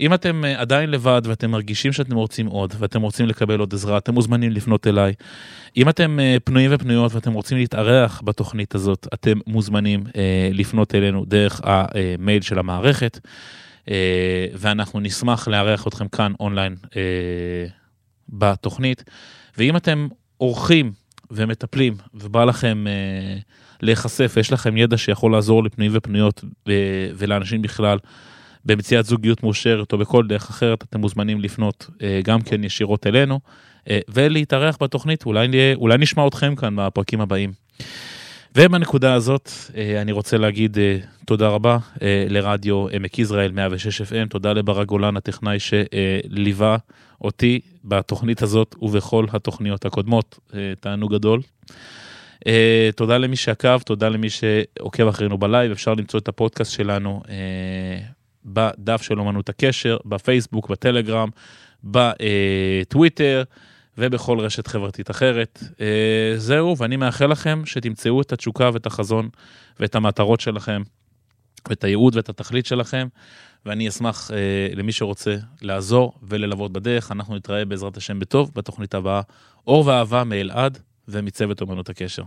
אם 0.00 0.14
אתם 0.14 0.44
אה, 0.44 0.60
עדיין 0.60 0.90
לבד 0.90 1.22
ואתם 1.24 1.50
מרגישים 1.50 1.92
שאתם 1.92 2.14
רוצים 2.14 2.46
עוד 2.46 2.74
ואתם 2.78 3.02
רוצים 3.02 3.26
לקבל 3.26 3.60
עוד 3.60 3.74
עזרה, 3.74 3.98
אתם 3.98 4.14
מוזמנים 4.14 4.52
לפנות 4.52 4.86
אליי. 4.86 5.12
אם 5.76 5.88
אתם 5.88 6.20
אה, 6.20 6.36
פנויים 6.44 6.70
ופנויות 6.74 7.14
ואתם 7.14 7.32
רוצים 7.32 7.58
להתארח 7.58 8.22
בתוכנית 8.24 8.74
הזאת, 8.74 9.06
אתם 9.14 9.38
מוזמנים 9.46 10.04
אה, 10.16 10.48
לפנות 10.52 10.94
אלינו 10.94 11.24
דרך 11.24 11.60
המייל 11.64 12.42
של 12.42 12.58
המערכת, 12.58 13.18
ואנחנו 14.54 15.00
נשמח 15.00 15.48
לארח 15.48 15.86
אתכם 15.86 16.08
כאן 16.08 16.32
אונליין 16.40 16.74
בתוכנית. 18.28 19.04
ואם 19.58 19.76
אתם 19.76 20.08
אורחים 20.40 20.92
ומטפלים 21.30 21.94
ובא 22.14 22.44
לכם 22.44 22.84
להיחשף 23.82 24.32
ויש 24.36 24.52
לכם 24.52 24.76
ידע 24.76 24.96
שיכול 24.96 25.32
לעזור 25.32 25.64
לפנויים 25.64 25.92
ופנויות 25.94 26.44
ולאנשים 27.16 27.62
בכלל 27.62 27.98
במציאת 28.64 29.04
זוגיות 29.04 29.42
מאושרת 29.42 29.92
או 29.92 29.98
בכל 29.98 30.26
דרך 30.26 30.50
אחרת, 30.50 30.82
אתם 30.82 31.00
מוזמנים 31.00 31.40
לפנות 31.40 31.90
אה, 32.02 32.20
גם 32.24 32.42
כן 32.42 32.64
ישירות 32.64 33.06
אלינו 33.06 33.40
אה, 33.90 33.98
ולהתארח 34.08 34.78
בתוכנית, 34.80 35.26
אולי, 35.26 35.74
אולי 35.74 35.98
נשמע 35.98 36.26
אתכם 36.26 36.56
כאן 36.56 36.76
בפרקים 36.76 37.20
הבאים. 37.20 37.52
ובנקודה 38.56 39.14
הזאת 39.14 39.50
אה, 39.76 40.02
אני 40.02 40.12
רוצה 40.12 40.38
להגיד 40.38 40.78
תודה 41.26 41.48
רבה 41.48 41.78
לרדיו 42.28 42.88
עמק 42.88 43.18
יזרעאל 43.18 43.52
106 43.52 44.02
FM, 44.02 44.28
תודה 44.30 44.52
לברק 44.52 44.86
גולן 44.86 45.16
הטכנאי 45.16 45.58
שליווה 45.60 46.76
אותי 47.20 47.60
בתוכנית 47.84 48.42
הזאת 48.42 48.74
ובכל 48.82 49.26
התוכניות 49.32 49.84
הקודמות, 49.84 50.38
תענוג 50.80 51.14
גדול. 51.14 51.40
Uh, 52.48 52.92
תודה 52.96 53.18
למי 53.18 53.36
שעקב, 53.36 53.78
תודה 53.78 54.08
למי 54.08 54.28
שעוקב 54.30 55.08
אחרינו 55.08 55.38
בלייב, 55.38 55.70
אפשר 55.70 55.94
למצוא 55.94 56.20
את 56.20 56.28
הפודקאסט 56.28 56.72
שלנו 56.72 57.22
uh, 57.24 57.28
בדף 58.44 59.02
של 59.02 59.18
אומנות 59.18 59.48
הקשר, 59.48 59.96
בפייסבוק, 60.04 60.68
בטלגרם, 60.68 61.28
בטוויטר 61.84 63.42
ובכל 63.98 64.40
רשת 64.40 64.66
חברתית 64.66 65.10
אחרת. 65.10 65.62
Uh, 65.62 65.76
זהו, 66.36 66.78
ואני 66.78 66.96
מאחל 66.96 67.26
לכם 67.26 67.62
שתמצאו 67.64 68.20
את 68.20 68.32
התשוקה 68.32 68.70
ואת 68.72 68.86
החזון 68.86 69.28
ואת 69.80 69.94
המטרות 69.94 70.40
שלכם, 70.40 70.82
ואת 71.68 71.84
הייעוד 71.84 72.16
ואת 72.16 72.28
התכלית 72.28 72.66
שלכם, 72.66 73.08
ואני 73.66 73.88
אשמח 73.88 74.30
uh, 74.30 74.76
למי 74.76 74.92
שרוצה 74.92 75.36
לעזור 75.62 76.12
וללוות 76.22 76.72
בדרך. 76.72 77.12
אנחנו 77.12 77.36
נתראה 77.36 77.64
בעזרת 77.64 77.96
השם 77.96 78.18
בטוב 78.18 78.50
בתוכנית 78.54 78.94
הבאה. 78.94 79.20
אור 79.66 79.86
ואהבה 79.86 80.24
מאלעד. 80.24 80.78
ומצוות 81.08 81.60
אומנות 81.60 81.88
הקשר. 81.88 82.22